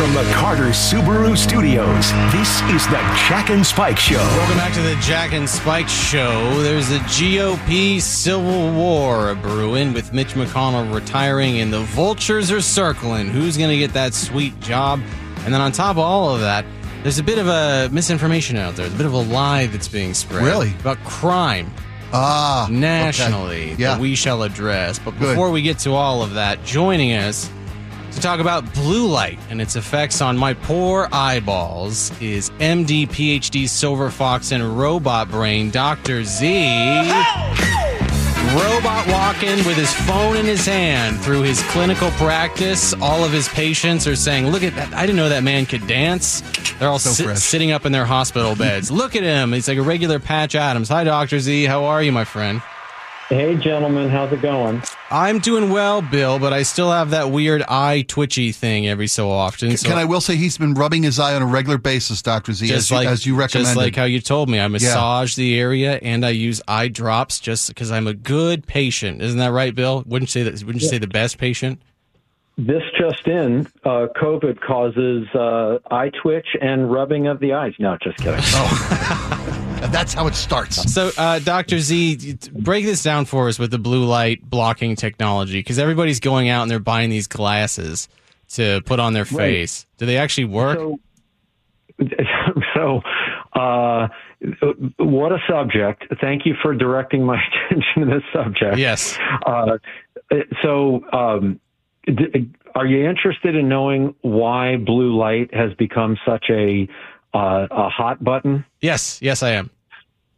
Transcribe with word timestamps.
From 0.00 0.14
the 0.14 0.22
Carter 0.32 0.68
Subaru 0.70 1.36
Studios, 1.36 2.10
this 2.32 2.62
is 2.70 2.86
the 2.86 2.96
Jack 3.28 3.50
and 3.50 3.64
Spike 3.66 3.98
Show. 3.98 4.16
Welcome 4.16 4.56
back 4.56 4.72
to 4.72 4.80
the 4.80 4.94
Jack 5.02 5.34
and 5.34 5.46
Spike 5.46 5.90
Show. 5.90 6.62
There's 6.62 6.90
a 6.90 6.98
GOP 7.00 8.00
civil 8.00 8.72
war 8.72 9.34
brewing 9.34 9.92
with 9.92 10.14
Mitch 10.14 10.28
McConnell 10.32 10.94
retiring 10.94 11.60
and 11.60 11.70
the 11.70 11.80
vultures 11.80 12.50
are 12.50 12.62
circling. 12.62 13.28
Who's 13.28 13.58
going 13.58 13.68
to 13.68 13.76
get 13.76 13.92
that 13.92 14.14
sweet 14.14 14.58
job? 14.60 15.00
And 15.44 15.52
then 15.52 15.60
on 15.60 15.70
top 15.70 15.92
of 15.92 15.98
all 15.98 16.34
of 16.34 16.40
that, 16.40 16.64
there's 17.02 17.18
a 17.18 17.22
bit 17.22 17.36
of 17.38 17.48
a 17.48 17.90
misinformation 17.92 18.56
out 18.56 18.76
there, 18.76 18.86
a 18.86 18.90
bit 18.90 19.04
of 19.04 19.12
a 19.12 19.18
lie 19.20 19.66
that's 19.66 19.88
being 19.88 20.14
spread. 20.14 20.42
Really? 20.44 20.70
About 20.80 20.96
crime 21.04 21.70
Ah, 22.14 22.64
okay. 22.64 22.72
nationally 22.74 23.74
Yeah. 23.74 23.92
that 23.92 24.00
we 24.00 24.14
shall 24.14 24.44
address. 24.44 24.98
But 24.98 25.10
Good. 25.18 25.28
before 25.28 25.50
we 25.50 25.60
get 25.60 25.78
to 25.80 25.92
all 25.92 26.22
of 26.22 26.32
that, 26.34 26.64
joining 26.64 27.12
us 27.12 27.50
to 28.12 28.20
talk 28.20 28.40
about 28.40 28.72
blue 28.74 29.06
light 29.06 29.38
and 29.50 29.60
its 29.60 29.76
effects 29.76 30.20
on 30.20 30.36
my 30.36 30.54
poor 30.54 31.08
eyeballs 31.12 32.10
is 32.20 32.50
MD, 32.58 33.06
PhD, 33.08 33.68
Silver 33.68 34.10
Fox, 34.10 34.52
and 34.52 34.78
Robot 34.78 35.30
Brain, 35.30 35.70
Dr. 35.70 36.24
Z. 36.24 37.10
Robot 38.52 39.06
walking 39.06 39.56
with 39.64 39.76
his 39.76 39.92
phone 39.94 40.36
in 40.36 40.44
his 40.44 40.66
hand 40.66 41.20
through 41.20 41.42
his 41.42 41.62
clinical 41.70 42.10
practice. 42.12 42.92
All 42.94 43.22
of 43.22 43.30
his 43.30 43.48
patients 43.48 44.08
are 44.08 44.16
saying, 44.16 44.48
Look 44.48 44.64
at 44.64 44.74
that. 44.74 44.92
I 44.92 45.02
didn't 45.02 45.16
know 45.18 45.28
that 45.28 45.44
man 45.44 45.66
could 45.66 45.86
dance. 45.86 46.40
They're 46.80 46.88
all 46.88 46.98
So 46.98 47.22
fresh. 47.22 47.38
sitting 47.38 47.70
up 47.70 47.86
in 47.86 47.92
their 47.92 48.06
hospital 48.06 48.56
beds. 48.56 48.90
Look 49.00 49.14
at 49.14 49.22
him. 49.22 49.52
He's 49.52 49.68
like 49.68 49.78
a 49.78 49.82
regular 49.82 50.18
Patch 50.18 50.56
Adams. 50.56 50.88
Hi, 50.88 51.04
Dr. 51.04 51.38
Z. 51.38 51.64
How 51.66 51.84
are 51.84 52.02
you, 52.02 52.10
my 52.10 52.24
friend? 52.24 52.60
Hey, 53.30 53.54
gentlemen, 53.54 54.08
how's 54.08 54.32
it 54.32 54.42
going? 54.42 54.82
I'm 55.08 55.38
doing 55.38 55.70
well, 55.70 56.02
Bill, 56.02 56.40
but 56.40 56.52
I 56.52 56.64
still 56.64 56.90
have 56.90 57.10
that 57.10 57.30
weird 57.30 57.62
eye 57.68 58.04
twitchy 58.08 58.50
thing 58.50 58.88
every 58.88 59.06
so 59.06 59.30
often. 59.30 59.76
So 59.76 59.88
Can 59.88 59.98
I 59.98 60.04
will 60.04 60.20
say 60.20 60.34
he's 60.34 60.58
been 60.58 60.74
rubbing 60.74 61.04
his 61.04 61.20
eye 61.20 61.36
on 61.36 61.42
a 61.42 61.46
regular 61.46 61.78
basis, 61.78 62.22
Doctor 62.22 62.52
Z, 62.52 62.72
as, 62.72 62.90
you, 62.90 62.96
as 62.96 63.26
you 63.26 63.36
recommended. 63.36 63.68
Just 63.68 63.76
like 63.76 63.94
how 63.94 64.02
you 64.02 64.20
told 64.20 64.48
me. 64.48 64.58
I 64.58 64.66
massage 64.66 65.36
the 65.36 65.60
area 65.60 66.00
and 66.02 66.26
I 66.26 66.30
use 66.30 66.60
eye 66.66 66.88
drops 66.88 67.38
just 67.38 67.68
because 67.68 67.92
I'm 67.92 68.08
a 68.08 68.14
good 68.14 68.66
patient. 68.66 69.22
Isn't 69.22 69.38
that 69.38 69.52
right, 69.52 69.76
Bill? 69.76 70.02
Wouldn't 70.06 70.34
you 70.34 70.42
say 70.42 70.50
that? 70.50 70.64
Wouldn't 70.64 70.82
you 70.82 70.88
say 70.88 70.98
the 70.98 71.06
best 71.06 71.38
patient? 71.38 71.80
This 72.58 72.82
just 72.98 73.28
in, 73.28 73.68
uh, 73.84 74.08
COVID 74.20 74.60
causes 74.60 75.28
uh, 75.36 75.78
eye 75.88 76.10
twitch 76.20 76.48
and 76.60 76.90
rubbing 76.90 77.28
of 77.28 77.38
the 77.38 77.52
eyes. 77.52 77.74
No, 77.78 77.96
just 78.02 78.18
kidding. 78.18 78.40
And 79.30 79.92
that's 79.92 80.14
how 80.14 80.26
it 80.26 80.34
starts. 80.34 80.92
So, 80.92 81.10
uh, 81.16 81.38
Dr. 81.40 81.78
Z, 81.78 82.38
break 82.52 82.84
this 82.84 83.02
down 83.02 83.24
for 83.24 83.48
us 83.48 83.58
with 83.58 83.70
the 83.70 83.78
blue 83.78 84.04
light 84.04 84.48
blocking 84.48 84.96
technology 84.96 85.58
because 85.60 85.78
everybody's 85.78 86.20
going 86.20 86.48
out 86.48 86.62
and 86.62 86.70
they're 86.70 86.78
buying 86.78 87.10
these 87.10 87.26
glasses 87.26 88.08
to 88.50 88.82
put 88.84 89.00
on 89.00 89.12
their 89.12 89.24
face. 89.24 89.86
Do 89.98 90.06
they 90.06 90.16
actually 90.16 90.46
work? 90.46 90.78
So, 90.78 90.98
so 92.74 93.00
uh, 93.58 94.08
what 94.98 95.32
a 95.32 95.38
subject. 95.48 96.06
Thank 96.20 96.46
you 96.46 96.54
for 96.62 96.74
directing 96.74 97.24
my 97.24 97.40
attention 97.68 98.02
to 98.02 98.06
this 98.06 98.24
subject. 98.32 98.78
yes. 98.78 99.18
Uh, 99.46 99.78
so, 100.62 101.04
um, 101.12 101.60
d- 102.06 102.50
are 102.74 102.86
you 102.86 103.08
interested 103.08 103.56
in 103.56 103.68
knowing 103.68 104.14
why 104.22 104.76
blue 104.76 105.16
light 105.18 105.52
has 105.52 105.74
become 105.74 106.16
such 106.24 106.46
a 106.50 106.88
uh, 107.34 107.66
a 107.70 107.88
hot 107.88 108.22
button? 108.22 108.64
Yes. 108.80 109.20
Yes, 109.22 109.42
I 109.42 109.50
am. 109.50 109.70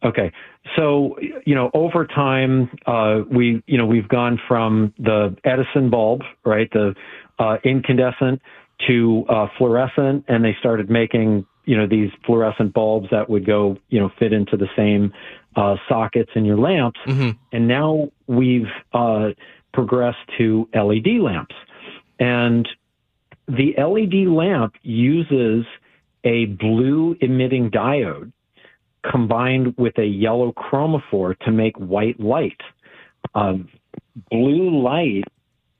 Okay. 0.03 0.31
So, 0.75 1.17
you 1.45 1.55
know, 1.55 1.69
over 1.73 2.05
time, 2.05 2.69
uh, 2.85 3.21
we, 3.29 3.61
you 3.67 3.77
know, 3.77 3.85
we've 3.85 4.07
gone 4.07 4.39
from 4.47 4.93
the 4.97 5.35
Edison 5.43 5.89
bulb, 5.89 6.21
right, 6.45 6.69
the 6.71 6.95
uh, 7.39 7.57
incandescent 7.63 8.41
to 8.87 9.25
uh, 9.29 9.47
fluorescent, 9.57 10.25
and 10.27 10.43
they 10.43 10.55
started 10.59 10.89
making, 10.89 11.45
you 11.65 11.77
know, 11.77 11.87
these 11.87 12.11
fluorescent 12.25 12.73
bulbs 12.73 13.07
that 13.11 13.29
would 13.29 13.45
go, 13.45 13.77
you 13.89 13.99
know, 13.99 14.11
fit 14.19 14.33
into 14.33 14.57
the 14.57 14.67
same 14.75 15.13
uh, 15.55 15.75
sockets 15.87 16.31
in 16.35 16.45
your 16.45 16.57
lamps. 16.57 16.99
And 17.51 17.67
now 17.67 18.09
we've 18.27 18.71
uh, 18.93 19.29
progressed 19.73 20.17
to 20.37 20.67
LED 20.73 21.19
lamps. 21.21 21.55
And 22.19 22.67
the 23.47 23.73
LED 23.77 24.27
lamp 24.31 24.75
uses 24.81 25.65
a 26.23 26.45
blue 26.45 27.15
emitting 27.21 27.69
diode 27.71 28.31
combined 29.09 29.75
with 29.77 29.97
a 29.97 30.05
yellow 30.05 30.51
chromophore 30.53 31.37
to 31.39 31.51
make 31.51 31.75
white 31.77 32.19
light. 32.19 32.59
Um, 33.35 33.67
blue 34.31 34.81
light. 34.81 35.23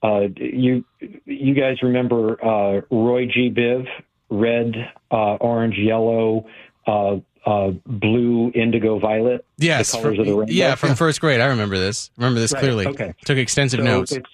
Uh, 0.01 0.27
you 0.35 0.83
you 1.25 1.53
guys 1.53 1.81
remember 1.81 2.43
uh, 2.43 2.81
Roy 2.91 3.25
G. 3.25 3.49
Biv? 3.49 3.87
Red, 4.29 4.73
uh, 5.11 5.35
orange, 5.35 5.75
yellow, 5.77 6.47
uh, 6.87 7.17
uh, 7.45 7.69
blue, 7.85 8.51
indigo, 8.55 8.97
violet. 8.97 9.45
Yes. 9.57 9.91
the 9.91 9.97
colors 9.99 10.15
from- 10.15 10.21
of 10.21 10.25
the 10.25 10.33
rainbow. 10.35 10.51
yeah, 10.53 10.73
from 10.75 10.95
first 10.95 11.21
grade. 11.21 11.39
I 11.39 11.45
remember 11.47 11.77
this. 11.77 12.09
Remember 12.17 12.39
this 12.39 12.51
Right, 12.51 12.59
clearly. 12.61 12.87
okay. 12.87 13.13
Took 13.25 13.37
extensive 13.37 13.79
So 13.81 13.83
notes. 13.85 14.11
it's 14.11 14.29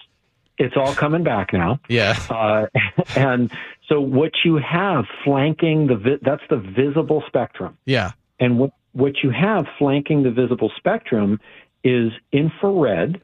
it's 0.58 0.74
all 0.76 0.94
coming 0.94 1.22
back 1.22 1.52
now. 1.52 1.80
Yeah. 1.88 2.18
Uh, 2.30 2.66
and 3.16 3.50
so 3.90 4.00
what 4.00 4.32
you 4.44 4.56
have 4.58 5.04
flanking 5.24 5.88
the 5.88 5.96
vi- 5.96 6.18
that's 6.22 6.42
the 6.48 6.56
visible 6.56 7.22
spectrum. 7.26 7.76
Yeah. 7.84 8.12
And 8.38 8.58
what, 8.58 8.70
what 8.92 9.22
you 9.22 9.30
have 9.30 9.66
flanking 9.78 10.22
the 10.22 10.30
visible 10.30 10.70
spectrum 10.76 11.40
is 11.84 12.12
infrared, 12.32 13.20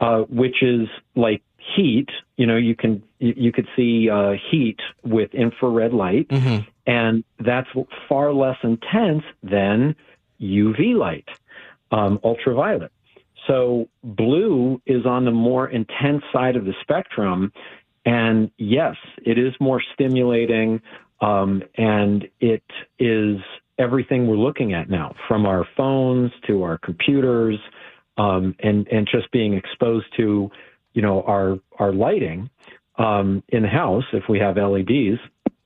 uh, 0.00 0.20
which 0.28 0.62
is 0.62 0.88
like 1.16 1.42
heat. 1.74 2.08
You 2.36 2.46
know, 2.46 2.56
you 2.56 2.74
can 2.76 3.02
you, 3.18 3.50
could 3.50 3.66
see 3.74 4.08
uh, 4.10 4.32
heat 4.50 4.78
with 5.04 5.34
infrared 5.34 5.92
light, 5.92 6.28
Mhm. 6.28 6.66
and 6.86 7.24
that's 7.38 7.68
far 8.08 8.32
less 8.32 8.56
intense 8.62 9.24
than 9.42 9.94
UV 10.40 10.94
light, 10.96 11.28
um, 11.92 12.18
ultraviolet. 12.24 12.92
So 13.46 13.88
blue 14.04 14.80
is 14.86 15.06
on 15.06 15.24
the 15.24 15.30
more 15.30 15.68
intense 15.68 16.22
side 16.32 16.56
of 16.56 16.64
the 16.64 16.74
spectrum, 16.82 17.52
and 18.04 18.50
yes, 18.56 18.96
it 19.24 19.38
is 19.38 19.52
more 19.60 19.82
stimulating, 19.94 20.80
um, 21.20 21.62
and 21.76 22.28
it 22.40 22.62
is 22.98 23.36
everything 23.78 24.26
we're 24.26 24.36
looking 24.36 24.72
at 24.72 24.88
now, 24.88 25.14
from 25.28 25.46
our 25.46 25.66
phones 25.76 26.32
to 26.46 26.62
our 26.62 26.78
computers, 26.78 27.58
um, 28.16 28.54
and 28.60 28.86
and 28.88 29.08
just 29.10 29.30
being 29.32 29.54
exposed 29.54 30.06
to, 30.16 30.50
you 30.94 31.02
know, 31.02 31.22
our 31.22 31.58
our 31.78 31.92
lighting 31.92 32.50
um, 32.96 33.42
in 33.48 33.62
the 33.62 33.68
house 33.68 34.04
if 34.12 34.24
we 34.28 34.38
have 34.38 34.56
LEDs. 34.56 35.18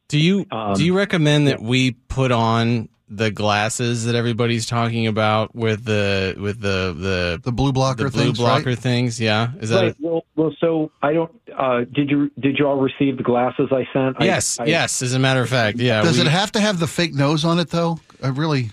Do 0.09 0.19
you 0.19 0.47
Um, 0.51 0.75
do 0.75 0.85
you 0.85 0.97
recommend 0.97 1.49
that 1.49 1.63
we 1.63 1.93
put 1.93 2.31
on 2.33 2.89
the 3.17 3.31
glasses 3.31 4.05
that 4.07 4.15
everybody's 4.15 4.67
talking 4.67 5.07
about 5.07 5.55
with 5.55 5.85
the 5.85 6.35
with 6.39 6.61
the 6.61 6.95
the 6.99 7.41
The 7.43 7.53
blue 7.53 7.73
blocker 7.73 8.05
the 8.05 8.11
blue 8.11 8.25
things, 8.25 8.39
blocker 8.39 8.71
right? 8.71 8.79
things? 8.79 9.21
Yeah. 9.21 9.53
Is 9.61 9.71
that 9.71 9.83
Right. 9.83 9.97
Well, 10.01 10.25
well, 10.37 10.55
so 10.61 10.91
I 11.03 11.13
don't. 11.13 11.31
Uh, 11.57 11.85
did 11.93 12.11
you 12.11 12.31
did 12.41 12.59
you 12.59 12.67
all 12.67 12.77
receive 12.77 13.17
the 13.17 13.23
glasses 13.23 13.69
I 13.73 13.87
sent? 13.93 14.17
I- 14.21 14.25
yes, 14.25 14.59
I- 14.61 14.65
yes. 14.67 15.03
As 15.03 15.15
a 15.15 15.19
matter 15.19 15.41
of 15.43 15.49
fact, 15.49 15.79
yeah. 15.79 16.03
Does 16.03 16.17
we- 16.19 16.23
it 16.27 16.29
have 16.29 16.53
to 16.53 16.61
have 16.61 16.79
the 16.81 16.87
fake 16.87 17.15
nose 17.15 17.45
on 17.45 17.59
it 17.59 17.71
though? 17.71 17.99
I 18.23 18.29
really, 18.29 18.71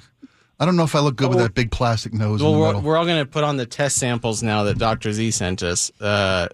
I 0.59 0.65
don't 0.65 0.75
know 0.75 0.83
if 0.83 0.95
I 0.95 0.99
look 0.99 1.15
good 1.15 1.29
with 1.29 1.39
Oh. 1.39 1.43
that 1.43 1.53
big 1.53 1.71
plastic 1.71 2.13
nose 2.13 2.41
well, 2.41 2.53
in 2.53 2.59
the 2.59 2.65
we're, 2.79 2.79
we're 2.91 2.97
all 2.97 3.05
going 3.05 3.19
to 3.19 3.25
put 3.29 3.43
on 3.43 3.57
the 3.57 3.65
test 3.65 3.97
samples 3.97 4.41
now 4.43 4.63
that 4.63 4.77
Dr. 4.77 5.11
Z 5.11 5.31
sent 5.31 5.61
us. 5.63 5.91
Uh, 5.99 6.47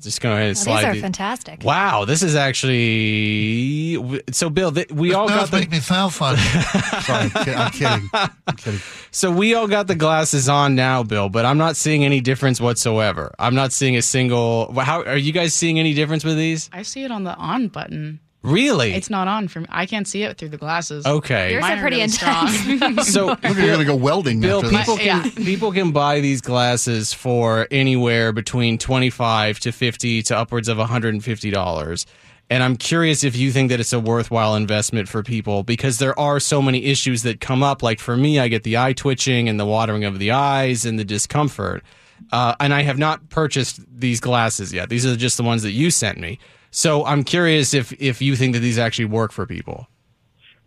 just 0.00 0.20
go 0.20 0.32
ahead 0.32 0.48
and 0.48 0.56
Well, 0.56 0.64
slide. 0.64 0.78
these 0.80 0.84
are 0.86 0.94
the- 0.94 1.00
fantastic. 1.02 1.62
Wow, 1.64 2.04
this 2.04 2.22
is 2.22 2.34
actually 2.36 4.20
so. 4.32 4.50
Bill, 4.50 4.72
th- 4.72 4.90
we 4.90 5.14
all 5.14 5.28
got 5.28 5.50
the 5.50 5.58
make 5.58 5.70
me 5.70 5.80
sound 5.80 6.12
funny. 6.14 6.38
Sorry, 7.02 7.30
I'm 7.34 7.70
kidding. 7.70 8.10
I'm 8.12 8.56
kidding. 8.56 8.80
So 9.10 9.30
we 9.30 9.54
all 9.54 9.68
got 9.68 9.86
the 9.86 9.94
glasses 9.94 10.48
on 10.48 10.74
now, 10.74 11.02
Bill, 11.02 11.28
but 11.28 11.44
I'm 11.44 11.58
not 11.58 11.76
seeing 11.76 12.04
any 12.04 12.20
difference 12.20 12.60
whatsoever. 12.60 13.34
I'm 13.38 13.54
not 13.54 13.72
seeing 13.72 13.96
a 13.96 14.02
single. 14.02 14.72
How 14.80 15.02
are 15.02 15.16
you 15.16 15.32
guys 15.32 15.54
seeing 15.54 15.78
any 15.78 15.94
difference 15.94 16.24
with 16.24 16.36
these? 16.36 16.70
I 16.72 16.82
see 16.82 17.04
it 17.04 17.10
on 17.10 17.24
the 17.24 17.34
on 17.34 17.68
button. 17.68 18.20
Really? 18.42 18.94
It's 18.94 19.10
not 19.10 19.28
on 19.28 19.48
for 19.48 19.60
me. 19.60 19.66
I 19.68 19.84
can't 19.84 20.08
see 20.08 20.22
it 20.22 20.38
through 20.38 20.48
the 20.48 20.56
glasses. 20.56 21.04
okay. 21.04 21.52
Yours 21.52 21.60
Mine 21.60 21.72
are 21.72 21.76
are 21.76 21.80
pretty 21.80 21.96
really 21.96 22.04
intense. 22.04 22.56
strong. 22.58 22.96
So 23.04 23.26
Look, 23.42 23.42
you're 23.42 23.66
gonna 23.70 23.84
go 23.84 23.96
welding 23.96 24.40
Bill, 24.40 24.64
after 24.64 24.70
people 24.76 24.96
this. 24.96 25.04
can 25.04 25.24
Yeah. 25.36 25.44
people 25.44 25.72
can 25.72 25.92
buy 25.92 26.20
these 26.20 26.40
glasses 26.40 27.12
for 27.12 27.68
anywhere 27.70 28.32
between 28.32 28.78
twenty 28.78 29.10
five 29.10 29.60
to 29.60 29.72
fifty 29.72 30.22
to 30.24 30.36
upwards 30.38 30.68
of 30.68 30.78
one 30.78 30.88
hundred 30.88 31.12
and 31.14 31.22
fifty 31.22 31.50
dollars. 31.50 32.06
And 32.48 32.62
I'm 32.64 32.76
curious 32.76 33.22
if 33.22 33.36
you 33.36 33.52
think 33.52 33.70
that 33.70 33.78
it's 33.78 33.92
a 33.92 34.00
worthwhile 34.00 34.56
investment 34.56 35.08
for 35.08 35.22
people 35.22 35.62
because 35.62 35.98
there 35.98 36.18
are 36.18 36.40
so 36.40 36.60
many 36.60 36.86
issues 36.86 37.22
that 37.22 37.40
come 37.40 37.62
up. 37.62 37.82
Like 37.82 38.00
for 38.00 38.16
me, 38.16 38.40
I 38.40 38.48
get 38.48 38.64
the 38.64 38.76
eye 38.78 38.92
twitching 38.92 39.48
and 39.48 39.60
the 39.60 39.66
watering 39.66 40.02
of 40.04 40.18
the 40.18 40.32
eyes 40.32 40.84
and 40.84 40.98
the 40.98 41.04
discomfort. 41.04 41.84
Uh, 42.32 42.54
and 42.58 42.74
I 42.74 42.82
have 42.82 42.98
not 42.98 43.28
purchased 43.30 43.80
these 44.00 44.18
glasses 44.18 44.72
yet. 44.72 44.88
These 44.88 45.06
are 45.06 45.14
just 45.16 45.36
the 45.36 45.42
ones 45.44 45.62
that 45.62 45.70
you 45.72 45.90
sent 45.92 46.18
me. 46.18 46.38
So 46.70 47.04
I'm 47.04 47.24
curious 47.24 47.74
if 47.74 47.92
if 48.00 48.22
you 48.22 48.36
think 48.36 48.54
that 48.54 48.60
these 48.60 48.78
actually 48.78 49.06
work 49.06 49.32
for 49.32 49.46
people. 49.46 49.88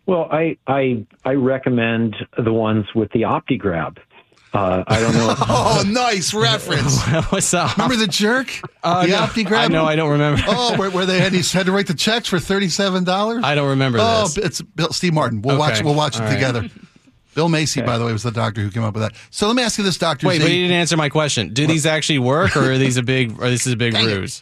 Well, 0.06 0.28
I 0.30 0.56
I 0.66 1.06
I 1.24 1.32
recommend 1.34 2.14
the 2.36 2.52
ones 2.52 2.86
with 2.94 3.10
the 3.12 3.22
OptiGrab. 3.22 3.98
Uh, 4.52 4.84
I 4.86 5.00
don't 5.00 5.14
know. 5.14 5.34
Oh, 5.48 5.82
nice 5.86 6.32
reference. 6.32 7.00
What's 7.30 7.52
up? 7.54 7.76
Remember 7.76 7.96
the 7.96 8.06
jerk? 8.06 8.48
Uh, 8.84 9.02
the 9.04 9.08
no, 9.12 9.16
Opti 9.18 9.44
grab? 9.44 9.64
I 9.70 9.72
know. 9.72 9.84
I 9.84 9.96
don't 9.96 10.10
remember. 10.12 10.42
Oh, 10.46 10.76
where, 10.78 10.90
where 10.90 11.06
they 11.06 11.18
had, 11.18 11.32
he 11.32 11.42
had 11.58 11.66
to 11.66 11.72
write 11.72 11.88
the 11.88 11.94
checks 11.94 12.28
for 12.28 12.38
thirty-seven 12.38 13.02
dollars. 13.02 13.42
I 13.42 13.54
don't 13.56 13.70
remember 13.70 13.98
Oh, 14.00 14.28
this. 14.28 14.36
it's 14.38 14.60
Bill, 14.62 14.92
Steve 14.92 15.12
Martin. 15.14 15.42
We'll 15.42 15.58
watch. 15.58 15.82
We'll 15.82 15.94
watch 15.96 16.16
it 16.16 16.20
All 16.22 16.28
right. 16.28 16.34
together. 16.34 16.68
Bill 17.34 17.48
Macy, 17.48 17.80
by 17.82 17.98
the 17.98 18.04
way, 18.04 18.12
was 18.12 18.22
the 18.22 18.30
doctor 18.30 18.60
who 18.60 18.70
came 18.70 18.84
up 18.84 18.94
with 18.94 19.02
that. 19.02 19.14
So 19.30 19.48
let 19.48 19.56
me 19.56 19.62
ask 19.64 19.76
you 19.76 19.82
this, 19.82 19.98
Doctor 19.98 20.28
Wait, 20.28 20.38
Z. 20.40 20.44
but 20.44 20.52
you 20.52 20.62
didn't 20.62 20.76
answer 20.76 20.96
my 20.96 21.08
question. 21.08 21.52
Do 21.52 21.66
these 21.66 21.84
actually 21.84 22.20
work, 22.20 22.56
or 22.56 22.70
are 22.70 22.78
these 22.78 22.96
a 22.96 23.02
big, 23.02 23.32
or 23.40 23.50
this 23.50 23.66
is 23.66 23.72
a 23.72 23.76
big 23.76 23.94
Dang 23.94 24.08
it. 24.08 24.40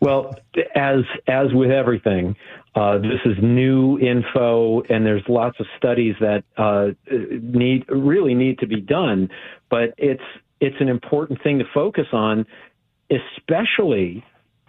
Well, 0.00 0.34
as 0.76 1.00
as 1.26 1.52
with 1.52 1.70
everything, 1.70 2.36
uh, 2.74 2.98
this 2.98 3.20
is 3.24 3.36
new 3.42 3.98
info, 3.98 4.82
and 4.82 5.04
there's 5.04 5.24
lots 5.28 5.58
of 5.58 5.66
studies 5.76 6.14
that 6.20 6.44
uh, 6.56 6.88
need 7.10 7.84
really 7.88 8.34
need 8.34 8.60
to 8.60 8.66
be 8.66 8.80
done. 8.80 9.28
But 9.70 9.94
it's 9.98 10.22
it's 10.60 10.76
an 10.80 10.88
important 10.88 11.42
thing 11.42 11.58
to 11.58 11.64
focus 11.74 12.06
on, 12.12 12.46
especially 13.10 14.24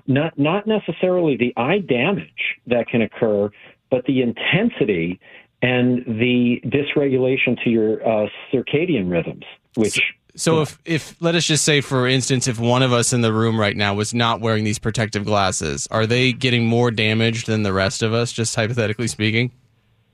not 0.08 0.38
not 0.40 0.66
necessarily 0.66 1.38
the 1.38 1.54
eye 1.56 1.80
damage 1.80 2.58
that 2.66 2.88
can 2.88 3.04
occur, 3.04 3.52
but 3.92 4.06
the 4.06 4.22
intensity 4.22 5.20
and 5.62 6.04
the 6.06 6.62
dysregulation 6.66 7.62
to 7.64 7.70
your 7.70 8.08
uh, 8.08 8.28
circadian 8.52 9.12
rhythms, 9.12 9.44
which 9.76 10.02
So 10.39 10.62
if, 10.62 10.80
if 10.86 11.15
let 11.21 11.36
us 11.36 11.45
just 11.45 11.65
say, 11.65 11.81
for 11.81 12.07
instance, 12.07 12.47
if 12.47 12.59
one 12.59 12.81
of 12.81 12.94
us 12.94 13.12
in 13.13 13.21
the 13.21 13.33
room 13.33 13.59
right 13.59 13.75
now 13.75 13.94
was 13.94 14.13
not 14.13 14.39
wearing 14.39 14.63
these 14.63 14.80
protective 14.80 15.25
glasses, 15.25 15.88
are 15.91 16.07
they 16.07 16.31
getting 16.31 16.65
more 16.65 16.91
damaged 16.91 17.47
than 17.47 17.63
the 17.63 17.74
rest 17.74 18.01
of 18.01 18.13
us? 18.13 18.31
Just 18.31 18.56
hypothetically 18.56 19.07
speaking. 19.07 19.51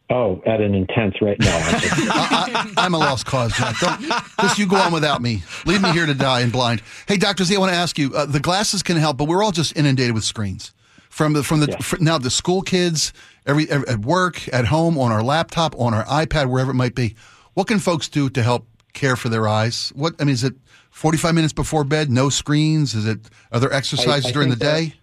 oh, 0.09 0.41
at 0.45 0.61
an 0.61 0.73
intense 0.75 1.21
rate, 1.21 1.39
now. 1.39 1.47
I, 1.57 2.73
I, 2.77 2.85
I'm 2.85 2.93
a 2.93 2.97
lost 2.97 3.25
cause, 3.25 3.53
Jack. 3.55 3.79
Don't, 3.79 4.01
just 4.41 4.57
you 4.57 4.65
go 4.67 4.77
on 4.77 4.91
without 4.93 5.21
me. 5.21 5.43
Leave 5.65 5.81
me 5.81 5.91
here 5.91 6.05
to 6.05 6.13
die 6.13 6.41
and 6.41 6.51
blind. 6.51 6.81
Hey, 7.07 7.17
Doctor 7.17 7.43
Z, 7.43 7.55
I 7.55 7.59
want 7.59 7.71
to 7.71 7.77
ask 7.77 7.97
you. 7.99 8.11
Uh, 8.13 8.25
the 8.25 8.39
glasses 8.39 8.81
can 8.83 8.97
help, 8.97 9.17
but 9.17 9.27
we're 9.27 9.43
all 9.43 9.51
just 9.51 9.75
inundated 9.77 10.13
with 10.15 10.23
screens. 10.23 10.73
From 11.09 11.33
the 11.33 11.43
from 11.43 11.59
the 11.59 11.67
Yeah. 11.69 11.77
fr- 11.81 11.97
now 12.01 12.17
the 12.17 12.29
school 12.29 12.61
kids, 12.61 13.13
every, 13.45 13.69
every 13.69 13.87
at 13.87 13.99
work, 13.99 14.47
at 14.53 14.65
home, 14.65 14.97
on 14.97 15.11
our 15.11 15.23
laptop, 15.23 15.73
on 15.79 15.93
our 15.93 16.03
iPad, 16.05 16.49
wherever 16.49 16.71
it 16.71 16.75
might 16.75 16.93
be. 16.95 17.15
What 17.53 17.67
can 17.67 17.79
folks 17.79 18.09
do 18.09 18.29
to 18.31 18.43
help 18.43 18.67
care 18.95 19.15
for 19.15 19.29
their 19.29 19.47
eyes? 19.47 19.93
What 19.95 20.15
I 20.19 20.23
mean, 20.23 20.33
is 20.33 20.43
it 20.43 20.55
45 20.89 21.35
minutes 21.35 21.53
before 21.53 21.83
bed, 21.83 22.09
no 22.09 22.29
screens? 22.29 22.95
Is 22.95 23.05
it 23.05 23.19
are 23.51 23.59
there 23.59 23.71
exercises 23.71 24.25
I 24.25 24.31
during 24.31 24.49
the 24.49 24.55
day? 24.55 24.95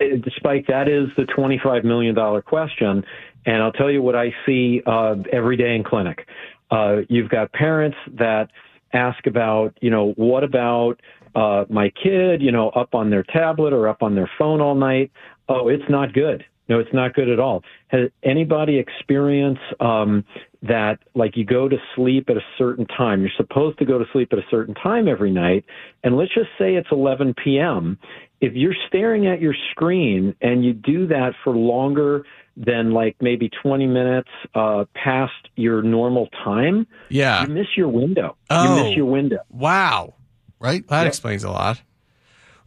Uh, 0.00 0.06
Spike, 0.36 0.66
that 0.68 0.88
is 0.88 1.08
the 1.16 1.24
$25 1.24 1.84
million 1.84 2.14
question. 2.42 3.04
And 3.46 3.62
I'll 3.62 3.72
tell 3.72 3.90
you 3.90 4.00
what 4.00 4.16
I 4.16 4.34
see 4.46 4.82
uh, 4.86 5.16
every 5.32 5.56
day 5.56 5.74
in 5.74 5.84
clinic. 5.84 6.26
Uh, 6.70 6.98
you've 7.08 7.28
got 7.28 7.52
parents 7.52 7.96
that 8.14 8.48
ask 8.92 9.26
about, 9.26 9.76
you 9.80 9.90
know, 9.90 10.12
what 10.16 10.44
about 10.44 11.00
uh, 11.34 11.64
my 11.68 11.90
kid, 11.90 12.40
you 12.40 12.50
know, 12.50 12.70
up 12.70 12.94
on 12.94 13.10
their 13.10 13.22
tablet 13.22 13.72
or 13.72 13.88
up 13.88 14.02
on 14.02 14.14
their 14.14 14.30
phone 14.38 14.60
all 14.60 14.74
night? 14.74 15.10
Oh, 15.48 15.68
it's 15.68 15.88
not 15.88 16.12
good. 16.12 16.44
No, 16.68 16.78
it's 16.78 16.92
not 16.94 17.14
good 17.14 17.28
at 17.28 17.38
all. 17.38 17.62
Has 17.94 18.10
anybody 18.24 18.78
experience 18.78 19.60
um, 19.78 20.24
that, 20.62 20.98
like, 21.14 21.36
you 21.36 21.44
go 21.44 21.68
to 21.68 21.76
sleep 21.94 22.28
at 22.28 22.36
a 22.36 22.44
certain 22.58 22.86
time? 22.86 23.20
You're 23.20 23.30
supposed 23.36 23.78
to 23.78 23.84
go 23.84 23.98
to 23.98 24.04
sleep 24.12 24.32
at 24.32 24.38
a 24.40 24.44
certain 24.50 24.74
time 24.74 25.06
every 25.06 25.30
night, 25.30 25.64
and 26.02 26.16
let's 26.16 26.34
just 26.34 26.48
say 26.58 26.74
it's 26.74 26.88
11 26.90 27.34
p.m. 27.44 27.96
If 28.40 28.54
you're 28.54 28.74
staring 28.88 29.28
at 29.28 29.40
your 29.40 29.54
screen 29.70 30.34
and 30.40 30.64
you 30.64 30.72
do 30.72 31.06
that 31.06 31.34
for 31.44 31.54
longer 31.54 32.24
than 32.56 32.90
like 32.92 33.14
maybe 33.20 33.48
20 33.62 33.86
minutes 33.86 34.28
uh, 34.56 34.86
past 34.94 35.32
your 35.54 35.80
normal 35.80 36.28
time, 36.42 36.86
Yeah. 37.10 37.42
you 37.42 37.48
miss 37.54 37.66
your 37.76 37.88
window. 37.88 38.36
Oh. 38.50 38.76
You 38.76 38.82
miss 38.84 38.96
your 38.96 39.06
window. 39.06 39.38
Wow. 39.50 40.14
Right? 40.58 40.86
That 40.88 41.02
Yep. 41.02 41.08
explains 41.08 41.44
a 41.44 41.50
lot. 41.50 41.80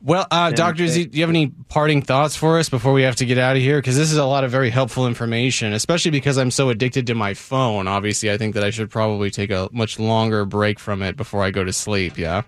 Well, 0.02 0.28
uh, 0.30 0.52
Doctor 0.52 0.88
Z, 0.88 1.06
do 1.06 1.18
you 1.18 1.24
have 1.24 1.30
any 1.30 1.48
parting 1.48 2.04
thoughts 2.04 2.36
for 2.36 2.60
us 2.60 2.70
before 2.70 2.94
we 2.94 3.02
have 3.02 3.16
to 3.16 3.26
get 3.26 3.40
out 3.40 3.56
of 3.56 3.62
here? 3.62 3.80
Because 3.80 3.98
this 3.98 4.12
is 4.12 4.18
a 4.18 4.26
lot 4.26 4.44
of 4.44 4.52
very 4.52 4.70
helpful 4.70 5.08
information, 5.08 5.74
especially 5.74 6.12
because 6.12 6.38
I'm 6.38 6.52
so 6.52 6.70
addicted 6.70 7.08
to 7.08 7.16
my 7.16 7.34
phone. 7.34 7.88
Obviously, 7.88 8.32
I 8.32 8.38
think 8.38 8.54
that 8.54 8.64
I 8.64 8.70
should 8.70 8.92
probably 8.92 9.32
take 9.32 9.50
a 9.50 9.70
much 9.72 10.00
longer 10.00 10.46
break 10.46 10.80
from 10.80 11.02
it 11.02 11.18
before 11.18 11.44
I 11.44 11.50
go 11.50 11.64
to 11.64 11.74
sleep. 11.74 12.18
Yeah. 12.18 12.44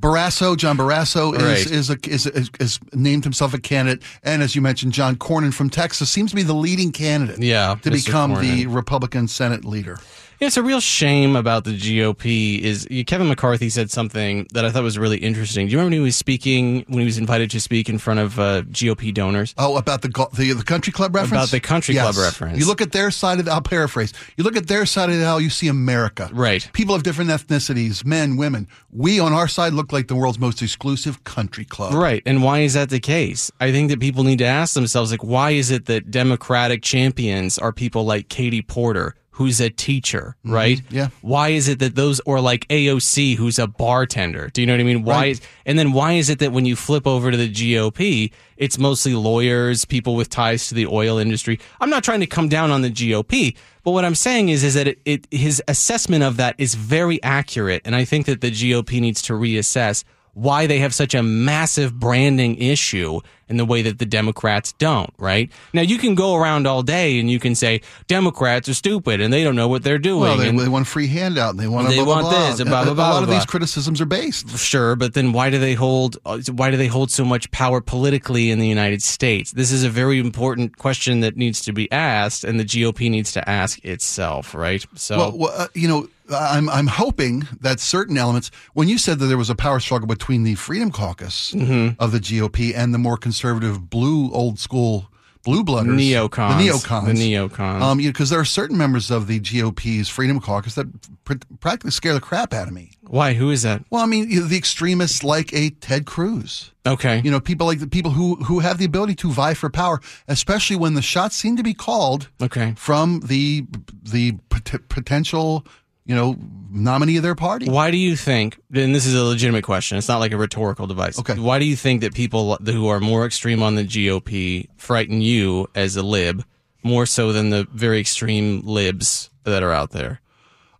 Barrasso, 0.00 0.56
John 0.56 0.76
Barrasso 0.76 1.34
is 1.34 1.42
Right. 1.42 1.70
is, 1.70 1.90
a, 1.90 1.96
is, 2.08 2.26
is 2.26 2.50
is 2.60 2.78
named 2.92 3.24
himself 3.24 3.54
a 3.54 3.58
candidate, 3.58 4.02
and 4.22 4.42
as 4.42 4.54
you 4.54 4.60
mentioned, 4.60 4.92
John 4.92 5.16
Cornyn 5.16 5.54
from 5.54 5.70
Texas 5.70 6.10
seems 6.10 6.30
to 6.30 6.36
be 6.36 6.42
the 6.42 6.52
leading 6.54 6.92
candidate. 6.92 7.38
Yeah, 7.42 7.76
to 7.82 7.90
Mr. 7.90 8.04
become 8.06 8.34
the 8.40 8.66
Republican 8.66 9.26
Senate 9.26 9.64
leader. 9.64 9.98
Yeah, 10.40 10.48
it's 10.48 10.58
a 10.58 10.62
real 10.62 10.80
shame 10.80 11.34
about 11.34 11.64
the 11.64 11.70
GOP. 11.70 12.60
Is 12.60 12.86
Kevin 13.06 13.28
McCarthy 13.28 13.70
said 13.70 13.90
something 13.90 14.46
that 14.52 14.66
I 14.66 14.70
thought 14.70 14.82
was 14.82 14.98
really 14.98 15.16
interesting. 15.16 15.66
Do 15.66 15.72
you 15.72 15.78
remember 15.78 15.94
when 15.94 16.00
he 16.00 16.04
was 16.04 16.16
speaking 16.16 16.84
when 16.88 17.00
he 17.00 17.04
was 17.06 17.16
invited 17.16 17.50
to 17.52 17.60
speak 17.60 17.88
in 17.88 17.98
front 17.98 18.20
of 18.20 18.38
uh, 18.38 18.62
GOP 18.62 19.14
donors? 19.14 19.54
Oh, 19.56 19.78
about 19.78 20.02
the 20.02 20.08
the 20.34 20.52
the 20.52 20.64
country 20.64 20.92
club 20.92 21.14
reference. 21.14 21.32
About 21.32 21.50
the 21.50 21.60
country 21.60 21.94
club 21.94 22.16
reference. 22.16 22.58
You 22.58 22.66
look 22.66 22.82
at 22.82 22.92
their 22.92 23.10
side 23.10 23.38
of 23.38 23.46
the. 23.46 23.52
I'll 23.52 23.62
paraphrase. 23.62 24.12
You 24.36 24.44
look 24.44 24.56
at 24.56 24.66
their 24.66 24.84
side 24.84 25.08
of 25.08 25.16
the 25.16 25.24
aisle. 25.24 25.40
You 25.40 25.48
see 25.48 25.68
America. 25.68 26.28
Right. 26.32 26.68
People 26.74 26.94
of 26.94 27.02
different 27.02 27.30
ethnicities, 27.30 28.04
men, 28.04 28.36
women. 28.36 28.68
We 28.92 29.18
on 29.20 29.32
our 29.32 29.48
side 29.48 29.72
look 29.72 29.92
like 29.92 30.08
the 30.08 30.16
world's 30.16 30.38
most 30.38 30.60
exclusive 30.60 31.24
country 31.24 31.64
club. 31.64 31.94
Right. 31.94 32.22
And 32.26 32.42
why 32.42 32.60
is 32.60 32.74
that 32.74 32.90
the 32.90 33.00
case? 33.00 33.50
I 33.60 33.72
think 33.72 33.90
that 33.90 34.00
people 34.00 34.24
need 34.24 34.38
to 34.38 34.44
ask 34.44 34.74
themselves, 34.74 35.10
like, 35.10 35.24
why 35.24 35.50
is 35.52 35.70
it 35.70 35.86
that 35.86 36.10
Democratic 36.10 36.82
champions 36.82 37.58
are 37.58 37.72
people 37.72 38.04
like 38.04 38.28
Katie 38.28 38.62
Porter, 38.62 39.14
who's 39.36 39.60
a 39.60 39.68
teacher, 39.68 40.34
right? 40.44 40.78
Mm-hmm. 40.78 40.96
yeah. 40.96 41.08
Why 41.20 41.50
is 41.50 41.68
it 41.68 41.78
that 41.80 41.94
those, 41.94 42.20
or 42.24 42.40
like 42.40 42.66
AOC, 42.68 43.36
who's 43.36 43.58
a 43.58 43.66
bartender? 43.66 44.48
Do 44.48 44.62
you 44.62 44.66
know 44.66 44.72
what 44.72 44.80
I 44.80 44.84
mean? 44.84 45.02
Why 45.04 45.14
Right. 45.16 45.30
is, 45.32 45.42
and 45.66 45.78
then 45.78 45.92
why 45.92 46.12
is 46.14 46.30
it 46.30 46.38
that 46.38 46.52
when 46.52 46.64
you 46.64 46.74
flip 46.74 47.06
over 47.06 47.30
to 47.30 47.36
the 47.36 47.50
GOP, 47.52 48.32
it's 48.56 48.78
mostly 48.78 49.12
lawyers, 49.14 49.84
people 49.84 50.16
with 50.16 50.30
ties 50.30 50.68
to 50.68 50.74
the 50.74 50.86
oil 50.86 51.18
industry? 51.18 51.60
I'm 51.82 51.90
not 51.90 52.02
trying 52.02 52.20
to 52.20 52.26
come 52.26 52.48
down 52.48 52.70
on 52.70 52.80
the 52.80 52.90
GOP, 52.90 53.54
but 53.84 53.90
what 53.90 54.06
I'm 54.06 54.14
saying 54.14 54.48
is, 54.48 54.64
is 54.64 54.72
that 54.72 54.88
it, 54.88 55.00
it 55.04 55.26
his 55.30 55.62
assessment 55.68 56.22
of 56.24 56.38
that 56.38 56.54
is 56.56 56.74
very 56.74 57.22
accurate, 57.22 57.82
and 57.84 57.94
I 57.94 58.06
think 58.06 58.24
that 58.24 58.40
the 58.40 58.50
GOP 58.50 59.02
needs 59.02 59.20
to 59.22 59.34
reassess 59.34 60.02
why 60.32 60.66
they 60.66 60.78
have 60.78 60.94
such 60.94 61.14
a 61.14 61.22
massive 61.22 61.98
branding 62.00 62.56
issue 62.56 63.20
in 63.48 63.56
the 63.58 63.64
way 63.64 63.82
that 63.82 63.98
the 63.98 64.06
Democrats 64.06 64.72
don't, 64.72 65.10
right? 65.18 65.50
Now 65.72 65.82
you 65.82 65.98
can 65.98 66.14
go 66.14 66.34
around 66.34 66.66
all 66.66 66.82
day 66.82 67.18
and 67.20 67.30
you 67.30 67.38
can 67.38 67.54
say 67.54 67.80
Democrats 68.08 68.68
are 68.68 68.74
stupid 68.74 69.20
and 69.20 69.32
they 69.32 69.44
don't 69.44 69.56
know 69.56 69.68
what 69.68 69.82
they're 69.82 69.98
doing. 69.98 70.20
Well, 70.22 70.36
they, 70.36 70.48
and 70.48 70.58
they 70.58 70.68
want 70.68 70.86
free 70.86 71.06
handout. 71.06 71.50
And 71.50 71.60
they 71.60 71.68
want. 71.68 71.86
a 71.86 71.90
They 71.90 71.96
blah, 71.96 72.04
blah, 72.04 72.14
want 72.22 72.26
blah. 72.30 72.50
this 72.50 72.60
and 72.60 72.68
blah, 72.68 72.82
blah, 72.84 72.92
A- 72.92 72.94
blah, 72.94 73.04
A 73.04 73.06
lot 73.06 73.10
blah, 73.12 73.18
of 73.20 73.26
blah. 73.28 73.34
these 73.38 73.46
criticisms 73.46 74.00
are 74.00 74.06
based. 74.06 74.56
Sure, 74.58 74.96
but 74.96 75.14
then 75.14 75.32
why 75.32 75.50
do 75.50 75.58
they 75.58 75.74
hold 75.74 76.16
why 76.52 76.70
do 76.70 76.76
they 76.76 76.86
hold 76.88 77.10
so 77.10 77.24
much 77.24 77.50
power 77.50 77.80
politically 77.80 78.50
in 78.50 78.58
the 78.58 78.68
United 78.68 79.02
States? 79.02 79.52
This 79.52 79.70
is 79.70 79.84
a 79.84 79.90
very 79.90 80.18
important 80.18 80.76
question 80.78 81.20
that 81.20 81.36
needs 81.36 81.60
to 81.62 81.72
be 81.72 81.90
asked 81.92 82.42
and 82.44 82.58
the 82.58 82.64
GOP 82.64 83.10
needs 83.10 83.32
to 83.32 83.48
ask 83.48 83.84
itself, 83.84 84.54
right? 84.54 84.84
So 84.94 85.18
Well, 85.18 85.38
well 85.38 85.52
uh, 85.56 85.66
you 85.74 85.86
know, 85.88 86.08
I'm 86.28 86.68
I'm 86.68 86.88
hoping 86.88 87.46
that 87.60 87.78
certain 87.78 88.16
elements. 88.18 88.50
When 88.74 88.88
you 88.88 88.98
said 88.98 89.20
that 89.20 89.26
there 89.26 89.38
was 89.38 89.50
a 89.50 89.54
power 89.54 89.78
struggle 89.78 90.08
between 90.08 90.42
the 90.42 90.56
Freedom 90.56 90.90
Caucus 90.90 91.52
Mm-hmm. 91.54 92.02
of 92.02 92.10
the 92.12 92.18
GOP 92.18 92.72
and 92.76 92.92
the 92.92 92.98
more 92.98 93.16
conservative 93.16 93.35
blue 93.42 94.30
old 94.32 94.58
school 94.58 95.08
blue 95.44 95.62
blooders, 95.62 95.94
neocons, 95.94 96.58
the 96.58 96.68
neocons, 96.68 97.06
the 97.06 97.34
neocons. 97.34 97.80
Um, 97.80 97.98
because 97.98 98.30
there 98.30 98.40
are 98.40 98.44
certain 98.44 98.76
members 98.76 99.12
of 99.12 99.28
the 99.28 99.38
GOP's 99.38 100.08
Freedom 100.08 100.40
Caucus 100.40 100.74
that 100.74 100.86
pr- 101.24 101.34
practically 101.60 101.92
scare 101.92 102.14
the 102.14 102.20
crap 102.20 102.52
out 102.52 102.66
of 102.66 102.74
me. 102.74 102.90
why? 103.02 103.34
Who 103.34 103.50
is 103.52 103.62
that? 103.62 103.84
Well, 103.88 104.02
I 104.02 104.06
mean, 104.06 104.28
you 104.28 104.40
know, 104.40 104.46
the 104.46 104.56
extremists 104.56 105.22
like 105.22 105.52
a 105.54 105.70
Ted 105.70 106.04
Cruz. 106.04 106.72
Okay. 106.84 107.20
You 107.24 107.30
know, 107.30 107.38
people 107.38 107.64
like 107.64 107.78
the 107.78 107.86
people 107.86 108.10
who 108.10 108.34
who 108.36 108.58
have 108.58 108.78
the 108.78 108.84
ability 108.86 109.14
to 109.16 109.30
vie 109.30 109.54
for 109.54 109.70
power, 109.70 110.00
especially 110.26 110.74
when 110.76 110.94
the 110.94 111.02
shots 111.02 111.36
seem 111.36 111.56
to 111.56 111.62
be 111.62 111.74
called 111.74 112.28
Okay. 112.42 112.74
from 112.76 113.20
the 113.20 113.66
the 114.02 114.32
pot- 114.48 114.88
potential, 114.88 115.64
you 116.06 116.14
know, 116.14 116.36
nominee 116.70 117.16
of 117.16 117.22
their 117.22 117.34
party. 117.34 117.68
Why 117.68 117.90
do 117.90 117.96
you 117.96 118.16
think, 118.16 118.58
and 118.72 118.94
this 118.94 119.06
is 119.06 119.14
a 119.14 119.22
legitimate 119.24 119.64
question, 119.64 119.98
it's 119.98 120.08
not 120.08 120.18
like 120.18 120.32
a 120.32 120.36
rhetorical 120.36 120.86
device. 120.86 121.18
Okay. 121.18 121.34
Why 121.38 121.58
do 121.58 121.64
you 121.64 121.76
think 121.76 122.00
that 122.02 122.14
people 122.14 122.56
who 122.56 122.86
are 122.88 123.00
more 123.00 123.26
extreme 123.26 123.62
on 123.62 123.74
the 123.74 123.84
GOP 123.84 124.68
frighten 124.76 125.20
you 125.20 125.68
as 125.74 125.96
a 125.96 126.02
lib 126.02 126.44
more 126.82 127.06
so 127.06 127.32
than 127.32 127.50
the 127.50 127.66
very 127.72 127.98
extreme 128.00 128.60
libs 128.64 129.30
that 129.44 129.62
are 129.62 129.72
out 129.72 129.90
there? 129.90 130.20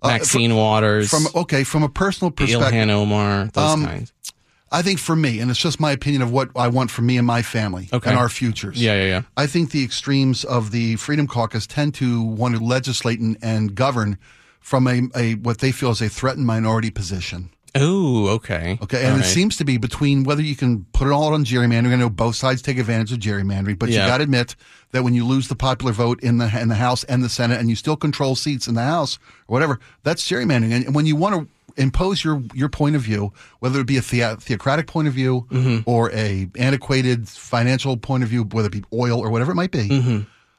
Maxine 0.05 0.55
Waters, 0.55 1.13
Uh, 1.13 1.19
From 1.19 1.41
okay, 1.43 1.65
from 1.65 1.83
a 1.83 1.89
personal 1.89 2.31
perspective, 2.31 2.73
Ilhan 2.73 2.91
Omar, 2.91 3.47
those 3.53 3.73
Um, 3.73 3.85
kinds. 3.85 4.13
I 4.71 4.83
think 4.83 4.99
for 5.01 5.17
me, 5.17 5.41
and 5.41 5.51
it's 5.51 5.59
just 5.61 5.81
my 5.81 5.91
opinion 5.93 6.23
of 6.23 6.31
what 6.31 6.51
I 6.55 6.69
want 6.69 6.91
for 6.91 7.03
me 7.03 7.17
and 7.17 7.27
my 7.27 7.43
family 7.43 7.89
Okay. 7.93 8.11
and 8.11 8.19
our 8.19 8.29
futures. 8.29 8.81
Yeah, 8.81 8.95
yeah, 8.95 9.09
yeah. 9.09 9.23
I 9.37 9.47
think 9.47 9.71
the 9.71 9.83
extremes 9.83 10.45
of 10.45 10.71
the 10.71 10.97
Freedom 10.97 11.27
Caucus 11.27 11.67
tend 11.67 11.95
to 11.95 12.21
want 12.23 12.57
to 12.57 12.63
legislate 12.63 13.19
and, 13.21 13.37
and 13.43 13.75
govern 13.75 14.19
from 14.67 14.89
a, 14.89 15.03
a 15.15 15.35
what 15.47 15.59
they 15.59 15.71
feel 15.71 15.91
is 15.93 16.03
a 16.03 16.09
threatened 16.09 16.45
minority 16.47 16.91
position. 16.91 17.51
Oh, 17.79 18.29
okay. 18.37 18.79
Okay, 18.83 18.99
and 19.05 19.13
All 19.13 19.19
it 19.19 19.21
right. 19.21 19.25
seems 19.39 19.57
to 19.59 19.65
be 19.65 19.77
between 19.77 20.25
whether 20.25 20.43
you 20.43 20.57
can 20.57 20.87
put 20.93 21.07
it 21.07 21.13
all 21.13 21.35
on 21.35 21.45
gerrymandering. 21.45 21.93
I 21.93 21.97
know 21.97 22.09
both 22.11 22.35
sides 22.35 22.63
take 22.63 22.79
advantage 22.79 23.13
of 23.13 23.19
gerrymandering, 23.21 23.79
but 23.79 23.91
Yeah. 23.91 24.03
you 24.03 24.09
got 24.11 24.17
to 24.19 24.25
admit 24.25 24.57
that 24.93 25.05
when 25.05 25.15
you 25.15 25.25
lose 25.27 25.47
the 25.49 25.55
popular 25.57 25.93
vote 25.93 26.19
in 26.21 26.39
the 26.39 26.49
in 26.61 26.69
the 26.69 26.75
House 26.87 27.05
and 27.05 27.23
the 27.23 27.29
Senate, 27.29 27.61
and 27.61 27.69
you 27.71 27.77
still 27.77 27.97
control 27.97 28.35
seats 28.35 28.67
in 28.67 28.75
the 28.75 28.83
House 28.83 29.19
or 29.47 29.53
whatever, 29.55 29.79
that's 30.03 30.27
gerrymandering. 30.29 30.73
And 30.87 30.95
when 30.97 31.07
you 31.07 31.15
want 31.17 31.35
to 31.37 31.47
impose 31.81 32.25
your 32.25 32.43
your 32.55 32.69
point 32.71 32.97
of 32.97 33.03
view, 33.03 33.33
whether 33.61 33.79
it 33.81 33.87
be 33.87 33.99
a 33.99 34.03
thea- 34.03 34.37
theocratic 34.41 34.87
point 34.89 35.07
of 35.07 35.15
view 35.15 35.47
Mm-hmm. 35.51 35.89
or 35.89 36.11
a 36.13 36.49
antiquated 36.59 37.29
financial 37.29 37.97
point 37.99 38.23
of 38.25 38.31
view, 38.31 38.43
whether 38.51 38.67
it 38.69 38.73
be 38.81 38.85
oil 38.93 39.21
or 39.21 39.31
whatever 39.31 39.53
it 39.53 39.57
might 39.63 39.71
be, 39.71 39.89
Mm-hmm. 39.89 40.19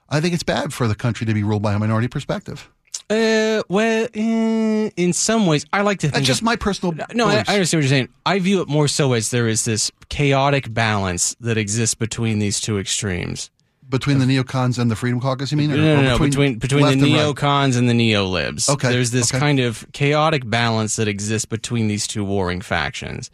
I 0.09 0.21
think 0.21 0.33
it's 0.33 0.43
bad 0.43 0.71
for 0.71 0.87
the 0.87 0.95
country 0.95 1.25
to 1.25 1.33
be 1.33 1.43
ruled 1.43 1.61
by 1.63 1.73
a 1.73 1.79
minority 1.79 2.07
perspective. 2.07 2.69
Uh, 3.09 3.63
well, 3.69 4.07
eh, 4.13 4.89
in 4.97 5.13
some 5.13 5.45
ways, 5.47 5.65
I 5.71 5.81
like 5.81 5.99
to 5.99 6.07
think 6.07 6.15
That's 6.15 6.27
just 6.27 6.41
of, 6.41 6.45
my 6.45 6.57
personal. 6.57 6.93
No, 7.13 7.27
I. 7.27 7.35
I 7.47 7.53
understand 7.53 7.79
what 7.79 7.83
you're 7.83 7.87
saying. 7.87 8.09
I 8.25 8.39
view 8.39 8.61
it 8.61 8.67
more 8.67 8.87
so 8.89 9.13
as 9.13 9.31
there 9.31 9.47
is 9.47 9.63
this 9.65 9.91
chaotic 10.09 10.73
balance 10.73 11.35
that 11.39 11.57
exists 11.57 11.95
between 11.95 12.39
these 12.39 12.59
two 12.59 12.77
extremes. 12.77 13.49
between 13.89 14.19
the 14.19 14.25
neocons 14.25 14.77
and 14.77 14.91
the 14.91 14.95
Freedom 14.97 15.21
Caucus. 15.21 15.49
You 15.51 15.57
mean? 15.57 15.69
No, 15.69 15.75
Or- 15.75 15.77
no, 15.79 15.99
or 15.99 16.03
no, 16.03 16.19
between 16.19 16.55
between 16.59 16.81
the 16.81 16.85
left 16.87 17.01
and 17.01 17.13
right? 17.13 17.35
neocons 17.35 17.77
and 17.77 17.87
the 17.87 17.93
neo-libs. 17.93 18.67
Okay, 18.67 18.89
There's 18.89 19.11
this 19.11 19.31
okay. 19.31 19.39
kind 19.39 19.61
of 19.61 19.87
chaotic 19.93 20.49
balance 20.49 20.97
that 20.97 21.07
exists 21.07 21.45
between 21.45 21.87
these 21.87 22.05
two 22.07 22.25
warring 22.25 22.59
factions. 22.59 23.31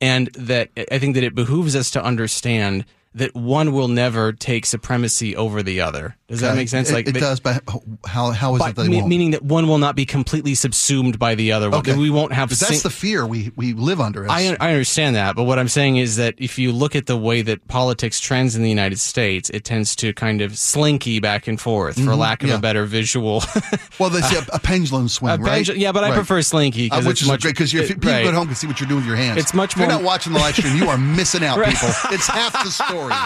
And 0.00 0.28
that 0.32 0.70
I 0.90 0.98
think 0.98 1.14
that 1.16 1.24
it 1.24 1.34
behooves 1.34 1.76
us 1.76 1.90
to 1.90 2.02
understand 2.02 2.86
that 3.14 3.34
one 3.34 3.72
will 3.72 3.88
never 3.88 4.32
take 4.32 4.64
supremacy 4.64 5.34
over 5.34 5.62
the 5.64 5.80
other. 5.80 6.16
Does 6.28 6.42
that 6.42 6.54
make 6.54 6.68
sense? 6.68 6.90
It, 6.90 6.94
like 6.94 7.08
it 7.08 7.12
that- 7.14 7.20
does, 7.20 7.40
but 7.40 7.60
how 8.06 8.30
how 8.30 8.54
is 8.54 8.60
by- 8.60 8.68
it 8.70 8.76
they 8.76 8.86
me- 8.88 9.02
meaning 9.02 9.32
that 9.32 9.42
one 9.42 9.66
will 9.66 9.78
not 9.78 9.96
be 9.96 10.06
completely 10.06 10.54
subsumed 10.54 11.18
by 11.18 11.34
the 11.34 11.50
other. 11.50 11.74
Okay. 11.74 11.96
We 11.96 12.08
won't 12.10 12.32
have. 12.32 12.50
'Cause 12.50 12.60
that's 12.60 12.82
the 12.82 12.90
fear 12.90 13.26
we 13.26 13.50
we 13.56 13.72
live 13.72 14.00
under. 14.00 14.26
as- 14.26 14.30
I, 14.30 14.56
I 14.60 14.70
understand 14.70 15.16
that, 15.16 15.34
but 15.34 15.42
what 15.42 15.58
I'm 15.58 15.66
saying 15.66 15.96
is 15.96 16.16
that 16.16 16.34
if 16.38 16.56
you 16.56 16.70
look 16.70 16.94
at 16.94 17.06
the 17.06 17.16
way 17.16 17.42
that 17.42 17.66
politics 17.66 18.20
trends 18.20 18.54
in 18.54 18.62
the 18.62 18.68
United 18.68 19.00
States, 19.00 19.50
it 19.50 19.64
tends 19.64 19.96
to 19.96 20.12
kind 20.12 20.40
of 20.40 20.56
slinky 20.56 21.18
back 21.18 21.48
and 21.48 21.60
forth, 21.60 21.96
for 21.96 22.14
lack 22.14 22.42
of 22.44 22.46
Mm-hmm. 22.46 22.52
yeah. 22.52 22.58
a 22.58 22.60
better 22.60 22.84
visual. 22.84 23.42
well, 23.98 24.10
that's 24.10 24.32
a, 24.32 24.46
a 24.54 24.60
pendulum 24.60 25.08
swing, 25.08 25.32
A 25.32 25.38
right? 25.38 25.66
pendul- 25.66 25.78
yeah, 25.78 25.90
but 25.90 26.04
I 26.04 26.10
Right. 26.10 26.14
prefer 26.14 26.42
slinky 26.42 26.86
Uh, 26.92 26.94
because 26.94 27.06
which 27.06 27.22
is 27.22 27.28
much 27.28 27.42
great 27.42 27.54
because 27.56 27.74
if 27.74 27.88
people 27.88 28.08
right. 28.12 28.24
at 28.26 28.34
home 28.34 28.46
can 28.46 28.54
see 28.54 28.68
what 28.68 28.78
you're 28.78 28.88
doing 28.88 29.00
with 29.00 29.08
your 29.08 29.16
hands. 29.16 29.38
It's 29.38 29.52
much 29.52 29.72
If 29.72 29.78
you're 29.80 29.88
not 29.88 30.04
watching 30.04 30.32
the 30.32 30.38
live 30.38 30.54
stream. 30.54 30.76
You 30.76 30.88
are 30.88 30.96
missing 30.98 31.42
out, 31.42 31.56
people. 31.64 31.88
It's 32.12 32.28
half 32.28 32.52
the 32.52 32.70
story. 32.70 32.99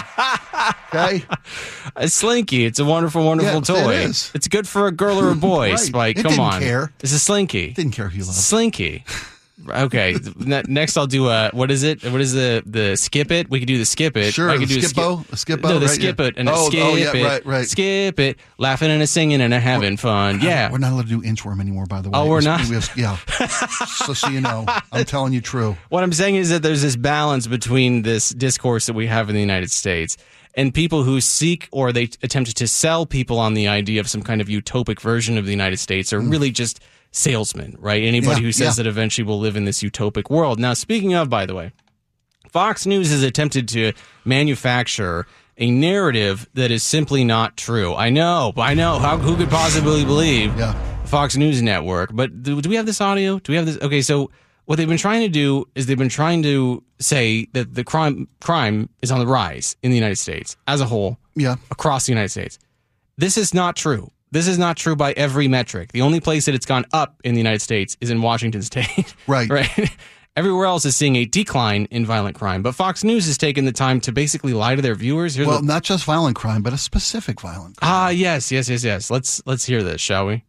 Okay, 0.94 1.24
It's 1.96 2.14
slinky. 2.14 2.64
It's 2.64 2.78
a 2.78 2.84
wonderful, 2.84 3.24
wonderful 3.24 3.54
Yeah, 3.76 3.82
toy. 3.84 3.94
it 3.96 4.10
is. 4.10 4.30
It's 4.34 4.46
good 4.48 4.68
for 4.68 4.86
a 4.86 4.92
girl 4.92 5.18
or 5.18 5.30
a 5.30 5.34
boy. 5.34 5.70
Right. 5.74 5.78
Spike, 5.78 6.18
It 6.18 6.22
come 6.22 6.30
didn't 6.30 6.44
on. 6.44 6.60
care. 6.62 6.92
It's 7.00 7.12
a 7.12 7.18
slinky. 7.18 7.72
didn't 7.72 7.92
care 7.92 8.08
who 8.08 8.18
you 8.18 8.24
love. 8.24 8.34
Slinky. 8.34 9.04
Okay. 9.68 10.16
next, 10.36 10.96
I'll 10.96 11.06
do 11.06 11.28
a 11.28 11.50
what 11.52 11.70
is 11.70 11.82
it? 11.82 12.02
What 12.04 12.20
is 12.20 12.32
the 12.32 12.62
the 12.66 12.96
skip 12.96 13.30
it? 13.30 13.50
We 13.50 13.58
could 13.58 13.68
do 13.68 13.78
the 13.78 13.84
skip 13.84 14.16
it. 14.16 14.32
Sure, 14.34 14.50
I 14.50 14.58
could 14.58 14.68
do 14.68 14.80
skip-o? 14.80 15.24
A 15.30 15.36
skip-o, 15.36 15.68
No, 15.68 15.78
the 15.78 15.86
right, 15.86 15.94
skip 15.94 16.18
yeah. 16.20 16.26
it 16.26 16.34
and 16.36 16.48
a 16.48 16.52
Oh, 16.54 16.68
skip 16.68 16.84
oh, 16.84 16.94
yeah, 16.94 17.14
it. 17.14 17.24
right, 17.24 17.46
right. 17.46 17.66
Skip 17.66 18.18
it. 18.18 18.38
Laughing 18.58 18.90
and 18.90 19.02
a 19.02 19.06
singing 19.06 19.40
and 19.40 19.54
a 19.54 19.60
having 19.60 19.96
fun. 19.96 20.40
Yeah. 20.40 20.70
We're 20.70 20.78
not 20.78 20.92
allowed 20.92 21.08
to 21.08 21.20
do 21.20 21.22
inchworm 21.22 21.60
anymore, 21.60 21.86
by 21.86 22.00
the 22.00 22.10
way. 22.10 22.18
Oh, 22.18 22.28
we're 22.28 22.38
We- 22.38 22.44
not? 22.44 22.60
we 22.68 22.74
have- 22.74 22.90
yeah. 22.96 23.16
so, 23.86 24.12
so 24.12 24.28
you 24.28 24.40
know, 24.40 24.64
I'm 24.92 25.04
telling 25.06 25.32
you 25.32 25.40
true. 25.40 25.76
What 25.88 26.02
I'm 26.02 26.12
saying 26.12 26.36
is 26.36 26.50
that 26.50 26.62
there's 26.62 26.82
this 26.82 26.96
balance 26.96 27.46
between 27.46 28.02
this 28.02 28.30
discourse 28.30 28.86
that 28.86 28.94
we 28.94 29.06
have 29.06 29.28
in 29.28 29.34
the 29.34 29.40
United 29.40 29.70
States 29.70 30.16
and 30.56 30.72
people 30.72 31.02
who 31.02 31.20
seek 31.20 31.68
or 31.72 31.92
they 31.92 32.04
attempt 32.22 32.56
to 32.56 32.68
sell 32.68 33.06
people 33.06 33.38
on 33.38 33.54
the 33.54 33.68
idea 33.68 34.00
of 34.00 34.08
some 34.08 34.22
kind 34.22 34.40
of 34.40 34.48
utopic 34.48 35.00
version 35.00 35.36
of 35.36 35.44
the 35.44 35.50
United 35.50 35.78
States 35.78 36.12
are 36.12 36.20
mm. 36.20 36.30
really 36.30 36.50
just 36.50 36.80
salesmen, 37.14 37.76
right? 37.78 38.02
Anybody. 38.02 38.40
Yeah, 38.40 38.46
who 38.46 38.52
says 38.52 38.76
yeah. 38.76 38.82
that 38.82 38.88
eventually 38.88 39.24
we'll 39.24 39.38
live 39.38 39.56
in 39.56 39.64
this 39.64 39.82
utopic 39.82 40.28
world. 40.30 40.58
Now, 40.58 40.74
speaking 40.74 41.14
of, 41.14 41.30
by 41.30 41.46
the 41.46 41.54
way, 41.54 41.72
Fox 42.50 42.84
News 42.86 43.10
has 43.10 43.22
attempted 43.22 43.68
to 43.68 43.92
manufacture 44.24 45.26
a 45.56 45.70
narrative 45.70 46.48
that 46.54 46.70
is 46.70 46.82
simply 46.82 47.24
not 47.24 47.56
true. 47.56 47.94
I 47.94 48.10
know, 48.10 48.52
I 48.56 48.74
know. 48.74 48.98
How, 48.98 49.16
who 49.16 49.36
could 49.36 49.48
possibly 49.50 50.04
believe 50.04 50.56
Yeah. 50.58 50.74
Fox 51.04 51.36
News 51.36 51.62
Network? 51.62 52.10
But 52.12 52.42
do, 52.42 52.60
do 52.60 52.68
we 52.68 52.74
have 52.76 52.86
this 52.86 53.00
audio? 53.00 53.38
Do 53.38 53.52
we 53.52 53.56
have 53.56 53.66
this? 53.66 53.78
Okay, 53.80 54.02
so 54.02 54.30
what 54.64 54.76
they've 54.76 54.88
been 54.88 54.96
trying 54.98 55.20
to 55.22 55.28
do 55.28 55.66
is 55.76 55.86
they've 55.86 55.96
been 55.98 56.08
trying 56.08 56.42
to 56.42 56.82
say 56.98 57.46
that 57.52 57.74
the 57.74 57.84
crime 57.84 58.26
crime 58.40 58.88
is 59.02 59.12
on 59.12 59.20
the 59.20 59.26
rise 59.26 59.76
in 59.82 59.90
the 59.90 59.96
United 59.96 60.16
States 60.16 60.56
as 60.66 60.80
a 60.80 60.86
whole, 60.86 61.18
Yeah. 61.36 61.56
across 61.70 62.06
the 62.06 62.12
United 62.12 62.30
States. 62.30 62.58
This 63.16 63.36
is 63.38 63.54
not 63.54 63.76
true. 63.76 64.10
This 64.34 64.48
is 64.48 64.58
not 64.58 64.76
true 64.76 64.96
by 64.96 65.12
every 65.12 65.48
metric. 65.48 65.92
The 65.92 66.02
only 66.02 66.20
place 66.20 66.44
that 66.46 66.54
it's 66.54 66.66
gone 66.66 66.84
up 66.92 67.20
in 67.24 67.34
the 67.34 67.38
United 67.40 67.62
States 67.62 67.96
is 68.00 68.10
in 68.10 68.20
Washington 68.20 68.62
State. 68.70 69.14
Right. 69.26 69.48
right. 69.48 69.96
Everywhere 70.36 70.66
else 70.66 70.84
is 70.84 70.96
seeing 70.96 71.14
a 71.14 71.24
decline 71.24 71.86
in 71.92 72.04
violent 72.04 72.34
crime, 72.36 72.60
but 72.62 72.74
Fox 72.74 73.04
News 73.04 73.26
has 73.26 73.38
taken 73.38 73.64
the 73.64 73.70
time 73.72 74.00
to 74.00 74.10
basically 74.10 74.52
lie 74.52 74.74
to 74.74 74.82
their 74.82 74.96
viewers. 74.96 75.36
Here's 75.36 75.46
Well, 75.46 75.58
what- 75.58 75.64
not 75.64 75.84
just 75.84 76.04
violent 76.04 76.34
crime, 76.36 76.60
but 76.62 76.72
a 76.72 76.78
specific 76.78 77.40
violent 77.40 77.76
crime. 77.76 77.90
ah, 77.90 78.08
yes, 78.08 78.50
yes, 78.50 78.68
yes, 78.68 78.82
yes. 78.82 79.10
Let's 79.10 79.40
let's 79.46 79.64
hear 79.64 79.82
this, 79.84 80.00
shall 80.00 80.26
we? 80.26 80.42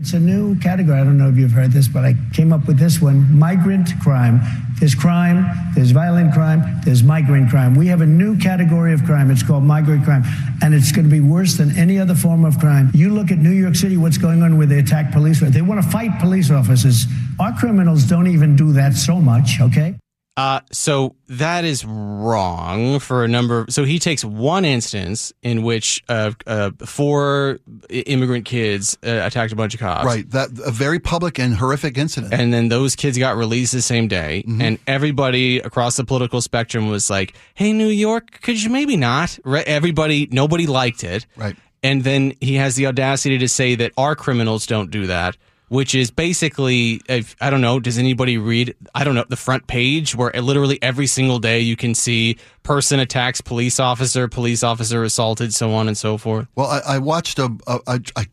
It's 0.00 0.14
a 0.14 0.18
new 0.18 0.58
category. 0.60 0.98
I 0.98 1.04
don't 1.04 1.18
know 1.18 1.28
if 1.28 1.36
you've 1.36 1.52
heard 1.52 1.72
this, 1.72 1.86
but 1.86 2.06
I 2.06 2.14
came 2.32 2.54
up 2.54 2.66
with 2.66 2.78
this 2.78 3.02
one 3.02 3.38
migrant 3.38 3.90
crime. 4.00 4.40
There's 4.78 4.94
crime, 4.94 5.44
there's 5.74 5.90
violent 5.90 6.32
crime, 6.32 6.62
there's 6.86 7.02
migrant 7.02 7.50
crime. 7.50 7.74
We 7.74 7.86
have 7.88 8.00
a 8.00 8.06
new 8.06 8.38
category 8.38 8.94
of 8.94 9.04
crime. 9.04 9.30
It's 9.30 9.42
called 9.42 9.62
migrant 9.62 10.06
crime, 10.06 10.22
and 10.62 10.72
it's 10.72 10.90
going 10.90 11.04
to 11.04 11.10
be 11.10 11.20
worse 11.20 11.58
than 11.58 11.76
any 11.76 11.98
other 11.98 12.14
form 12.14 12.46
of 12.46 12.58
crime. 12.58 12.90
You 12.94 13.10
look 13.10 13.30
at 13.30 13.36
New 13.36 13.50
York 13.50 13.74
City, 13.74 13.98
what's 13.98 14.16
going 14.16 14.42
on 14.42 14.56
where 14.56 14.66
they 14.66 14.78
attack 14.78 15.12
police. 15.12 15.40
They 15.40 15.60
want 15.60 15.84
to 15.84 15.90
fight 15.90 16.18
police 16.18 16.50
officers. 16.50 17.04
Our 17.38 17.52
criminals 17.58 18.04
don't 18.04 18.26
even 18.26 18.56
do 18.56 18.72
that 18.72 18.94
so 18.94 19.16
much, 19.16 19.60
okay? 19.60 19.96
Uh, 20.40 20.60
so 20.72 21.14
that 21.28 21.64
is 21.64 21.84
wrong 21.84 22.98
for 22.98 23.24
a 23.24 23.28
number. 23.28 23.60
Of, 23.60 23.72
So 23.72 23.84
he 23.84 23.98
takes 23.98 24.24
one 24.24 24.64
instance 24.64 25.32
in 25.42 25.62
which 25.62 26.02
uh, 26.08 26.32
uh, 26.46 26.70
four 26.86 27.58
immigrant 27.88 28.44
kids 28.46 28.96
uh, 29.04 29.20
attacked 29.24 29.52
a 29.52 29.56
bunch 29.56 29.74
of 29.74 29.80
cops. 29.80 30.06
Right. 30.06 30.28
That 30.30 30.48
a 30.64 30.70
very 30.70 30.98
public 30.98 31.38
and 31.38 31.54
horrific 31.54 31.98
incident. 31.98 32.32
And 32.32 32.52
then 32.54 32.68
those 32.68 32.96
kids 32.96 33.18
got 33.18 33.36
released 33.36 33.72
the 33.72 33.82
same 33.82 34.08
day, 34.08 34.42
Mm-hmm. 34.46 34.62
and 34.62 34.78
everybody 34.86 35.58
across 35.58 35.96
the 35.96 36.04
political 36.04 36.40
spectrum 36.40 36.88
was 36.88 37.10
like, 37.10 37.34
"Hey, 37.54 37.72
New 37.72 37.88
York, 37.88 38.40
could 38.42 38.62
you 38.62 38.70
maybe 38.70 38.96
not?" 38.96 39.38
Right? 39.44 39.66
Everybody, 39.66 40.28
nobody 40.30 40.66
liked 40.66 41.04
it. 41.04 41.26
Right. 41.36 41.56
And 41.82 42.04
then 42.04 42.34
he 42.40 42.54
has 42.56 42.76
the 42.76 42.86
audacity 42.86 43.38
to 43.38 43.48
say 43.48 43.74
that 43.76 43.92
our 43.96 44.14
criminals 44.14 44.66
don't 44.66 44.90
do 44.90 45.06
that, 45.06 45.36
which 45.70 45.94
is 45.94 46.10
basically, 46.10 47.00
if, 47.08 47.36
I 47.40 47.48
don't 47.48 47.60
know, 47.60 47.78
does 47.78 47.96
anybody 47.96 48.38
read, 48.38 48.74
I 48.92 49.04
don't 49.04 49.14
know, 49.14 49.24
the 49.28 49.36
front 49.36 49.68
page 49.68 50.16
where 50.16 50.32
literally 50.32 50.82
every 50.82 51.06
single 51.06 51.38
day 51.38 51.60
you 51.60 51.76
can 51.76 51.94
see 51.94 52.38
person 52.64 52.98
attacks 52.98 53.40
police 53.40 53.78
officer, 53.78 54.26
police 54.26 54.64
officer 54.64 55.04
assaulted, 55.04 55.54
so 55.54 55.72
on 55.72 55.86
and 55.86 55.96
so 55.96 56.18
forth? 56.18 56.48
Well, 56.56 56.66
I, 56.66 56.96
I 56.96 56.98
watched 56.98 57.38
a, 57.38 57.56
a, 57.68 57.78
I, 57.86 58.00
I, 58.16 58.26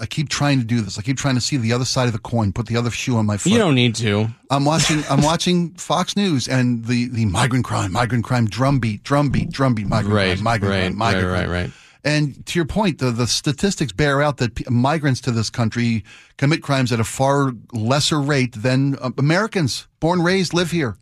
I 0.00 0.06
keep 0.06 0.28
trying 0.28 0.60
to 0.60 0.64
do 0.64 0.80
this. 0.80 0.96
I 0.96 1.02
keep 1.02 1.16
trying 1.16 1.34
to 1.34 1.40
see 1.40 1.56
the 1.56 1.72
other 1.72 1.84
side 1.84 2.06
of 2.06 2.12
the 2.12 2.20
coin, 2.20 2.52
put 2.52 2.66
the 2.66 2.76
other 2.76 2.92
shoe 2.92 3.16
on 3.16 3.26
my 3.26 3.36
foot. 3.36 3.50
You 3.50 3.58
don't 3.58 3.74
need 3.74 3.96
to. 3.96 4.28
I'm 4.48 4.64
watching. 4.64 5.02
I'm 5.10 5.22
watching 5.22 5.70
Fox 5.74 6.16
News 6.16 6.46
and 6.46 6.84
the 6.84 7.08
the 7.08 7.24
migrant 7.26 7.64
crime, 7.64 7.90
migrant 7.90 8.24
crime 8.24 8.46
drumbeat, 8.46 9.02
drumbeat, 9.02 9.50
drumbeat, 9.50 9.88
migrant 9.88 10.14
Right, 10.14 10.34
crime, 10.36 10.44
migrant 10.44 10.72
right, 10.72 10.80
crime, 10.82 10.96
migrant 10.96 11.26
right, 11.26 11.38
crime. 11.38 11.50
right, 11.50 11.62
right. 11.64 11.70
And 12.06 12.46
to 12.46 12.58
your 12.58 12.66
point, 12.66 12.98
the 12.98 13.10
the 13.10 13.26
statistics 13.26 13.92
bear 13.92 14.22
out 14.22 14.36
that 14.36 14.54
p- 14.54 14.64
migrants 14.70 15.20
to 15.22 15.30
this 15.32 15.50
country 15.50 16.04
commit 16.38 16.62
crimes 16.62 16.92
at 16.92 17.00
a 17.00 17.04
far 17.04 17.52
lesser 17.72 18.20
rate 18.20 18.52
than 18.62 18.96
uh, 19.00 19.10
Americans 19.18 19.88
born 20.00 20.22
raised 20.22 20.54
live 20.54 20.70
here. 20.70 20.96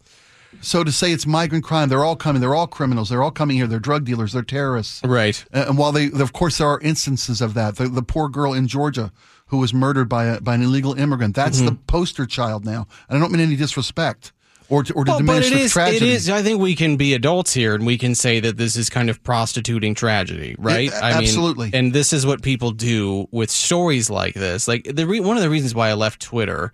So 0.60 0.82
to 0.84 0.90
say 0.92 1.12
it's 1.12 1.26
migrant 1.26 1.64
crime, 1.64 1.88
they're 1.88 2.04
all 2.04 2.16
coming. 2.16 2.40
They're 2.40 2.54
all 2.54 2.68
criminals. 2.68 3.08
They're 3.10 3.22
all 3.22 3.32
coming 3.32 3.56
here. 3.56 3.66
They're 3.66 3.80
drug 3.90 4.04
dealers. 4.04 4.32
They're 4.32 4.42
terrorists. 4.42 5.02
Right. 5.04 5.44
Uh, 5.52 5.64
And 5.68 5.76
while 5.78 5.92
they, 5.92 6.10
of 6.12 6.32
course, 6.32 6.58
there 6.58 6.68
are 6.68 6.80
instances 6.80 7.40
of 7.42 7.54
that. 7.54 7.76
The, 7.76 7.88
the 7.88 8.02
poor 8.02 8.28
girl 8.28 8.54
in 8.54 8.66
Georgia 8.68 9.10
who 9.48 9.58
was 9.58 9.74
murdered 9.74 10.08
by 10.08 10.24
a, 10.26 10.40
by 10.40 10.54
an 10.54 10.62
illegal 10.62 10.94
immigrant. 10.94 11.34
That's 11.34 11.58
Mm-hmm. 11.58 11.66
the 11.66 11.74
poster 11.86 12.24
child 12.24 12.64
now. 12.64 12.86
And 13.08 13.18
I 13.18 13.20
don't 13.20 13.30
mean 13.32 13.42
any 13.42 13.56
disrespect 13.56 14.32
or 14.68 14.82
to, 14.82 14.92
or 14.94 15.04
to 15.04 15.10
Well, 15.10 15.18
but 15.20 15.26
diminish 15.26 15.50
it 15.52 15.54
the 15.54 15.60
is, 15.60 15.72
tragedy. 15.72 15.96
it 16.10 16.12
is. 16.14 16.30
I 16.30 16.42
think 16.42 16.60
we 16.60 16.74
can 16.74 16.96
be 16.96 17.14
adults 17.14 17.52
here, 17.52 17.74
and 17.74 17.84
we 17.86 17.98
can 17.98 18.14
say 18.14 18.40
that 18.40 18.56
this 18.56 18.76
is 18.76 18.88
kind 18.88 19.10
of 19.10 19.22
prostituting 19.22 19.94
tragedy, 19.94 20.56
right? 20.58 20.90
Yeah, 20.90 21.00
I 21.02 21.14
mean, 21.14 21.22
absolutely. 21.24 21.70
and 21.72 21.92
this 21.92 22.12
is 22.12 22.24
what 22.26 22.42
people 22.42 22.70
do 22.70 23.28
with 23.30 23.50
stories 23.50 24.08
like 24.10 24.34
this. 24.34 24.66
Like 24.66 24.84
the 24.84 25.06
re- 25.06 25.20
one 25.20 25.36
of 25.36 25.42
the 25.42 25.50
reasons 25.50 25.74
why 25.74 25.90
I 25.90 25.94
left 25.94 26.20
Twitter 26.22 26.72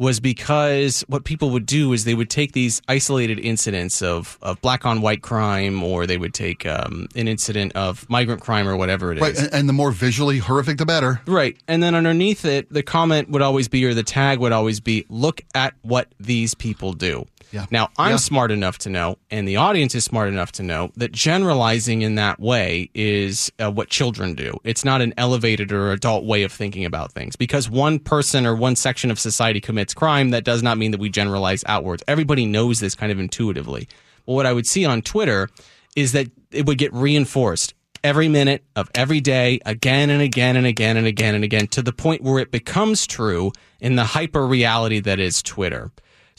was 0.00 0.18
because 0.18 1.02
what 1.08 1.24
people 1.24 1.50
would 1.50 1.66
do 1.66 1.92
is 1.92 2.06
they 2.06 2.14
would 2.14 2.30
take 2.30 2.52
these 2.52 2.80
isolated 2.88 3.38
incidents 3.38 4.00
of, 4.00 4.38
of 4.40 4.58
black 4.62 4.86
on 4.86 5.02
white 5.02 5.20
crime, 5.20 5.82
or 5.82 6.06
they 6.06 6.16
would 6.16 6.32
take 6.32 6.64
um, 6.64 7.06
an 7.14 7.28
incident 7.28 7.70
of 7.76 8.08
migrant 8.08 8.40
crime 8.40 8.66
or 8.66 8.78
whatever 8.78 9.12
it 9.12 9.18
is. 9.18 9.20
Right, 9.20 9.38
and, 9.38 9.52
and 9.52 9.68
the 9.68 9.74
more 9.74 9.90
visually 9.90 10.38
horrific, 10.38 10.78
the 10.78 10.86
better. 10.86 11.20
Right. 11.26 11.54
And 11.68 11.82
then 11.82 11.94
underneath 11.94 12.46
it, 12.46 12.72
the 12.72 12.82
comment 12.82 13.28
would 13.28 13.42
always 13.42 13.68
be, 13.68 13.84
or 13.84 13.92
the 13.92 14.02
tag 14.02 14.38
would 14.38 14.52
always 14.52 14.80
be, 14.80 15.04
look 15.10 15.42
at 15.54 15.74
what 15.82 16.08
these 16.18 16.54
people 16.54 16.94
do. 16.94 17.26
Yeah. 17.52 17.66
Now, 17.70 17.88
I'm 17.98 18.12
Yeah. 18.12 18.16
smart 18.16 18.50
enough 18.50 18.78
to 18.78 18.90
know, 18.90 19.16
and 19.30 19.46
the 19.46 19.56
audience 19.56 19.94
is 19.94 20.04
smart 20.04 20.28
enough 20.28 20.52
to 20.52 20.62
know, 20.62 20.90
that 20.96 21.12
generalizing 21.12 22.02
in 22.02 22.14
that 22.14 22.38
way 22.38 22.90
is 22.94 23.50
uh, 23.58 23.70
what 23.70 23.88
children 23.88 24.34
do. 24.34 24.52
It's 24.64 24.84
not 24.84 25.00
an 25.00 25.14
elevated 25.16 25.72
or 25.72 25.90
adult 25.92 26.24
way 26.24 26.42
of 26.44 26.52
thinking 26.52 26.84
about 26.84 27.12
things. 27.12 27.34
Because 27.36 27.68
one 27.68 27.98
person 27.98 28.46
or 28.46 28.54
one 28.54 28.76
section 28.76 29.10
of 29.10 29.18
society 29.18 29.60
commits 29.60 29.94
crime, 29.94 30.30
that 30.30 30.44
does 30.44 30.62
not 30.62 30.78
mean 30.78 30.92
that 30.92 31.00
we 31.00 31.08
generalize 31.08 31.64
outwards. 31.66 32.02
Everybody 32.06 32.46
knows 32.46 32.78
this 32.80 32.94
kind 32.94 33.10
of 33.10 33.18
intuitively. 33.18 33.88
But 34.26 34.34
what 34.34 34.46
I 34.46 34.52
would 34.52 34.66
see 34.66 34.84
on 34.84 35.02
Twitter 35.02 35.48
is 35.96 36.12
that 36.12 36.28
it 36.52 36.66
would 36.66 36.78
get 36.78 36.92
reinforced 36.92 37.74
every 38.02 38.28
minute 38.28 38.64
of 38.76 38.90
every 38.94 39.20
day 39.20 39.60
again 39.66 40.08
and 40.08 40.22
again 40.22 40.56
and 40.56 40.66
again 40.66 40.96
and 40.96 41.06
again 41.06 41.34
and 41.34 41.44
again 41.44 41.66
to 41.66 41.82
the 41.82 41.92
point 41.92 42.22
where 42.22 42.38
it 42.38 42.50
becomes 42.50 43.06
true 43.06 43.52
in 43.80 43.96
the 43.96 44.04
hyper 44.04 44.46
reality 44.46 45.00
that 45.00 45.18
is 45.18 45.42
Twitter. 45.42 45.90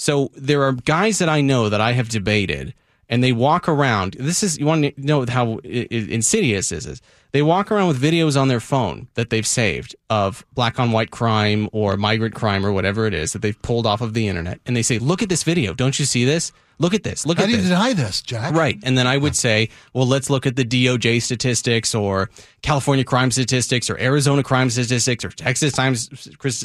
So 0.02 0.32
there 0.34 0.64
are 0.64 0.72
guys 0.72 1.20
that 1.20 1.30
I 1.30 1.42
know 1.42 1.70
that 1.70 1.80
I 1.80 1.92
have 1.92 2.10
debated 2.10 2.74
and 3.12 3.24
they 3.24 3.34
walk 3.34 3.70
around. 3.70 4.16
This 4.18 4.42
is, 4.42 4.58
you 4.58 4.66
want 4.66 4.84
to 4.84 4.94
know 4.98 5.26
how 5.28 5.58
insidious 5.58 6.70
this 6.70 6.88
is. 6.88 7.02
They 7.34 7.42
walk 7.42 7.72
around 7.72 7.90
with 7.90 8.02
videos 8.02 8.40
on 8.40 8.48
their 8.48 8.60
phone 8.60 9.08
that 9.14 9.30
they've 9.30 9.46
saved 9.46 9.96
of 10.10 10.46
black 10.54 10.80
on 10.80 10.92
white 10.92 11.12
crime 11.12 11.70
or 11.72 11.96
migrant 11.98 12.34
crime 12.34 12.66
or 12.66 12.72
whatever 12.72 13.06
it 13.06 13.14
is 13.14 13.34
that 13.34 13.42
they've 13.42 13.62
pulled 13.62 13.86
off 13.86 14.02
of 14.02 14.14
the 14.14 14.28
internet. 14.28 14.60
And 14.66 14.76
they 14.76 14.82
say, 14.82 14.98
look 14.98 15.22
at 15.22 15.30
this 15.30 15.44
video. 15.44 15.74
Don't 15.74 16.00
you 16.00 16.06
see 16.06 16.26
this? 16.26 16.52
Look 16.80 16.94
at 16.94 17.04
this. 17.04 17.26
Look 17.26 17.38
How 17.38 17.44
at 17.44 17.48
do 17.50 17.56
you 17.56 17.62
deny 17.62 17.94
this, 17.94 18.22
Jack? 18.22 18.54
Right. 18.54 18.80
And 18.84 18.98
then 18.98 19.08
I 19.08 19.16
would 19.16 19.36
say, 19.36 19.70
well, 19.94 20.08
let's 20.08 20.30
look 20.30 20.46
at 20.46 20.56
the 20.56 20.66
DOJ 20.66 21.22
statistics 21.22 21.94
or 21.94 22.30
California 22.64 23.06
crime 23.06 23.30
statistics 23.30 23.90
or 23.90 24.00
Arizona 24.00 24.42
crime 24.42 24.70
statistics 24.70 25.24
or 25.24 25.30
Texas 25.30 25.74
times 25.74 26.10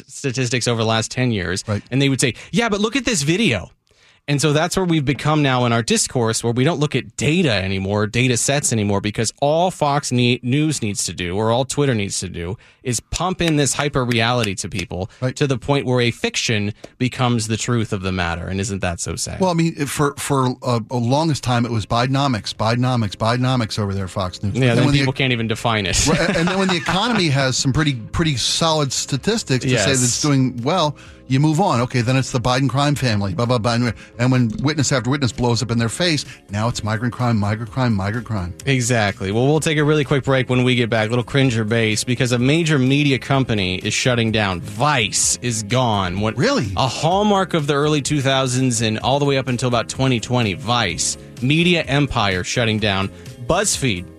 statistics 0.07 0.67
over 0.67 0.81
the 0.81 0.87
last 0.87 1.11
10 1.11 1.31
years. 1.31 1.63
Right. 1.67 1.83
And 1.91 2.01
they 2.01 2.09
would 2.09 2.19
say, 2.19 2.33
yeah, 2.51 2.67
but 2.67 2.81
look 2.81 2.95
at 2.95 3.05
this 3.05 3.21
video. 3.21 3.69
And 4.29 4.41
so 4.41 4.51
that's 4.51 4.75
where 4.75 4.85
we've 4.85 5.05
become 5.05 5.41
now 5.41 5.63
in 5.65 5.71
our 5.71 5.81
discourse 5.81 6.43
where 6.43 6.51
we 6.51 6.65
don't 6.65 6.81
look 6.81 6.95
at 6.95 7.15
data 7.15 7.49
anymore, 7.51 8.07
data 8.07 8.35
sets 8.35 8.73
anymore, 8.73 8.99
because 8.99 9.31
all 9.41 9.71
Fox 9.71 10.11
need, 10.11 10.43
News 10.43 10.81
needs 10.81 11.05
to 11.05 11.13
do 11.13 11.37
or 11.37 11.49
all 11.51 11.63
Twitter 11.63 11.95
needs 11.95 12.19
to 12.19 12.27
do 12.27 12.57
is 12.83 12.99
pump 12.99 13.41
in 13.41 13.55
this 13.55 13.73
hyper 13.73 14.03
reality 14.03 14.53
to 14.55 14.67
people 14.67 15.09
Right. 15.21 15.33
to 15.37 15.47
the 15.47 15.57
point 15.57 15.85
where 15.85 16.01
a 16.01 16.11
fiction 16.11 16.73
becomes 16.97 17.47
the 17.47 17.55
truth 17.55 17.93
of 17.93 18.01
the 18.01 18.11
matter. 18.11 18.47
And 18.47 18.59
isn't 18.59 18.79
that 18.81 18.99
so 18.99 19.15
sad? 19.15 19.39
Well, 19.39 19.49
I 19.49 19.53
mean, 19.53 19.75
for 19.85 20.13
for 20.17 20.47
a, 20.61 20.81
a 20.91 20.97
longest 20.97 21.41
time, 21.43 21.65
it 21.65 21.71
was 21.71 21.85
Bidenomics, 21.85 22.53
Bidenomics, 22.53 23.15
Bidenomics 23.15 23.79
over 23.79 23.93
there, 23.93 24.09
Fox 24.09 24.43
News. 24.43 24.55
yeah, 24.55 24.71
And 24.71 24.79
then 24.79 24.85
when 24.87 24.93
the- 24.93 24.99
people 24.99 25.13
can't 25.13 25.31
even 25.31 25.47
define 25.47 25.85
it. 25.85 26.05
Right, 26.05 26.35
and 26.35 26.47
then 26.47 26.59
when 26.59 26.67
the 26.67 26.75
economy 26.85 27.29
has 27.29 27.57
some 27.57 27.71
pretty 27.71 27.93
pretty 27.95 28.35
solid 28.35 28.91
statistics 28.91 29.63
to 29.63 29.69
say 29.69 29.85
that 29.85 29.91
it's 29.91 30.21
doing 30.21 30.57
well, 30.63 30.97
you 31.27 31.39
move 31.41 31.59
on. 31.59 31.81
Okay, 31.81 32.01
then 32.01 32.15
it's 32.15 32.31
the 32.31 32.39
Biden 32.39 32.69
crime 32.69 32.95
family, 32.95 33.33
blah 33.33 33.45
blah 33.45 33.57
blah. 33.57 33.91
And 34.19 34.31
when 34.31 34.49
witness 34.61 34.91
after 34.91 35.09
witness 35.09 35.31
blows 35.31 35.61
up 35.61 35.71
in 35.71 35.77
their 35.77 35.89
face, 35.89 36.25
now 36.49 36.67
it's 36.67 36.83
migrant 36.83 37.13
crime, 37.13 37.37
migrant 37.37 37.71
crime, 37.71 37.93
migrant 37.93 38.25
crime. 38.25 38.53
Exactly. 38.65 39.31
Well, 39.31 39.45
we'll 39.47 39.59
take 39.59 39.77
a 39.77 39.83
really 39.83 40.03
quick 40.03 40.23
break 40.23 40.49
when 40.49 40.63
we 40.63 40.75
get 40.75 40.89
back. 40.89 41.07
A 41.07 41.09
little 41.09 41.23
cringer 41.23 41.63
base 41.63 42.03
because 42.03 42.31
a 42.31 42.39
major 42.39 42.79
media 42.79 43.19
company 43.19 43.77
is 43.77 43.93
shutting 43.93 44.31
down. 44.31 44.61
Vice 44.61 45.37
is 45.41 45.63
gone. 45.63 46.19
What 46.19 46.37
Really? 46.37 46.71
A 46.77 46.87
hallmark 46.87 47.53
of 47.53 47.67
the 47.67 47.73
early 47.73 48.01
2000s 48.01 48.85
and 48.85 48.99
all 48.99 49.19
the 49.19 49.25
way 49.25 49.37
up 49.37 49.47
until 49.47 49.67
about 49.67 49.89
2020. 49.89 50.53
Vice 50.53 51.17
media 51.41 51.83
empire 51.83 52.43
shutting 52.43 52.79
down. 52.79 53.09
BuzzFeed 53.47 54.16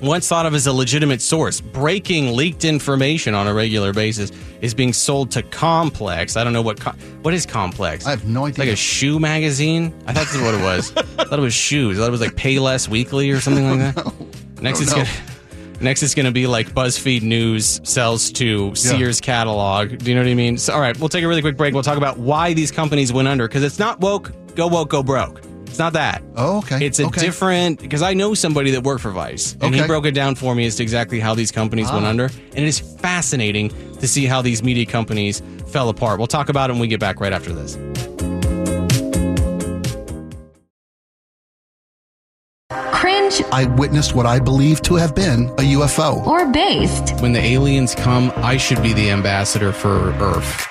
once 0.00 0.28
thought 0.28 0.46
of 0.46 0.54
as 0.54 0.66
a 0.66 0.72
legitimate 0.72 1.20
source, 1.20 1.60
breaking 1.60 2.34
leaked 2.34 2.64
information 2.64 3.34
on 3.34 3.46
a 3.46 3.54
regular 3.54 3.92
basis 3.92 4.30
is 4.60 4.74
being 4.74 4.92
sold 4.92 5.30
to 5.32 5.42
Complex. 5.42 6.36
I 6.36 6.44
don't 6.44 6.52
know 6.52 6.62
what 6.62 6.80
co- 6.80 6.92
what 7.22 7.34
is 7.34 7.46
Complex. 7.46 8.06
I 8.06 8.10
have 8.10 8.26
no 8.26 8.46
idea. 8.46 8.64
like 8.64 8.72
a 8.72 8.76
shoe 8.76 9.18
magazine. 9.18 9.92
I 10.06 10.12
thought 10.12 10.26
that's 10.26 10.36
what 10.36 10.54
it 10.54 10.62
was. 10.62 10.96
I 11.18 11.24
thought 11.24 11.38
it 11.38 11.42
was 11.42 11.54
shoes. 11.54 11.98
I 11.98 12.02
thought 12.02 12.08
it 12.08 12.12
was 12.12 12.20
like 12.20 12.34
Payless 12.34 12.88
Weekly 12.88 13.30
or 13.30 13.40
something 13.40 13.68
like 13.80 13.94
that. 13.94 14.06
Next, 14.62 14.80
oh, 14.80 14.84
don't 14.84 15.00
it's 15.00 15.18
gonna. 15.18 15.34
Next, 15.80 16.02
it's 16.02 16.14
going 16.14 16.26
to 16.26 16.32
be 16.32 16.48
like 16.48 16.70
BuzzFeed 16.72 17.22
News 17.22 17.80
sells 17.84 18.32
to 18.32 18.74
Sears 18.74 19.20
catalog. 19.20 19.96
Do 19.98 20.10
you 20.10 20.16
know 20.16 20.22
what 20.22 20.30
I 20.30 20.34
mean? 20.34 20.58
So, 20.58 20.72
all 20.74 20.80
right, 20.80 20.98
we'll 20.98 21.08
take 21.08 21.22
a 21.22 21.28
really 21.28 21.40
quick 21.40 21.56
break. 21.56 21.72
We'll 21.72 21.84
talk 21.84 21.96
about 21.98 22.18
why 22.18 22.52
these 22.52 22.72
companies 22.72 23.12
went 23.12 23.28
under 23.28 23.46
because 23.46 23.62
it's 23.62 23.78
not 23.78 24.00
woke, 24.00 24.32
go 24.56 24.66
woke, 24.66 24.90
go 24.90 25.04
broke. 25.04 25.40
It's 25.68 25.78
not 25.78 25.92
that. 25.92 26.22
Oh, 26.36 26.58
okay. 26.58 26.84
It's 26.84 26.98
a 26.98 27.06
Okay. 27.06 27.20
different 27.20 27.80
because 27.80 28.02
I 28.02 28.14
know 28.14 28.34
somebody 28.34 28.72
that 28.72 28.82
worked 28.82 29.02
for 29.02 29.10
Vice, 29.10 29.56
and 29.60 29.74
he 29.74 29.86
broke 29.86 30.06
it 30.06 30.12
down 30.12 30.34
for 30.34 30.54
me 30.54 30.66
as 30.66 30.76
to 30.76 30.82
exactly 30.82 31.20
how 31.20 31.34
these 31.34 31.52
companies 31.52 31.90
went 31.92 32.04
Ah. 32.04 32.08
under, 32.10 32.24
and 32.24 32.58
it 32.64 32.68
is 32.68 32.78
fascinating 32.80 33.70
to 34.00 34.08
see 34.08 34.26
how 34.26 34.42
these 34.42 34.62
media 34.62 34.86
companies 34.86 35.42
fell 35.68 35.88
apart. 35.88 36.18
We'll 36.18 36.26
talk 36.26 36.48
about 36.48 36.70
it 36.70 36.72
when 36.72 36.80
we 36.80 36.88
get 36.88 37.00
back 37.00 37.20
right 37.20 37.32
after 37.32 37.52
this. 37.52 37.76
Cringe 42.92 43.42
I 43.52 43.64
witnessed 43.64 44.14
what 44.14 44.26
I 44.26 44.38
believe 44.38 44.82
to 44.82 44.94
have 44.96 45.14
been 45.14 45.48
a 45.58 45.62
UFO. 45.76 46.24
or 46.26 46.46
based. 46.46 47.14
When 47.20 47.32
the 47.32 47.40
aliens 47.40 47.94
come, 47.94 48.32
I 48.36 48.56
should 48.56 48.82
be 48.82 48.92
the 48.92 49.10
ambassador 49.10 49.72
for 49.72 50.10
Earth. 50.20 50.66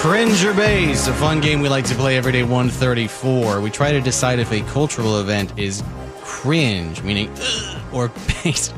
Cringer 0.00 0.54
Base, 0.54 1.08
a 1.08 1.12
fun 1.14 1.40
game 1.40 1.60
we 1.60 1.68
like 1.68 1.84
to 1.86 1.94
play 1.94 2.16
every 2.16 2.32
day 2.32 2.42
134. 2.42 3.60
We 3.60 3.70
try 3.70 3.92
to 3.92 4.00
decide 4.00 4.38
if 4.38 4.52
a 4.52 4.60
cultural 4.62 5.20
event 5.20 5.58
is 5.58 5.82
cringe, 6.20 7.02
meaning 7.02 7.30
or 7.92 8.08
base, 8.44 8.72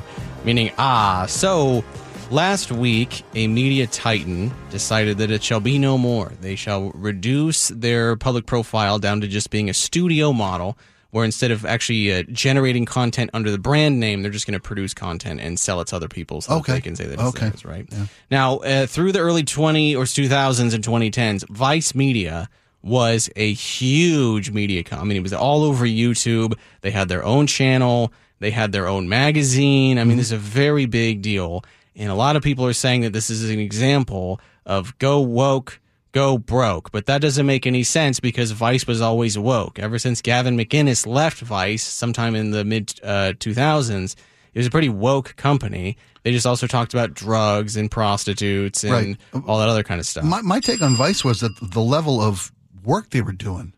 meaning 0.44 0.72
ah. 0.78 1.26
So 1.28 1.84
Last 2.30 2.70
week, 2.70 3.24
a 3.34 3.48
media 3.48 3.88
titan 3.88 4.52
decided 4.70 5.18
that 5.18 5.32
it 5.32 5.42
shall 5.42 5.58
be 5.58 5.80
no 5.80 5.98
more. 5.98 6.30
They 6.40 6.54
shall 6.54 6.90
reduce 6.90 7.68
their 7.70 8.14
public 8.14 8.46
profile 8.46 9.00
down 9.00 9.20
to 9.22 9.26
just 9.26 9.50
being 9.50 9.68
a 9.68 9.74
studio 9.74 10.32
model, 10.32 10.78
where 11.10 11.24
instead 11.24 11.50
of 11.50 11.64
actually 11.64 12.12
uh, 12.12 12.22
generating 12.30 12.84
content 12.84 13.30
under 13.34 13.50
the 13.50 13.58
brand 13.58 13.98
name, 13.98 14.22
they're 14.22 14.30
just 14.30 14.46
going 14.46 14.58
to 14.58 14.60
produce 14.60 14.94
content 14.94 15.40
and 15.40 15.58
sell 15.58 15.80
it 15.80 15.88
to 15.88 15.96
other 15.96 16.08
people 16.08 16.40
so 16.40 16.54
Okay. 16.56 16.74
they 16.74 16.80
can 16.80 16.94
say 16.96 17.04
that 17.04 17.14
it's 17.14 17.22
Okay. 17.22 17.48
theirs, 17.48 17.64
right? 17.64 17.88
Now, 18.30 18.58
uh, 18.58 18.86
through 18.86 19.12
the 19.12 19.18
early 19.20 19.42
20 19.42 19.96
or 19.96 20.04
2000s 20.04 20.72
and 20.74 20.84
2010s, 20.84 21.48
Vice 21.48 21.94
Media 21.94 22.48
was 22.82 23.28
a 23.36 23.52
huge 23.52 24.50
media 24.50 24.82
company. 24.84 25.16
It 25.16 25.22
was 25.22 25.32
all 25.32 25.64
over 25.64 25.84
YouTube. 25.86 26.54
They 26.82 26.90
had 26.90 27.08
their 27.08 27.24
own 27.24 27.46
channel. 27.46 28.12
They 28.38 28.50
had 28.52 28.72
their 28.72 28.86
own 28.86 29.08
magazine. 29.08 29.98
I 29.98 30.04
mean, 30.04 30.16
this 30.16 30.26
is 30.28 30.32
a 30.32 30.38
very 30.38 30.86
big 30.86 31.22
deal. 31.22 31.64
And 31.96 32.08
a 32.10 32.14
lot 32.14 32.36
of 32.36 32.42
people 32.42 32.64
are 32.66 32.72
saying 32.72 33.00
that 33.02 33.12
this 33.12 33.28
is 33.30 33.50
an 33.50 33.58
example 33.58 34.40
of 34.64 34.96
go 34.98 35.20
woke, 35.20 35.79
go 36.12 36.38
broke. 36.38 36.90
But 36.92 37.06
that 37.06 37.20
doesn't 37.20 37.46
make 37.46 37.66
any 37.66 37.82
sense 37.82 38.20
because 38.20 38.50
Vice 38.52 38.86
was 38.86 39.00
always 39.00 39.38
woke. 39.38 39.78
Ever 39.78 39.98
since 39.98 40.20
Gavin 40.22 40.56
McInnes 40.56 41.06
left 41.06 41.40
Vice 41.40 41.82
sometime 41.82 42.34
in 42.34 42.50
the 42.50 42.64
mid 42.64 42.98
uh, 43.02 43.32
2000s, 43.38 44.14
it 44.52 44.58
was 44.58 44.66
a 44.66 44.70
pretty 44.70 44.88
woke 44.88 45.36
company. 45.36 45.96
They 46.22 46.32
just 46.32 46.46
also 46.46 46.66
talked 46.66 46.92
about 46.92 47.14
drugs 47.14 47.76
and 47.76 47.90
prostitutes 47.90 48.84
and 48.84 48.92
Right. 48.92 49.16
all 49.46 49.58
that 49.60 49.68
other 49.68 49.82
kind 49.82 50.00
of 50.00 50.06
stuff. 50.06 50.24
My, 50.24 50.42
my 50.42 50.60
take 50.60 50.82
on 50.82 50.94
Vice 50.94 51.24
was 51.24 51.40
that 51.40 51.52
the 51.62 51.80
level 51.80 52.20
of 52.20 52.52
work 52.84 53.10
they 53.10 53.22
were 53.22 53.32
doing, 53.32 53.72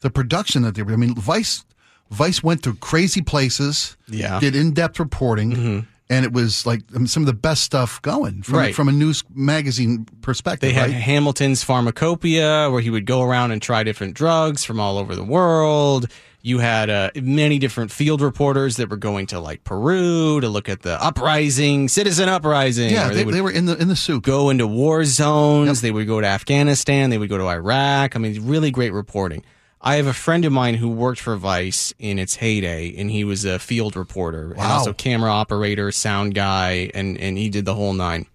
the 0.00 0.10
production 0.10 0.62
that 0.62 0.74
they 0.74 0.82
were. 0.82 0.92
I 0.92 0.96
mean, 0.96 1.14
Vice 1.14 1.64
Vice 2.10 2.42
went 2.42 2.62
to 2.64 2.74
crazy 2.74 3.22
places. 3.22 3.96
Yeah. 4.08 4.30
Mm-hmm. 4.30 4.38
did 4.40 4.56
in 4.56 4.72
depth 4.74 4.98
reporting, 5.00 5.86
and 6.10 6.24
it 6.26 6.32
was 6.32 6.66
like 6.66 6.82
um, 6.94 7.06
some 7.06 7.22
of 7.22 7.26
the 7.28 7.32
best 7.32 7.62
stuff 7.62 8.02
going 8.02 8.42
from 8.42 8.56
Right. 8.58 8.74
from 8.74 8.88
a 8.88 8.92
news 8.92 9.24
magazine 9.34 10.04
perspective. 10.20 10.68
They 10.68 10.74
had 10.74 10.90
right? 10.90 11.00
Hamilton's 11.00 11.62
Pharmacopoeia, 11.64 12.68
where 12.70 12.80
he 12.82 12.90
would 12.90 13.06
go 13.06 13.22
around 13.22 13.52
and 13.52 13.62
try 13.62 13.82
different 13.84 14.14
drugs 14.14 14.64
from 14.64 14.78
all 14.80 14.98
over 14.98 15.14
the 15.16 15.24
world. 15.24 16.06
You 16.42 16.58
had 16.58 16.88
uh, 16.88 17.10
many 17.16 17.58
different 17.58 17.90
field 17.92 18.22
reporters 18.22 18.76
that 18.76 18.88
were 18.88 18.96
going 18.96 19.26
to 19.26 19.38
like 19.40 19.62
Peru 19.62 20.40
to 20.40 20.48
look 20.48 20.68
at 20.70 20.80
the 20.82 21.02
uprising, 21.02 21.86
citizen 21.88 22.30
uprising. 22.30 22.90
yeah, 22.90 23.10
or 23.10 23.14
they, 23.14 23.24
they 23.24 23.42
were 23.42 23.50
in 23.50 23.66
the 23.66 23.76
in 23.76 23.88
the 23.88 23.96
soup. 23.96 24.22
go 24.24 24.48
into 24.48 24.66
war 24.66 25.04
zones. 25.04 25.82
They 25.82 25.90
would 25.90 26.06
go 26.06 26.20
to 26.20 26.26
Afghanistan. 26.26 27.10
They 27.10 27.18
would 27.18 27.28
go 27.28 27.36
to 27.38 27.46
Iraq. 27.46 28.16
I 28.16 28.18
mean, 28.18 28.46
really 28.46 28.70
great 28.70 28.92
reporting. 28.94 29.44
I 29.82 29.96
have 29.96 30.06
a 30.06 30.12
friend 30.12 30.44
of 30.44 30.52
mine 30.52 30.74
who 30.74 30.88
worked 30.90 31.20
for 31.20 31.36
Vice 31.36 31.94
in 31.98 32.18
its 32.18 32.36
heyday, 32.36 32.94
and 32.98 33.10
he 33.10 33.24
was 33.24 33.44
a 33.46 33.58
field 33.58 33.96
reporter 33.96 34.52
and 34.52 34.60
also 34.60 34.92
camera 34.92 35.30
operator, 35.30 35.90
sound 35.90 36.34
guy, 36.34 36.90
and, 36.94 37.16
and 37.18 37.38
he 37.38 37.48
did 37.48 37.64
the 37.64 37.74
whole 37.74 37.94
nine. 37.94 38.26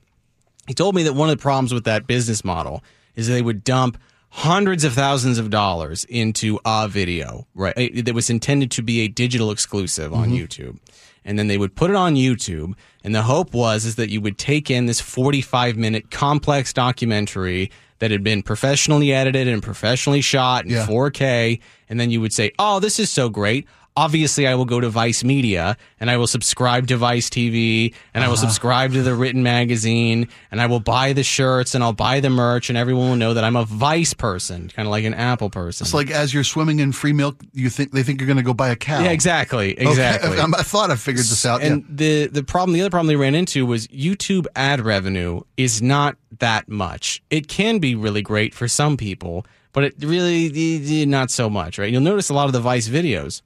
He 0.68 0.74
told 0.74 0.96
me 0.96 1.04
that 1.04 1.14
one 1.14 1.30
of 1.30 1.38
the 1.38 1.42
problems 1.42 1.72
with 1.74 1.84
that 1.84 2.08
business 2.08 2.44
model 2.44 2.84
is 3.16 3.28
they 3.28 3.44
would 3.44 3.64
dump 3.64 4.00
hundreds 4.30 4.84
of 4.84 4.94
thousands 4.94 5.38
of 5.38 5.50
dollars 5.52 6.04
into 6.06 6.60
a 6.66 6.88
video, 6.88 7.46
right? 7.54 7.74
eh, 7.78 8.02
That 8.02 8.16
was 8.16 8.30
intended 8.32 8.72
to 8.72 8.82
be 8.82 9.02
a 9.02 9.08
digital 9.08 9.52
exclusive 9.52 10.14
on 10.14 10.32
YouTube. 10.32 10.80
And 11.24 11.40
then 11.40 11.48
they 11.48 11.58
would 11.58 11.76
put 11.76 11.90
it 11.90 11.96
on 11.96 12.16
YouTube. 12.16 12.74
And 13.04 13.14
the 13.16 13.22
hope 13.22 13.54
was 13.54 13.86
is 13.86 13.96
that 13.96 14.10
you 14.10 14.20
would 14.22 14.38
take 14.38 14.70
in 14.70 14.88
this 14.88 15.00
45 15.00 15.78
minute 15.78 16.12
complex 16.12 16.74
documentary 16.74 17.72
that 18.00 18.12
had 18.12 18.24
been 18.24 18.42
professionally 18.44 19.14
edited 19.14 19.48
and 19.48 19.64
professionally 19.64 20.22
shot 20.22 20.66
in 20.66 20.72
Yeah. 20.72 20.86
4K. 20.86 21.60
And 21.90 22.00
then 22.00 22.10
you 22.12 22.20
would 22.22 22.34
say, 22.34 22.52
oh, 22.60 22.80
this 22.80 23.00
is 23.00 23.10
so 23.10 23.30
great. 23.30 23.68
Obviously, 23.98 24.46
I 24.46 24.56
will 24.56 24.66
go 24.66 24.82
to 24.82 24.90
Vice 24.90 25.24
Media 25.24 25.78
and 26.02 26.12
I 26.12 26.18
will 26.18 26.28
subscribe 26.28 26.88
to 26.88 26.98
Vice 26.98 27.30
TV 27.30 27.94
and 28.14 28.24
I 28.24 28.28
will 28.28 28.34
Uh-huh. 28.34 28.42
subscribe 28.48 28.92
to 28.92 29.02
the 29.04 29.16
written 29.16 29.42
magazine 29.42 30.28
and 30.52 30.60
I 30.62 30.66
will 30.66 30.82
buy 30.82 31.14
the 31.14 31.24
shirts 31.24 31.74
and 31.76 31.82
I'll 31.84 31.94
buy 31.94 32.20
the 32.20 32.30
merch 32.30 32.70
and 32.70 32.78
everyone 32.78 33.08
will 33.10 33.16
know 33.16 33.34
that 33.34 33.44
I'm 33.46 33.56
a 33.56 33.64
Vice 33.64 34.14
person, 34.14 34.70
kind 34.76 34.86
of 34.86 34.92
like 34.92 35.06
an 35.06 35.14
Apple 35.14 35.50
person. 35.50 35.86
It's 35.86 35.94
like 35.94 36.12
as 36.12 36.34
you're 36.34 36.44
swimming 36.44 36.80
in 36.80 36.92
free 36.92 37.14
milk, 37.14 37.38
you 37.54 37.70
think 37.70 37.92
they 37.94 38.04
think 38.04 38.20
you're 38.20 38.28
going 38.28 38.36
to 38.38 38.44
go 38.44 38.54
buy 38.54 38.70
a 38.70 38.76
cow. 38.76 39.00
yeah, 39.00 39.12
exactly, 39.12 39.72
exactly. 39.80 40.38
I, 40.40 40.44
I 40.58 40.64
thought 40.64 40.92
I 40.92 40.98
figured 40.98 41.24
this 41.26 41.46
out. 41.46 41.62
And 41.64 41.82
yeah. 41.84 41.88
the 41.90 42.28
the 42.28 42.44
problem, 42.44 42.74
the 42.74 42.82
other 42.82 42.90
problem 42.90 43.08
they 43.08 43.16
ran 43.16 43.34
into 43.36 43.66
was 43.66 43.88
YouTube 43.88 44.46
ad 44.58 44.82
revenue 44.82 45.40
is 45.56 45.82
not 45.82 46.18
that 46.40 46.68
much. 46.68 47.24
It 47.30 47.48
can 47.48 47.80
be 47.80 47.96
really 47.96 48.22
great 48.22 48.54
for 48.54 48.68
some 48.68 48.98
people, 48.98 49.46
but 49.72 49.86
it 49.86 49.96
really 50.00 51.06
not 51.06 51.32
so 51.32 51.50
much, 51.50 51.78
right? 51.80 51.90
You'll 51.90 52.02
notice 52.02 52.30
a 52.30 52.34
lot 52.34 52.48
of 52.48 52.52
the 52.54 52.60
Vice 52.60 52.90
videos 52.90 53.42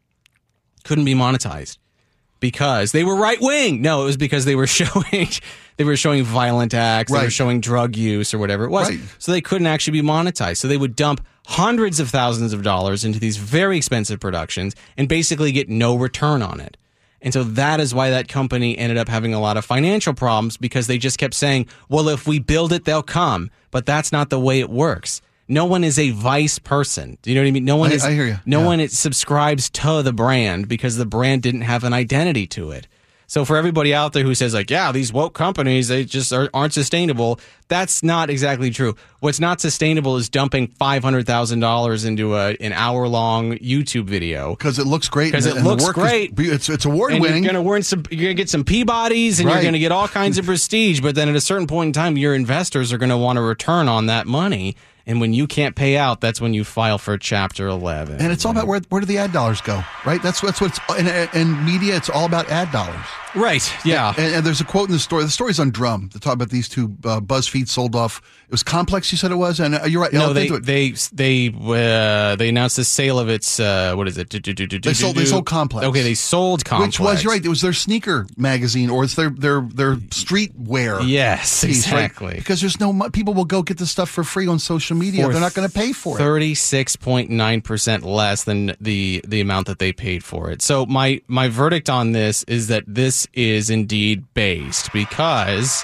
couldn't 0.89 1.05
be 1.05 1.13
monetized 1.13 1.77
because 2.39 2.93
they 2.93 3.03
were 3.03 3.15
right 3.15 3.39
wing. 3.39 3.79
No, 3.83 4.01
it 4.01 4.05
was 4.05 4.17
because 4.17 4.45
they 4.45 4.55
were 4.55 4.65
showing 4.79 5.29
they 5.77 5.83
were 5.83 5.95
showing 5.95 6.23
violent 6.23 6.73
acts, 6.73 7.11
they 7.11 7.23
were 7.23 7.29
showing 7.29 7.61
drug 7.61 7.95
use 7.95 8.33
or 8.33 8.39
whatever 8.39 8.65
it 8.65 8.71
was. 8.71 8.89
Right. 8.89 8.99
So 9.19 9.31
they 9.31 9.39
couldn't 9.39 9.67
actually 9.67 10.01
be 10.01 10.07
monetized. 10.07 10.57
So 10.57 10.67
they 10.67 10.77
would 10.77 10.95
dump 10.95 11.23
hundreds 11.45 11.99
of 11.99 12.09
thousands 12.09 12.53
of 12.53 12.63
dollars 12.63 13.05
into 13.05 13.19
these 13.19 13.37
very 13.37 13.77
expensive 13.77 14.19
productions 14.19 14.75
and 14.97 15.07
basically 15.07 15.51
get 15.51 15.69
no 15.69 15.95
return 15.95 16.41
on 16.41 16.59
it. 16.59 16.75
And 17.21 17.33
so 17.33 17.43
that 17.43 17.79
is 17.79 17.93
why 17.93 18.09
that 18.09 18.27
company 18.27 18.75
ended 18.75 18.97
up 18.97 19.09
having 19.09 19.35
a 19.35 19.39
lot 19.39 19.57
of 19.57 19.63
financial 19.63 20.15
problems 20.15 20.57
because 20.57 20.87
they 20.87 20.97
just 20.97 21.19
kept 21.19 21.35
saying, 21.35 21.67
well, 21.87 22.09
if 22.09 22.25
we 22.27 22.39
build 22.39 22.73
it, 22.73 22.85
they'll 22.85 23.03
come. 23.03 23.51
But 23.69 23.85
that's 23.85 24.11
not 24.11 24.31
the 24.31 24.39
way 24.39 24.59
it 24.59 24.71
works. 24.71 25.21
No 25.49 25.65
one 25.65 25.83
is 25.83 25.97
a 25.99 26.11
vice 26.11 26.59
person. 26.59 27.17
Do 27.23 27.31
you 27.31 27.35
know 27.35 27.41
what 27.41 27.47
I 27.47 27.51
mean? 27.51 27.65
No 27.65 27.75
one 27.75 27.91
I- 27.91 27.95
is. 27.95 28.03
I 28.05 28.13
hear 28.13 28.27
you. 28.27 28.39
No 28.45 28.59
Yeah. 28.61 28.65
one 28.67 28.79
it 28.79 28.91
subscribes 28.91 29.69
to 29.71 30.01
the 30.03 30.13
brand 30.13 30.67
because 30.69 30.95
the 30.95 31.05
brand 31.05 31.41
didn't 31.41 31.61
have 31.61 31.83
an 31.83 31.91
identity 31.91 32.47
to 32.47 32.71
it. 32.71 32.87
So 33.25 33.45
for 33.45 33.57
everybody 33.57 33.93
out 33.93 34.13
there 34.13 34.23
who 34.23 34.33
says 34.33 34.55
like, 34.55 34.71
yeah, 34.71 34.91
these 34.91 35.13
woke 35.13 35.35
companies 35.35 35.87
they 35.87 36.03
just 36.03 36.33
are, 36.33 36.49
aren't 36.51 36.73
sustainable, 36.73 37.39
that's 37.67 38.01
not 38.01 38.27
exactly 38.31 38.71
true. 38.71 38.95
What's 39.19 39.39
not 39.39 39.61
sustainable 39.61 40.17
is 40.17 40.29
dumping 40.29 40.69
five 40.79 41.03
hundred 41.03 41.27
thousand 41.27 41.59
dollars 41.59 42.05
into 42.05 42.35
a 42.35 42.55
an 42.59 42.73
hour 42.73 43.07
long 43.07 43.53
YouTube 43.57 44.05
video 44.05 44.55
because 44.55 44.79
it 44.79 44.87
looks 44.87 45.09
great. 45.09 45.31
'Cause 45.33 45.45
and 45.45 45.53
it 45.53 45.57
and 45.59 45.67
looks 45.67 45.83
work 45.83 45.95
is- 45.97 46.03
great. 46.03 46.33
it's 46.39 46.69
it's 46.69 46.85
award 46.85 47.11
and 47.11 47.21
winning. 47.21 47.43
you're 47.43 47.53
gonna 47.53 47.61
win 47.63 47.83
some. 47.83 48.03
You're 48.09 48.23
gonna 48.23 48.33
get 48.33 48.49
some 48.49 48.63
Peabodys, 48.63 49.39
and 49.39 49.47
you're 49.47 49.61
gonna 49.61 49.77
get 49.77 49.91
all 49.91 50.07
kinds 50.07 50.39
of 50.39 50.45
prestige. 50.47 50.99
But 50.99 51.13
then 51.13 51.29
at 51.29 51.35
a 51.35 51.41
certain 51.41 51.67
point 51.67 51.89
in 51.89 51.93
time, 51.93 52.17
your 52.17 52.33
investors 52.33 52.91
are 52.91 52.97
gonna 52.97 53.17
want 53.17 53.37
a 53.37 53.41
return 53.43 53.87
on 53.87 54.07
that 54.07 54.25
money. 54.25 54.75
And 55.09 55.19
when 55.19 55.33
you 55.33 55.47
can't 55.47 55.75
pay 55.75 55.97
out, 55.97 56.21
that's 56.21 56.39
when 56.39 56.53
you 56.53 56.63
file 56.63 56.99
for 56.99 57.17
Chapter 57.17 57.67
11. 57.67 58.21
And 58.21 58.31
it's 58.31 58.45
all 58.45 58.51
about 58.51 58.67
where 58.67 58.79
where 58.89 59.01
do 59.01 59.07
the 59.07 59.17
ad 59.17 59.33
dollars 59.33 59.59
go, 59.59 59.83
right? 60.05 60.21
That's 60.21 60.39
that's 60.39 60.61
what's 60.61 60.79
in, 60.99 61.07
in 61.33 61.65
media. 61.65 61.95
It's 61.95 62.11
all 62.11 62.25
about 62.25 62.47
ad 62.51 62.71
dollars. 62.71 63.03
right, 63.33 63.73
yeah. 63.83 64.13
And, 64.19 64.35
and 64.35 64.45
there's 64.45 64.61
a 64.61 64.65
quote 64.65 64.89
in 64.89 64.93
the 64.93 64.99
story. 64.99 65.23
The 65.23 65.31
story's 65.31 65.59
on 65.59 65.71
Drum. 65.71 66.11
They 66.13 66.19
talk 66.19 66.33
about 66.33 66.51
these 66.51 66.69
two 66.69 66.95
uh, 67.03 67.21
BuzzFeed 67.21 67.67
sold 67.69 67.95
off. 67.95 68.21
It 68.45 68.51
was 68.51 68.61
Complex. 68.61 69.11
You 69.11 69.17
said 69.17 69.31
it 69.31 69.35
was, 69.35 69.59
and 69.59 69.75
uh, 69.75 69.85
you're 69.85 70.01
right. 70.01 70.13
no, 70.13 70.31
they 70.31 70.47
they 70.47 70.91
they 71.11 71.49
uh, 71.49 72.35
they 72.35 72.49
announced 72.49 72.75
the 72.75 72.83
sale 72.83 73.17
of 73.17 73.29
its 73.29 73.59
uh, 73.59 73.95
what 73.95 74.07
is 74.07 74.17
it? 74.19 74.29
They 74.29 74.93
sold- 74.93 75.15
they 75.15 75.25
sold 75.25 75.47
Complex. 75.47 75.87
Okay, 75.87 76.03
they 76.03 76.13
sold 76.13 76.65
Complex, 76.65 76.99
which 76.99 76.99
was 76.99 77.23
you're 77.23 77.33
right. 77.33 77.43
It 77.43 77.49
was 77.49 77.61
their 77.61 77.73
sneaker 77.73 78.27
magazine, 78.37 78.91
or 78.91 79.03
it's 79.03 79.15
their 79.15 79.31
their 79.31 79.61
their 79.61 79.97
street 80.11 80.51
wear. 80.55 81.01
Yes, 81.01 81.63
piece, 81.63 81.91
right? 81.91 82.05
exactly. 82.05 82.35
Because 82.35 82.61
there's 82.61 82.79
no 82.79 83.09
people 83.11 83.33
will 83.33 83.45
go 83.45 83.63
get 83.63 83.77
this 83.77 83.89
stuff 83.89 84.09
for 84.09 84.23
free 84.23 84.47
on 84.47 84.59
social 84.59 84.98
media. 84.99 85.25
For 85.25 85.31
They're 85.31 85.41
not 85.41 85.53
going 85.53 85.67
to 85.67 85.73
pay 85.73 85.93
for 85.93 86.15
it. 86.15 86.19
Thirty-six 86.19 86.95
point 86.95 87.29
nine 87.29 87.61
percent 87.61 88.03
less 88.03 88.43
than 88.43 88.75
the 88.79 89.21
the 89.27 89.41
amount 89.41 89.67
that 89.67 89.79
they 89.79 89.93
paid 89.93 90.23
for 90.23 90.51
it. 90.51 90.61
So 90.61 90.85
my 90.85 91.21
my 91.27 91.47
verdict 91.47 91.89
on 91.89 92.11
this 92.11 92.43
is 92.43 92.67
that 92.67 92.83
this 92.85 93.27
is 93.33 93.69
indeed 93.69 94.25
based 94.33 94.91
because 94.93 95.83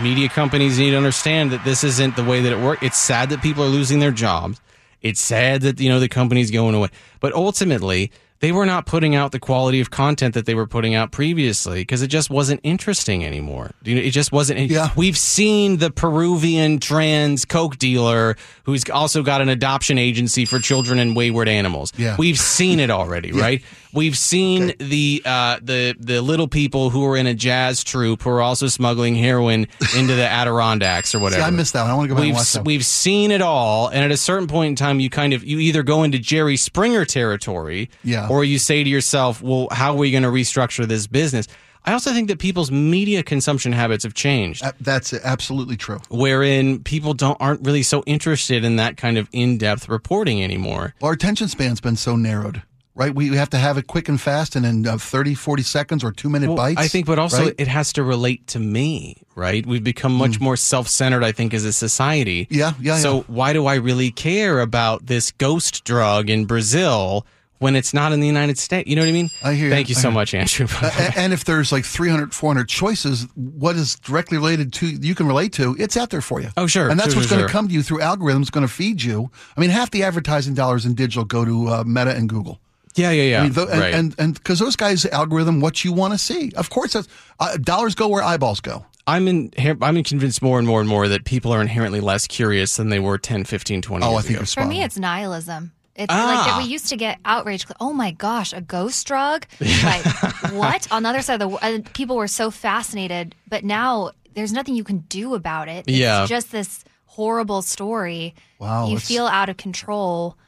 media 0.00 0.28
companies 0.28 0.78
need 0.78 0.92
to 0.92 0.96
understand 0.96 1.50
that 1.50 1.64
this 1.64 1.84
isn't 1.84 2.16
the 2.16 2.24
way 2.24 2.40
that 2.40 2.52
it 2.52 2.58
works. 2.58 2.82
It's 2.82 2.98
sad 2.98 3.28
that 3.30 3.42
people 3.42 3.64
are 3.64 3.68
losing 3.68 3.98
their 4.00 4.12
jobs. 4.12 4.60
It's 5.02 5.20
sad 5.20 5.62
that 5.62 5.80
you 5.80 5.88
know 5.88 6.00
the 6.00 6.08
company's 6.08 6.50
going 6.50 6.74
away, 6.74 6.88
but 7.20 7.32
ultimately 7.34 8.12
they 8.42 8.50
were 8.50 8.66
not 8.66 8.86
putting 8.86 9.14
out 9.14 9.30
the 9.30 9.38
quality 9.38 9.80
of 9.80 9.90
content 9.92 10.34
that 10.34 10.46
they 10.46 10.54
were 10.56 10.66
putting 10.66 10.96
out 10.96 11.12
previously 11.12 11.82
because 11.82 12.02
it 12.02 12.08
just 12.08 12.28
wasn't 12.28 12.60
interesting 12.64 13.24
anymore. 13.24 13.70
You 13.84 13.94
know, 13.94 14.00
it 14.00 14.10
just 14.10 14.32
wasn't. 14.32 14.68
Yeah. 14.68 14.90
We've 14.96 15.16
seen 15.16 15.76
the 15.76 15.92
Peruvian 15.92 16.80
trans 16.80 17.44
coke 17.44 17.78
dealer 17.78 18.36
who's 18.64 18.82
also 18.90 19.22
got 19.22 19.42
an 19.42 19.48
adoption 19.48 19.96
agency 19.96 20.44
for 20.44 20.58
children 20.58 20.98
and 20.98 21.14
wayward 21.14 21.48
animals. 21.48 21.92
Yeah. 21.96 22.16
We've 22.18 22.38
seen 22.38 22.80
it 22.80 22.90
already, 22.90 23.30
right? 23.46 23.62
We've 23.94 24.16
seen 24.16 24.72
the 24.78 25.22
uh, 25.24 25.58
the 25.62 25.94
the 25.98 26.22
little 26.22 26.48
people 26.48 26.90
who 26.90 27.04
are 27.06 27.16
in 27.16 27.26
a 27.26 27.34
jazz 27.34 27.84
troupe 27.84 28.22
who 28.22 28.30
are 28.30 28.40
also 28.40 28.66
smuggling 28.68 29.14
heroin 29.14 29.66
into 29.96 30.14
the 30.14 30.26
Adirondacks 30.26 31.14
or 31.14 31.18
whatever. 31.20 31.42
I 31.42 31.50
missed 31.50 31.74
that 31.74 31.82
one. 31.82 31.90
I 31.90 31.94
wanna 31.94 32.08
go 32.08 32.14
back 32.14 32.22
we've, 32.24 32.34
watch 32.34 32.52
that. 32.54 32.64
We've 32.64 32.86
seen 32.86 33.30
it 33.30 33.42
all, 33.42 33.88
and 33.88 34.02
at 34.04 34.10
a 34.10 34.16
certain 34.16 34.48
point 34.48 34.68
in 34.70 34.76
time, 34.76 34.98
you 35.00 35.10
kind 35.10 35.32
of 35.34 35.44
you 35.44 35.58
either 35.58 35.82
go 35.82 36.02
into 36.04 36.18
Jerry 36.18 36.56
Springer 36.56 37.04
territory, 37.04 37.90
Yeah. 38.02 38.28
or 38.28 38.44
you 38.44 38.58
say 38.58 38.82
to 38.82 38.88
yourself, 38.88 39.42
"Well, 39.42 39.68
how 39.70 39.92
are 39.92 39.96
we 39.98 40.10
going 40.10 40.22
to 40.22 40.30
restructure 40.30 40.86
this 40.86 41.06
business?" 41.06 41.46
I 41.84 41.92
also 41.94 42.12
think 42.12 42.28
that 42.28 42.38
people's 42.38 42.70
media 42.70 43.24
consumption 43.24 43.72
habits 43.72 44.04
have 44.04 44.14
changed 44.14 44.62
That's 44.80 45.12
absolutely 45.12 45.76
true. 45.76 45.98
wherein 46.10 46.78
people 46.78 47.12
don't 47.12 47.36
aren't 47.40 47.66
really 47.66 47.82
so 47.82 48.04
interested 48.06 48.64
in 48.64 48.76
that 48.76 48.96
kind 48.96 49.18
of 49.18 49.28
in-depth 49.32 49.88
reporting 49.88 50.44
anymore. 50.44 50.94
Our 51.02 51.12
attention 51.12 51.48
span's 51.48 51.80
been 51.80 51.96
so 51.96 52.14
narrowed. 52.14 52.62
Right? 52.94 53.14
We 53.14 53.28
have 53.36 53.50
to 53.50 53.56
have 53.58 53.78
it 53.78 53.86
quick 53.86 54.08
and 54.08 54.20
fast 54.20 54.54
and 54.56 54.66
in 54.66 54.86
uh, 54.86 54.98
30, 54.98 55.34
40 55.34 55.62
seconds 55.62 56.04
or 56.04 56.12
two 56.12 56.28
minute 56.28 56.48
Well, 56.48 56.56
bites. 56.56 56.80
I 56.80 56.88
think, 56.88 57.06
but 57.06 57.18
also 57.18 57.44
right? 57.46 57.54
it 57.58 57.68
has 57.68 57.92
to 57.94 58.02
relate 58.02 58.46
to 58.48 58.58
me, 58.58 59.22
right? 59.34 59.64
We've 59.64 59.82
become 59.84 60.14
much 60.14 60.40
more 60.40 60.56
self-centered, 60.56 61.24
I 61.24 61.32
think, 61.32 61.54
as 61.54 61.64
a 61.64 61.72
society. 61.72 62.46
Yeah, 62.50 62.72
yeah, 62.80 62.96
So 62.98 63.16
yeah. 63.18 63.22
why 63.28 63.52
do 63.52 63.66
I 63.66 63.76
really 63.76 64.10
care 64.10 64.60
about 64.60 65.06
this 65.06 65.30
ghost 65.32 65.84
drug 65.84 66.28
in 66.28 66.44
Brazil 66.44 67.26
when 67.58 67.76
it's 67.76 67.94
not 67.94 68.12
in 68.12 68.18
the 68.20 68.26
United 68.26 68.58
States? 68.58 68.90
You 68.90 68.96
know 68.96 69.02
what 69.02 69.08
I 69.08 69.12
mean? 69.12 69.30
I 69.44 69.54
hear 69.54 69.66
you. 69.66 69.70
Thank 69.72 69.88
you 69.88 69.94
so 69.94 70.10
much, 70.10 70.34
Andrew. 70.34 70.66
A- 70.82 71.12
and 71.16 71.32
if 71.32 71.44
there's 71.44 71.70
like 71.72 71.84
300, 71.84 72.34
400 72.34 72.68
choices, 72.68 73.26
what 73.36 73.76
is 73.76 73.94
directly 74.00 74.36
related 74.36 74.72
to 74.74 74.86
you 74.86 75.14
can 75.14 75.26
relate 75.26 75.52
to, 75.54 75.74
it's 75.78 75.96
out 75.96 76.10
there 76.10 76.20
for 76.20 76.40
you. 76.42 76.48
Oh, 76.56 76.66
sure. 76.66 76.90
And 76.90 76.98
that's 77.00 77.12
Sure, 77.12 77.20
what's 77.20 77.28
sure, 77.28 77.38
going 77.38 77.48
to 77.48 77.52
come 77.52 77.68
to 77.68 77.72
you 77.74 77.82
through 77.82 78.00
algorithms, 78.00 78.50
going 78.50 78.66
to 78.66 78.72
feed 78.72 79.02
you. 79.02 79.30
I 79.56 79.60
mean, 79.60 79.70
half 79.70 79.90
the 79.92 80.02
advertising 80.02 80.54
dollars 80.54 80.84
in 80.84 80.94
digital 80.94 81.24
go 81.24 81.44
to 81.44 81.68
uh, 81.68 81.84
Meta 81.86 82.10
and 82.14 82.28
Google. 82.28 82.60
Yeah, 82.94 83.10
yeah, 83.10 83.22
yeah. 83.22 83.40
I 83.40 83.42
mean, 83.44 83.52
tho- 83.52 83.68
and, 83.68 83.80
right. 83.80 83.94
and 83.94 84.14
and 84.18 84.34
because 84.34 84.58
those 84.58 84.76
guys 84.76 85.04
algorithm 85.06 85.60
what 85.60 85.84
you 85.84 85.92
want 85.92 86.12
to 86.14 86.18
see. 86.18 86.52
Of 86.56 86.70
course, 86.70 86.92
that's, 86.92 87.08
uh, 87.40 87.56
dollars 87.58 87.94
go 87.94 88.08
where 88.08 88.22
eyeballs 88.22 88.60
go. 88.60 88.84
I'm 89.06 89.26
in, 89.26 89.50
I'm 89.58 90.02
convinced 90.04 90.42
more 90.42 90.58
and 90.58 90.66
more 90.68 90.78
and 90.80 90.88
more 90.88 91.08
that 91.08 91.24
people 91.24 91.52
are 91.52 91.60
inherently 91.60 92.00
less 92.00 92.26
curious 92.28 92.76
than 92.76 92.88
they 92.88 93.00
were 93.00 93.18
10, 93.18 93.44
15, 93.44 93.82
20 93.82 94.04
Oh, 94.06 94.10
years 94.12 94.18
I 94.18 94.22
think 94.28 94.36
ago. 94.38 94.46
For 94.46 94.64
me, 94.64 94.82
it's 94.84 94.96
nihilism. 94.96 95.72
It's 95.96 96.06
Ah. 96.08 96.24
like 96.24 96.46
that 96.46 96.62
we 96.62 96.68
used 96.72 96.88
to 96.88 96.96
get 96.96 97.18
outraged. 97.24 97.70
Oh 97.80 97.92
my 97.92 98.12
gosh, 98.12 98.52
a 98.52 98.60
ghost 98.60 99.06
drug? 99.06 99.46
Like 99.60 100.04
what? 100.52 100.86
On 100.92 101.02
the 101.02 101.08
other 101.08 101.20
side 101.22 101.34
of 101.34 101.40
the 101.40 101.48
world, 101.48 101.92
people 101.94 102.16
were 102.16 102.28
so 102.28 102.50
fascinated, 102.50 103.34
but 103.48 103.64
now 103.64 104.12
there's 104.34 104.52
nothing 104.52 104.74
you 104.76 104.84
can 104.84 104.98
do 105.08 105.34
about 105.34 105.68
it. 105.68 105.84
It's 105.88 105.98
Yeah. 105.98 106.24
just 106.26 106.52
this 106.52 106.84
horrible 107.06 107.60
story. 107.62 108.34
Wow, 108.58 108.86
you 108.88 108.98
feel 108.98 109.26
out 109.26 109.48
of 109.50 109.56
control, 109.56 110.38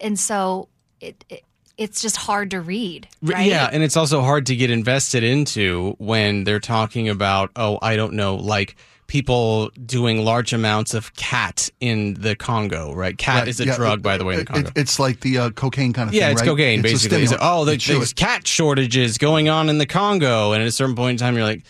and 0.00 0.18
so 0.18 0.68
it, 1.00 1.24
it 1.28 1.44
it's 1.76 2.00
just 2.02 2.16
hard 2.16 2.50
to 2.52 2.60
read. 2.60 3.08
Right? 3.22 3.46
Yeah, 3.46 3.68
and 3.72 3.82
it's 3.82 3.96
also 3.96 4.20
hard 4.22 4.46
to 4.46 4.56
get 4.56 4.70
invested 4.70 5.24
into 5.24 5.94
when 5.98 6.44
they're 6.44 6.60
talking 6.60 7.08
about, 7.08 7.50
oh, 7.56 7.78
I 7.82 7.96
don't 7.96 8.12
know, 8.14 8.36
like 8.36 8.76
people 9.06 9.68
doing 9.84 10.24
large 10.24 10.52
amounts 10.52 10.94
of 10.94 11.14
khat 11.14 11.68
in 11.80 12.14
the 12.14 12.34
Congo, 12.34 12.92
right? 12.94 13.18
Khat 13.18 13.40
Right, 13.40 13.48
is 13.48 13.60
a 13.60 13.66
yeah, 13.66 13.76
drug, 13.76 13.98
it- 13.98 14.02
by 14.02 14.16
the 14.16 14.24
way, 14.24 14.34
in 14.34 14.38
the 14.38 14.42
it- 14.42 14.46
Congo. 14.48 14.70
it's 14.76 14.98
like 14.98 15.20
the 15.20 15.38
uh, 15.38 15.50
cocaine 15.50 15.92
kind 15.92 16.08
of 16.08 16.14
yeah, 16.14 16.26
thing. 16.26 16.32
it's 16.32 16.40
right? 16.42 16.46
cocaine, 16.48 16.80
a 16.80 16.82
basically. 16.82 17.22
It's, 17.22 17.32
oh, 17.40 17.64
there- 17.64 17.74
You 17.74 17.78
chew 17.80 17.94
there's 17.98 18.12
it. 18.12 18.16
khat 18.16 18.46
shortages 18.46 19.18
going 19.18 19.48
on 19.48 19.68
in 19.68 19.78
the 19.78 19.86
Congo. 19.86 20.52
And 20.52 20.62
at 20.62 20.68
a 20.68 20.72
certain 20.72 20.94
point 20.96 21.20
in 21.20 21.24
time, 21.26 21.34
you're 21.34 21.44
like, 21.44 21.64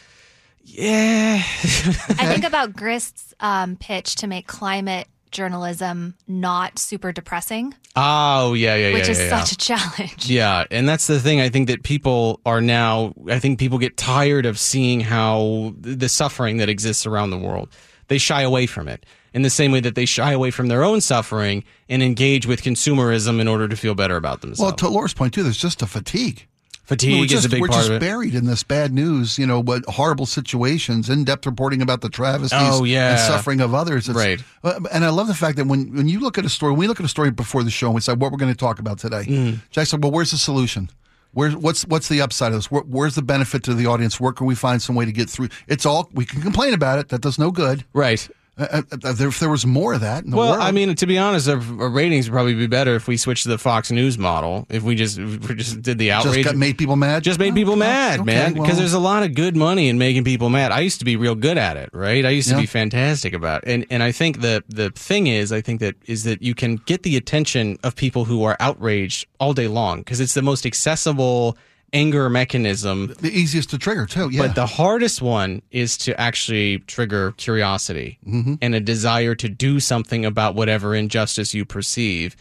yeah. 0.64 1.36
I 1.42 1.42
think 2.26 2.44
about 2.44 2.74
Grist's 2.74 3.34
um, 3.40 3.76
pitch 3.76 4.16
to 4.16 4.26
make 4.26 4.46
climate 4.46 5.08
journalism 5.34 6.14
not 6.26 6.78
super 6.78 7.12
depressing, 7.12 7.74
oh, 7.96 8.54
yeah, 8.54 8.74
yeah, 8.74 8.88
yeah. 8.88 8.94
which 8.94 9.08
is 9.08 9.18
yeah, 9.18 9.24
yeah. 9.24 9.40
such 9.42 9.52
a 9.52 9.56
challenge. 9.56 10.30
Yeah, 10.30 10.64
and 10.70 10.88
that's 10.88 11.06
the 11.06 11.20
thing. 11.20 11.40
I 11.40 11.50
think 11.50 11.68
that 11.68 11.82
people 11.82 12.40
are 12.46 12.62
now. 12.62 13.12
I 13.28 13.38
think 13.38 13.58
people 13.58 13.78
get 13.78 13.96
tired 13.98 14.46
of 14.46 14.58
seeing 14.58 15.00
how 15.00 15.74
the 15.78 16.08
suffering 16.08 16.56
that 16.56 16.70
exists 16.70 17.04
around 17.04 17.30
the 17.30 17.38
world. 17.38 17.68
They 18.08 18.18
shy 18.18 18.42
away 18.42 18.66
from 18.66 18.88
it 18.88 19.04
in 19.34 19.42
the 19.42 19.50
same 19.50 19.72
way 19.72 19.80
that 19.80 19.94
they 19.94 20.04
shy 20.04 20.32
away 20.32 20.50
from 20.50 20.68
their 20.68 20.84
own 20.84 21.00
suffering 21.00 21.64
and 21.88 22.02
engage 22.02 22.46
with 22.46 22.62
consumerism 22.62 23.40
in 23.40 23.48
order 23.48 23.66
to 23.68 23.76
feel 23.76 23.94
better 23.94 24.16
about 24.16 24.40
themselves. 24.40 24.60
Well, 24.60 24.72
to 24.76 24.88
Laura's 24.88 25.14
point 25.14 25.34
too, 25.34 25.42
there's 25.42 25.56
just 25.56 25.82
a 25.82 25.86
fatigue. 25.86 26.46
Fatigue 26.84 27.18
we're 27.18 27.24
is 27.24 27.30
just, 27.30 27.46
a 27.46 27.48
big 27.48 27.60
we're 27.62 27.68
part 27.68 27.78
just 27.80 27.90
of 27.90 27.96
it. 27.96 28.00
buried 28.00 28.34
in 28.34 28.44
this 28.44 28.62
bad 28.62 28.92
news, 28.92 29.38
you 29.38 29.46
know, 29.46 29.58
what 29.60 29.84
horrible 29.86 30.26
situations, 30.26 31.08
in-depth 31.08 31.46
reporting 31.46 31.80
about 31.80 32.02
the 32.02 32.10
travesties 32.10 32.58
Oh, 32.62 32.84
yeah. 32.84 33.12
and 33.12 33.20
suffering 33.20 33.60
of 33.62 33.72
others. 33.74 34.08
It's- 34.08 34.22
Right. 34.22 34.42
uh, 34.62 34.80
And 34.92 35.04
I 35.04 35.08
love 35.08 35.26
the 35.26 35.34
fact 35.34 35.56
that 35.56 35.66
when, 35.66 35.94
when 35.94 36.08
you 36.08 36.20
look 36.20 36.36
at 36.36 36.44
a 36.44 36.48
story, 36.50 36.72
when 36.72 36.80
we 36.80 36.86
look 36.88 37.00
at 37.00 37.06
a 37.06 37.08
story 37.08 37.30
before 37.30 37.62
the 37.62 37.70
show 37.70 37.86
and 37.86 37.94
we 37.94 38.00
say 38.02 38.12
what 38.12 38.30
we're 38.32 38.38
going 38.38 38.52
to 38.52 38.58
talk 38.58 38.78
about 38.78 38.98
today, 38.98 39.24
Mm. 39.24 39.60
Jack 39.70 39.86
said, 39.86 40.02
well, 40.02 40.12
where's 40.12 40.30
the 40.32 40.36
solution? 40.38 40.90
Where's 41.32 41.56
what's 41.56 41.82
what's 41.86 42.06
the 42.08 42.20
upside 42.20 42.52
of 42.52 42.58
this? 42.58 42.70
Where, 42.70 42.82
where's 42.82 43.16
the 43.16 43.22
benefit 43.22 43.64
to 43.64 43.74
the 43.74 43.86
audience? 43.86 44.20
Where 44.20 44.32
can 44.32 44.46
we 44.46 44.54
find 44.54 44.80
some 44.80 44.94
way 44.94 45.04
to 45.04 45.10
get 45.10 45.28
through? 45.28 45.48
It's 45.66 45.84
all 45.84 46.08
we 46.14 46.24
can 46.24 46.40
complain 46.42 46.74
about 46.74 47.00
it. 47.00 47.08
That 47.08 47.22
does 47.22 47.38
no 47.40 47.50
good. 47.50 47.84
right. 47.92 48.28
Uh, 48.56 48.82
uh, 48.92 49.14
if 49.18 49.40
there 49.40 49.50
was 49.50 49.66
more 49.66 49.94
of 49.94 50.00
that 50.02 50.24
in 50.24 50.30
the 50.30 50.36
Well, 50.36 50.52
world, 50.52 50.62
I 50.62 50.70
mean, 50.70 50.94
to 50.94 51.06
be 51.06 51.18
honest, 51.18 51.48
our, 51.48 51.56
our 51.56 51.88
ratings 51.88 52.30
would 52.30 52.34
probably 52.34 52.54
be 52.54 52.68
better 52.68 52.94
if 52.94 53.08
we 53.08 53.16
switched 53.16 53.42
to 53.42 53.48
the 53.48 53.58
Fox 53.58 53.90
News 53.90 54.16
model. 54.16 54.64
If 54.70 54.84
we 54.84 54.94
just 54.94 55.18
if 55.18 55.48
we 55.48 55.56
just 55.56 55.82
did 55.82 55.98
the 55.98 56.08
just 56.08 56.26
outrage, 56.26 56.44
got, 56.44 56.56
made 56.56 56.78
people 56.78 56.94
mad. 56.94 57.24
just 57.24 57.40
made 57.40 57.54
people 57.54 57.72
Okay, 57.72 57.80
mad, 57.80 58.20
okay, 58.20 58.26
man. 58.26 58.52
Because 58.52 58.68
well, 58.68 58.76
there's 58.76 58.92
a 58.92 59.00
lot 59.00 59.24
of 59.24 59.34
good 59.34 59.56
money 59.56 59.88
in 59.88 59.98
making 59.98 60.22
people 60.22 60.50
mad. 60.50 60.70
I 60.70 60.80
used 60.80 61.00
to 61.00 61.04
be 61.04 61.16
real 61.16 61.34
good 61.34 61.58
at 61.58 61.76
it, 61.76 61.90
right? 61.92 62.24
I 62.24 62.30
used 62.30 62.48
to 62.50 62.56
be 62.56 62.66
fantastic 62.66 63.32
about 63.32 63.64
it. 63.64 63.70
And 63.70 63.86
and 63.90 64.02
I 64.04 64.12
think 64.12 64.40
the 64.40 64.62
the 64.68 64.90
thing 64.90 65.26
is, 65.26 65.50
I 65.50 65.60
think 65.60 65.80
that 65.80 65.96
is 66.06 66.22
that 66.22 66.40
you 66.40 66.54
can 66.54 66.76
get 66.76 67.02
the 67.02 67.16
attention 67.16 67.76
of 67.82 67.96
people 67.96 68.24
who 68.24 68.44
are 68.44 68.56
outraged 68.60 69.26
all 69.40 69.52
day 69.52 69.66
long 69.66 69.98
because 69.98 70.20
it's 70.20 70.34
the 70.34 70.42
most 70.42 70.64
accessible 70.64 71.58
anger 71.94 72.28
mechanism. 72.28 73.14
the 73.20 73.30
easiest 73.30 73.70
to 73.70 73.78
trigger 73.78 74.04
too. 74.04 74.28
Yeah, 74.30 74.42
But 74.42 74.54
the 74.56 74.66
hardest 74.66 75.22
one 75.22 75.62
is 75.70 75.96
to 75.98 76.20
actually 76.20 76.80
trigger 76.80 77.32
curiosity 77.38 78.18
Mm-hmm. 78.28 78.54
and 78.60 78.74
a 78.74 78.80
desire 78.80 79.34
to 79.36 79.48
do 79.48 79.80
something 79.80 80.26
about 80.26 80.54
whatever 80.54 80.94
injustice 80.94 81.54
you 81.54 81.64
perceive. 81.64 82.36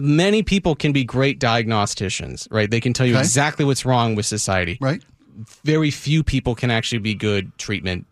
Many 0.00 0.42
people 0.42 0.74
can 0.74 0.92
be 0.92 1.04
great 1.04 1.38
diagnosticians, 1.40 2.48
right? 2.50 2.70
They 2.70 2.80
can 2.80 2.92
tell 2.92 3.04
you 3.06 3.14
Okay. 3.14 3.20
exactly 3.20 3.64
what's 3.64 3.84
wrong 3.84 4.14
with 4.14 4.24
society. 4.24 4.78
right. 4.80 5.02
Very 5.64 5.90
few 5.90 6.22
people 6.22 6.54
can 6.54 6.70
actually 6.70 6.98
be 6.98 7.14
good 7.14 7.56
treatment 7.58 8.06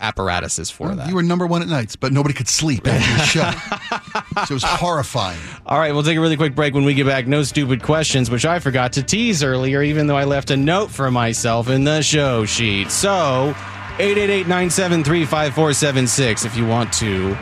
apparatuses 0.00 0.70
for 0.70 0.94
that. 0.94 1.08
You 1.08 1.14
were 1.14 1.22
number 1.22 1.46
one 1.46 1.62
at 1.62 1.68
nights, 1.68 1.96
but 1.96 2.12
nobody 2.12 2.34
could 2.34 2.48
sleep 2.48 2.86
after 2.86 3.10
your 3.10 3.26
show. 3.26 3.50
so 4.46 4.52
it 4.52 4.54
was 4.54 4.64
horrifying. 4.64 5.38
All 5.66 5.78
right, 5.78 5.92
we'll 5.92 6.02
take 6.02 6.16
a 6.16 6.20
really 6.20 6.36
quick 6.36 6.54
break 6.54 6.74
when 6.74 6.84
we 6.84 6.94
get 6.94 7.06
back. 7.06 7.26
No 7.26 7.42
stupid 7.42 7.82
questions, 7.82 8.30
which 8.30 8.44
I 8.44 8.58
forgot 8.58 8.92
to 8.94 9.02
tease 9.02 9.42
earlier, 9.42 9.82
even 9.82 10.06
though 10.06 10.16
I 10.16 10.24
left 10.24 10.50
a 10.50 10.56
note 10.56 10.90
for 10.90 11.10
myself 11.10 11.68
in 11.68 11.84
the 11.84 12.02
show 12.02 12.44
sheet. 12.44 12.90
So, 12.90 13.54
888 13.98 14.48
973 14.48 15.24
5476. 15.24 16.44
If 16.44 16.56
you 16.56 16.66
want 16.66 16.92
to 16.94 17.36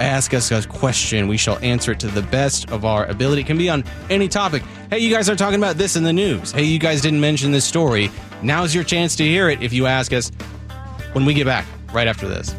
ask 0.00 0.32
us 0.34 0.50
a 0.50 0.66
question, 0.66 1.28
we 1.28 1.36
shall 1.36 1.58
answer 1.58 1.92
it 1.92 2.00
to 2.00 2.08
the 2.08 2.22
best 2.22 2.70
of 2.70 2.84
our 2.84 3.06
ability. 3.06 3.42
It 3.42 3.46
can 3.46 3.58
be 3.58 3.68
on 3.68 3.84
any 4.08 4.28
topic. 4.28 4.62
Hey, 4.90 4.98
you 4.98 5.14
guys 5.14 5.28
are 5.28 5.36
talking 5.36 5.58
about 5.58 5.76
this 5.76 5.94
in 5.94 6.02
the 6.02 6.12
news. 6.12 6.52
Hey, 6.52 6.64
you 6.64 6.78
guys 6.78 7.00
didn't 7.00 7.20
mention 7.20 7.52
this 7.52 7.64
story. 7.64 8.10
Now's 8.42 8.74
your 8.74 8.84
chance 8.84 9.14
to 9.16 9.24
hear 9.24 9.50
it 9.50 9.62
if 9.62 9.72
you 9.72 9.86
ask 9.86 10.12
us 10.12 10.32
when 11.12 11.24
we 11.24 11.34
get 11.34 11.44
back, 11.44 11.66
right 11.92 12.08
after 12.08 12.28
this. 12.28 12.54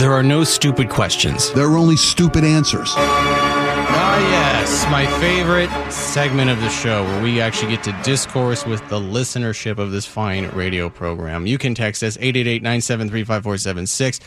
There 0.00 0.12
are 0.12 0.22
no 0.22 0.44
stupid 0.44 0.88
questions. 0.88 1.52
There 1.52 1.66
are 1.66 1.76
only 1.76 1.96
stupid 1.96 2.42
answers. 2.42 2.94
Ah, 2.96 4.18
yes, 4.30 4.86
my 4.90 5.04
favorite 5.20 5.68
segment 5.92 6.48
of 6.48 6.58
the 6.60 6.70
show 6.70 7.04
where 7.04 7.22
we 7.22 7.38
actually 7.38 7.72
get 7.72 7.84
to 7.84 7.92
discourse 8.02 8.64
with 8.64 8.80
the 8.88 8.98
listenership 8.98 9.76
of 9.76 9.90
this 9.90 10.06
fine 10.06 10.48
radio 10.52 10.88
program. 10.88 11.46
You 11.46 11.58
can 11.58 11.74
text 11.74 12.02
us 12.02 12.16
888 12.16 12.62
973 12.62 13.24
5476. 13.24 14.20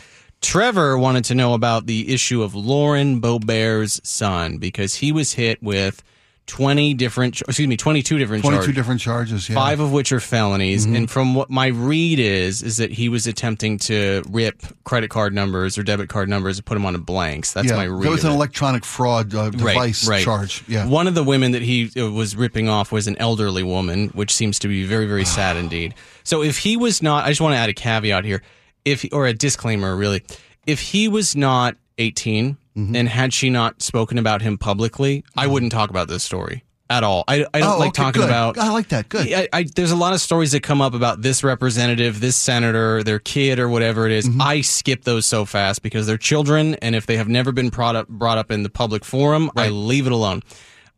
Trevor 0.44 0.98
wanted 0.98 1.24
to 1.26 1.34
know 1.34 1.54
about 1.54 1.86
the 1.86 2.12
issue 2.12 2.42
of 2.42 2.54
Lauren 2.54 3.20
Boebert's 3.20 4.00
son 4.08 4.58
because 4.58 4.94
he 4.96 5.10
was 5.10 5.32
hit 5.32 5.62
with 5.62 6.02
20 6.46 6.92
different, 6.92 7.40
excuse 7.40 7.66
me, 7.66 7.74
22 7.78 8.18
different 8.18 8.42
22 8.44 8.58
charges. 8.60 8.74
different 8.74 9.00
charges. 9.00 9.48
Yeah. 9.48 9.54
Five 9.54 9.80
of 9.80 9.92
which 9.92 10.12
are 10.12 10.20
felonies, 10.20 10.84
Mm-hmm. 10.84 10.96
and 10.96 11.10
from 11.10 11.34
what 11.34 11.48
my 11.48 11.68
read 11.68 12.18
is, 12.18 12.62
is 12.62 12.76
that 12.76 12.90
he 12.90 13.08
was 13.08 13.26
attempting 13.26 13.78
to 13.78 14.22
rip 14.28 14.60
credit 14.84 15.08
card 15.08 15.32
numbers 15.32 15.78
or 15.78 15.82
debit 15.82 16.10
card 16.10 16.28
numbers 16.28 16.58
and 16.58 16.66
put 16.66 16.74
them 16.74 16.84
on 16.84 16.94
a 16.94 16.98
blanks. 16.98 17.54
That's 17.54 17.68
yeah. 17.68 17.76
my 17.76 17.84
read. 17.84 18.02
That 18.04 18.10
was 18.10 18.24
an 18.24 18.32
it. 18.32 18.34
electronic 18.34 18.84
fraud 18.84 19.34
uh, 19.34 19.48
device 19.48 20.06
charge. 20.22 20.62
Yeah. 20.68 20.86
One 20.86 21.06
of 21.06 21.14
the 21.14 21.24
women 21.24 21.52
that 21.52 21.62
he 21.62 21.90
uh, 21.98 22.10
was 22.10 22.36
ripping 22.36 22.68
off 22.68 22.92
was 22.92 23.06
an 23.08 23.16
elderly 23.16 23.62
woman, 23.62 24.08
which 24.08 24.30
seems 24.34 24.58
to 24.58 24.68
be 24.68 24.84
very, 24.84 25.06
very 25.06 25.24
sad 25.24 25.56
indeed. 25.64 25.94
So 26.24 26.42
if 26.42 26.58
he 26.58 26.76
was 26.76 27.00
not, 27.02 27.24
I 27.24 27.30
just 27.30 27.40
want 27.40 27.54
to 27.54 27.58
add 27.58 27.70
a 27.70 27.74
caveat 27.74 28.26
here, 28.26 28.42
if 28.84 29.04
or 29.12 29.26
a 29.26 29.32
disclaimer, 29.32 29.96
really, 29.96 30.22
if 30.66 30.80
he 30.80 31.08
was 31.08 31.34
not 31.36 31.76
18 31.98 32.56
Mm-hmm. 32.76 32.96
and 32.96 33.08
had 33.08 33.32
she 33.32 33.50
not 33.50 33.80
spoken 33.82 34.18
about 34.18 34.42
him 34.42 34.58
publicly, 34.58 35.22
I 35.36 35.46
wouldn't 35.46 35.70
talk 35.70 35.90
about 35.90 36.08
this 36.08 36.24
story 36.24 36.64
at 36.90 37.04
all. 37.04 37.22
I, 37.28 37.46
I 37.54 37.60
don't 37.60 37.74
Oh, 37.74 37.78
like 37.78 37.90
okay, 37.90 38.02
talking 38.02 38.22
good. 38.22 38.28
about. 38.28 38.58
I 38.58 38.72
like 38.72 38.88
that. 38.88 39.08
Good. 39.08 39.32
I, 39.32 39.48
I, 39.52 39.62
there's 39.76 39.92
a 39.92 39.96
lot 39.96 40.12
of 40.12 40.20
stories 40.20 40.50
that 40.50 40.64
come 40.64 40.82
up 40.82 40.92
about 40.92 41.22
this 41.22 41.44
representative, 41.44 42.18
this 42.18 42.34
senator, 42.34 43.04
their 43.04 43.20
kid, 43.20 43.60
or 43.60 43.68
whatever 43.68 44.06
it 44.06 44.12
is. 44.12 44.28
Mm-hmm. 44.28 44.42
I 44.42 44.60
skip 44.62 45.04
those 45.04 45.24
so 45.24 45.44
fast 45.44 45.82
because 45.84 46.08
they're 46.08 46.18
children, 46.18 46.74
and 46.82 46.96
if 46.96 47.06
they 47.06 47.16
have 47.16 47.28
never 47.28 47.52
been 47.52 47.68
brought 47.68 47.94
up 47.94 48.08
brought 48.08 48.38
up 48.38 48.50
in 48.50 48.64
the 48.64 48.70
public 48.70 49.04
forum, 49.04 49.52
I 49.56 49.68
leave 49.68 50.06
it 50.08 50.12
alone. 50.12 50.42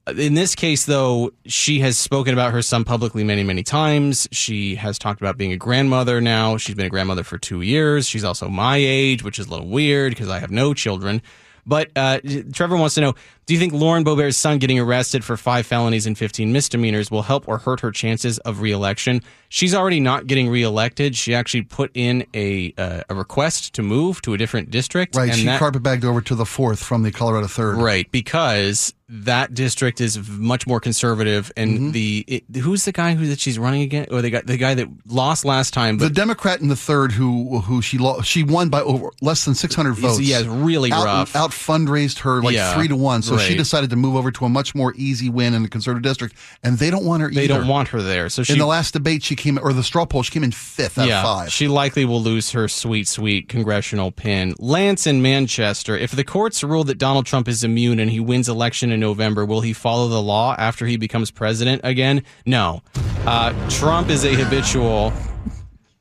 In 0.06 0.34
this 0.34 0.54
case, 0.54 0.84
though, 0.84 1.32
she 1.46 1.80
has 1.80 1.98
spoken 1.98 2.32
about 2.32 2.52
her 2.52 2.62
son 2.62 2.84
publicly 2.84 3.24
many, 3.24 3.42
many 3.42 3.64
times. 3.64 4.28
She 4.30 4.76
has 4.76 5.00
talked 5.00 5.20
about 5.20 5.36
being 5.36 5.50
a 5.50 5.56
grandmother 5.56 6.20
now. 6.20 6.58
She's 6.58 6.76
been 6.76 6.86
a 6.86 6.90
grandmother 6.90 7.24
for 7.24 7.38
two 7.38 7.60
years. 7.60 8.06
She's 8.06 8.22
also 8.22 8.48
my 8.48 8.76
age, 8.76 9.24
which 9.24 9.40
is 9.40 9.48
a 9.48 9.50
little 9.50 9.66
weird 9.66 10.12
because 10.12 10.28
I 10.28 10.38
have 10.38 10.52
no 10.52 10.74
children. 10.74 11.22
But 11.66 11.90
uh, 11.96 12.20
Trevor 12.52 12.76
wants 12.76 12.94
to 12.94 13.00
know 13.00 13.14
Do 13.46 13.54
you 13.54 13.60
think 13.60 13.72
Lauren 13.72 14.04
Boebert's 14.04 14.36
son 14.36 14.58
getting 14.58 14.80
arrested 14.80 15.22
for 15.24 15.36
five 15.36 15.66
felonies 15.66 16.04
and 16.04 16.18
15 16.18 16.52
misdemeanors 16.52 17.12
will 17.12 17.22
help 17.22 17.46
or 17.46 17.58
hurt 17.58 17.78
her 17.78 17.92
chances 17.92 18.38
of 18.40 18.60
reelection? 18.60 19.22
She's 19.50 19.72
already 19.72 20.00
not 20.00 20.26
getting 20.26 20.48
reelected. 20.48 21.14
She 21.14 21.32
actually 21.32 21.62
put 21.62 21.92
in 21.94 22.26
a, 22.34 22.74
uh, 22.76 23.02
a 23.08 23.14
request 23.14 23.72
to 23.74 23.84
move 23.84 24.20
to 24.22 24.34
a 24.34 24.36
different 24.38 24.72
district. 24.72 25.14
Right. 25.14 25.28
and 25.30 25.38
she 25.38 25.44
that- 25.46 25.60
carpet 25.60 25.84
bagged 25.84 26.04
over 26.04 26.20
to 26.22 26.34
the 26.34 26.44
fourth 26.44 26.82
from 26.82 27.04
the 27.04 27.12
Colorado 27.12 27.46
third. 27.46 27.76
Right, 27.76 28.10
because 28.10 28.92
that 29.08 29.54
district 29.54 30.00
is 30.00 30.28
much 30.28 30.66
more 30.66 30.80
conservative, 30.80 31.52
and 31.56 31.70
Mm-hmm. 31.78 31.90
the 31.92 32.24
it, 32.26 32.56
who's 32.56 32.84
the 32.86 32.90
guy 32.90 33.14
who 33.14 33.28
that 33.28 33.38
she's 33.38 33.56
running 33.56 33.82
against, 33.82 34.10
or 34.10 34.20
the 34.20 34.30
guy 34.30 34.40
the 34.44 34.56
guy 34.56 34.74
that 34.74 34.88
lost 35.06 35.44
last 35.44 35.72
time, 35.72 35.98
The 35.98 36.10
Democrat 36.10 36.60
in 36.60 36.66
the 36.66 36.74
third, 36.74 37.12
who 37.12 37.60
who 37.60 37.80
she 37.82 37.98
lo- 37.98 38.20
she 38.22 38.42
won 38.42 38.68
by 38.68 38.80
over 38.80 39.10
less 39.22 39.44
than 39.44 39.54
six 39.54 39.76
hundred 39.76 39.92
votes. 39.94 40.18
yeah, 40.20 40.42
really 40.44 40.90
out, 40.90 41.04
rough. 41.04 41.36
Out 41.36 41.52
fundraised 41.52 42.18
her 42.20 42.42
like 42.42 42.56
Yeah, 42.56 42.74
three 42.74 42.88
to 42.88 42.96
one, 42.96 43.22
so 43.22 43.35
she 43.38 43.56
decided 43.56 43.90
to 43.90 43.96
move 43.96 44.16
over 44.16 44.30
to 44.30 44.44
a 44.44 44.48
much 44.48 44.74
more 44.74 44.92
easy 44.96 45.28
win 45.28 45.54
in 45.54 45.62
the 45.62 45.68
conservative 45.68 46.02
district, 46.02 46.36
and 46.62 46.78
they 46.78 46.90
don't 46.90 47.04
want 47.04 47.22
her. 47.22 47.30
they 47.30 47.44
either. 47.44 47.54
don't 47.54 47.68
want 47.68 47.88
her 47.88 48.02
there. 48.02 48.28
So 48.28 48.42
she 48.42 48.52
in 48.52 48.58
the 48.58 48.66
last 48.66 48.92
debate, 48.92 49.22
she 49.22 49.36
came 49.36 49.58
or 49.62 49.72
the 49.72 49.82
straw 49.82 50.04
poll, 50.04 50.22
she 50.22 50.32
came 50.32 50.44
in 50.44 50.52
fifth 50.52 50.98
out 50.98 51.08
yeah, 51.08 51.18
of 51.18 51.24
five. 51.24 51.52
she 51.52 51.68
likely 51.68 52.04
will 52.04 52.22
lose 52.22 52.50
her 52.52 52.68
sweet, 52.68 53.08
sweet 53.08 53.48
congressional 53.48 54.12
pin. 54.12 54.54
Lance 54.58 55.06
in 55.06 55.22
Manchester. 55.22 55.96
If 55.96 56.12
the 56.12 56.24
courts 56.24 56.62
rule 56.62 56.84
that 56.84 56.98
Donald 56.98 57.26
Trump 57.26 57.48
is 57.48 57.64
immune 57.64 57.98
and 57.98 58.10
he 58.10 58.20
wins 58.20 58.48
election 58.48 58.92
in 58.92 59.00
November, 59.00 59.44
will 59.44 59.60
he 59.60 59.72
follow 59.72 60.08
the 60.08 60.22
law 60.22 60.54
after 60.58 60.86
he 60.86 60.96
becomes 60.96 61.30
president 61.30 61.80
again? 61.84 62.22
No. 62.44 62.82
Uh, 63.26 63.52
Trump 63.68 64.08
is 64.08 64.24
a 64.24 64.34
habitual. 64.34 65.12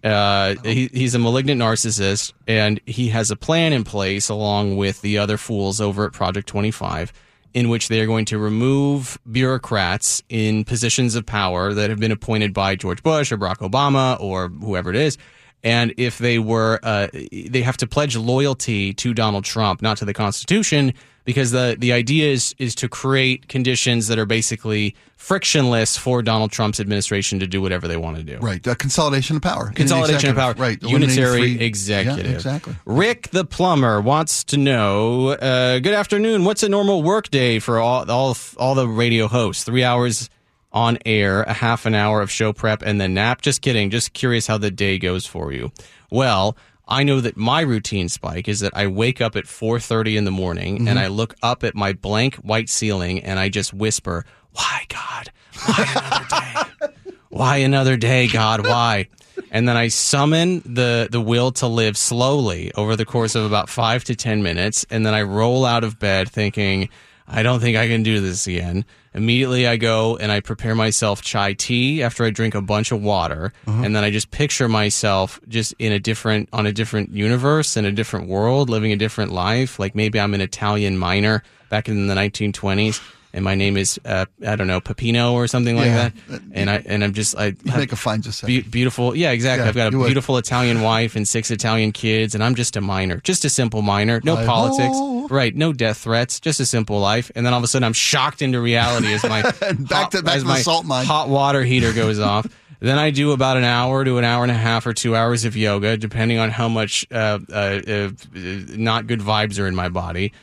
Uh, 0.04 0.54
he, 0.64 0.88
he's 0.94 1.16
a 1.16 1.20
malignant 1.20 1.60
narcissist, 1.60 2.34
and 2.48 2.80
he 2.86 3.10
has 3.10 3.32
a 3.32 3.36
plan 3.36 3.74
in 3.74 3.84
place 3.84 4.30
along 4.30 4.78
with 4.78 5.02
the 5.02 5.18
other 5.18 5.38
fools 5.38 5.82
over 5.82 6.06
at 6.06 6.14
Project 6.14 6.48
25 6.48 7.12
in 7.56 7.70
which 7.70 7.88
they 7.88 8.02
are 8.02 8.06
going 8.06 8.26
to 8.26 8.38
remove 8.38 9.18
bureaucrats 9.32 10.22
in 10.28 10.66
positions 10.66 11.16
of 11.16 11.26
power 11.26 11.74
that 11.74 11.90
have 11.90 12.00
been 12.00 12.12
appointed 12.12 12.54
by 12.54 12.76
George 12.76 13.02
Bush 13.02 13.32
or 13.32 13.38
Barack 13.38 13.60
Obama 13.60 14.20
or 14.20 14.50
whoever 14.50 14.90
it 14.90 14.98
is. 14.98 15.18
And 15.64 15.94
if 15.96 16.18
they 16.18 16.38
were, 16.38 16.82
uh, 16.84 17.08
they 17.14 17.62
have 17.62 17.78
to 17.78 17.88
pledge 17.88 18.18
loyalty 18.18 18.94
to 18.96 19.14
Donald 19.14 19.46
Trump, 19.46 19.82
not 19.82 19.98
to 19.98 20.06
the 20.06 20.14
Constitution, 20.14 20.94
because 21.26 21.52
the 21.52 21.76
the 21.78 21.92
idea 21.92 22.32
is 22.32 22.56
is 22.58 22.74
to 22.76 22.88
create 22.88 23.48
conditions 23.50 24.08
that 24.08 24.18
are 24.18 24.26
basically 24.26 24.96
frictionless 25.18 25.98
for 25.98 26.22
Donald 26.22 26.52
Trump's 26.52 26.80
administration 26.80 27.40
to 27.40 27.48
do 27.48 27.62
whatever 27.62 27.88
they 27.88 27.98
want 27.98 28.18
to 28.18 28.24
do. 28.24 28.38
right, 28.38 28.66
uh, 28.66 28.76
consolidation 28.76 29.36
of 29.36 29.42
power, 29.42 29.72
Consolidation 29.76 30.30
of 30.30 30.36
power. 30.36 30.54
Right? 30.54 30.82
Unitary 30.82 31.60
executive. 31.62 32.26
Yeah, 32.26 32.32
exactly. 32.32 32.76
Rick 32.86 33.30
the 33.32 33.44
plumber 33.44 34.00
wants 34.00 34.44
to 34.46 34.58
know. 34.58 35.30
Uh, 35.30 35.80
good 35.80 35.94
afternoon. 35.96 36.46
What's 36.46 36.64
a 36.64 36.70
normal 36.70 37.04
work 37.04 37.30
day 37.30 37.60
for 37.60 37.80
all 37.80 38.10
all 38.10 38.38
all 38.58 38.76
the 38.76 38.88
radio 38.88 39.28
hosts? 39.28 39.64
Three 39.64 39.84
hours 39.84 40.30
on 40.72 40.98
air, 41.06 41.44
a 41.44 41.54
half 41.54 41.86
an 41.86 41.96
hour 41.96 42.22
of 42.22 42.30
show 42.30 42.54
prep, 42.54 42.84
and 42.84 43.02
then 43.02 43.14
nap. 43.16 43.42
Just 43.42 43.62
kidding. 43.62 43.90
Just 43.90 44.14
curious 44.14 44.46
how 44.46 44.58
the 44.58 44.72
day 44.72 44.98
goes 45.00 45.26
for 45.26 45.52
you. 45.52 45.72
Well. 46.12 46.56
I 46.88 47.04
know 47.04 47.20
that 47.22 47.36
my 47.36 47.62
routine 47.62 48.10
spike 48.10 48.48
is 48.48 48.60
that 48.60 48.76
I 48.76 48.88
wake 48.88 49.20
up 49.22 49.36
at 49.36 49.46
4:30 49.46 50.18
in 50.18 50.26
the 50.26 50.32
morning 50.32 50.78
Mm-hmm. 50.78 50.88
and 50.88 51.00
I 51.00 51.08
look 51.08 51.36
up 51.42 51.64
at 51.64 51.76
my 51.76 51.94
blank 51.94 52.36
white 52.36 52.70
ceiling 52.70 53.24
and 53.24 53.40
I 53.40 53.50
just 53.50 53.74
whisper, 53.74 54.26
"Why 54.52 54.86
God? 54.90 55.32
Why 55.66 55.88
another 55.96 56.26
day? 56.30 56.92
why 57.30 57.58
another 57.58 57.98
day 57.98 58.28
god 58.28 58.66
why 58.66 59.08
and 59.52 59.68
then 59.68 59.76
i 59.76 59.90
summon 59.90 60.62
the 60.66 61.08
the 61.12 61.20
will 61.20 61.52
to 61.52 61.68
live 61.68 61.98
slowly 61.98 62.72
over 62.76 62.96
the 62.96 63.04
course 63.04 63.36
of 63.36 63.44
about 63.44 63.68
five 63.68 64.04
to 64.06 64.16
ten 64.16 64.42
minutes 64.42 64.86
and 64.90 65.06
then 65.06 65.14
i 65.14 65.22
roll 65.22 65.66
out 65.66 65.84
of 65.84 66.00
bed 66.00 66.30
thinking 66.30 66.88
i 67.28 67.44
don't 67.44 67.60
think 67.60 67.78
i 67.78 67.88
can 67.88 68.04
do 68.04 68.20
this 68.22 68.48
again. 68.48 68.86
Immediately 69.14 69.66
i 69.68 69.78
go 69.78 70.18
and 70.18 70.32
i 70.32 70.40
prepare 70.40 70.76
myself 70.76 71.22
chai 71.22 71.54
tea 71.54 72.04
after 72.04 72.26
i 72.26 72.30
drink 72.30 72.56
a 72.56 72.62
bunch 72.62 72.92
of 72.92 73.02
water. 73.02 73.54
Uh-huh. 73.68 73.84
And 73.84 73.96
then 73.96 74.04
i 74.04 74.10
just 74.12 74.32
picture 74.32 74.68
myself 74.68 75.40
just 75.48 75.74
in 75.80 75.92
a 75.92 76.00
different 76.00 76.50
on 76.52 76.66
a 76.66 76.72
different 76.72 77.12
universe 77.12 77.78
in 77.78 77.86
a 77.86 77.92
different 77.92 78.28
world 78.28 78.70
living 78.70 78.92
a 78.92 78.98
different 78.98 79.32
life. 79.32 79.80
Like 79.80 79.96
maybe 79.96 80.20
i'm 80.20 80.34
an 80.34 80.42
italian 80.42 80.98
miner 80.98 81.44
back 81.70 81.88
in 81.90 82.08
the 82.08 82.16
1920s 82.16 83.02
and 83.36 83.44
my 83.44 83.54
name 83.54 83.78
is 83.78 84.00
uh, 84.06 84.26
I 84.48 84.56
don't 84.56 84.66
know 84.66 84.82
Pepino 84.82 85.34
or 85.34 85.46
something 85.48 85.76
like 85.76 85.86
Yeah. 85.86 86.10
that, 86.28 86.42
and 86.54 86.70
I 86.72 86.78
and 86.88 87.04
I'm 87.04 87.14
just 87.14 87.38
I 87.38 87.54
make 87.78 87.92
a 87.92 87.96
fine 87.96 88.22
just 88.24 88.44
be- 88.46 88.62
beautiful 88.62 89.16
yeah 89.16 89.30
exactly 89.32 89.66
Yeah, 89.66 89.70
I've 89.70 89.76
got 89.76 89.94
a 89.94 89.98
would. 90.00 90.06
beautiful 90.08 90.38
Italian 90.38 90.82
wife 90.82 91.16
and 91.16 91.28
six 91.28 91.52
Italian 91.52 91.92
kids 91.92 92.34
and 92.34 92.44
I'm 92.44 92.56
just 92.56 92.76
a 92.76 92.82
minor 92.82 93.18
just 93.18 93.46
a 93.46 93.50
simple 93.50 93.84
minor 93.84 94.22
no 94.24 94.36
Hi-ho. 94.36 94.48
politics 94.48 95.32
right 95.32 95.56
no 95.56 95.74
death 95.74 95.98
threats 96.00 96.40
just 96.40 96.60
a 96.60 96.66
simple 96.66 97.00
life 97.00 97.30
and 97.36 97.46
then 97.46 97.54
all 97.54 97.60
of 97.60 97.64
a 97.64 97.68
sudden 97.68 97.84
I'm 97.86 97.94
shocked 97.94 98.42
into 98.42 98.60
reality 98.62 99.14
as 99.14 99.24
my 99.24 99.42
back 99.60 99.90
hot, 99.92 100.12
to- 100.14 100.24
back 100.24 100.38
as 100.38 100.46
my 100.46 100.60
salt 100.60 100.86
mine. 100.86 101.06
hot 101.06 101.30
water 101.30 101.64
heater 101.64 101.94
goes 101.94 102.20
off. 102.20 102.48
Then 102.82 102.98
I 103.00 103.10
do 103.10 103.32
about 103.32 103.56
an 103.56 103.64
hour 103.64 104.04
to 104.04 104.18
an 104.18 104.26
hour 104.26 104.44
and 104.44 104.52
a 104.52 104.56
half 104.56 104.86
or 104.86 104.94
two 104.94 105.16
hours 105.16 105.46
of 105.46 105.56
yoga, 105.56 105.96
depending 105.96 106.38
on 106.40 106.52
how 106.52 106.68
much 106.68 107.08
uh, 107.10 107.40
uh, 107.50 107.54
uh, 107.88 108.10
not 108.36 109.08
good 109.08 109.22
vibes 109.22 109.60
are 109.60 109.66
in 109.66 109.74
my 109.76 109.88
body. 109.88 110.34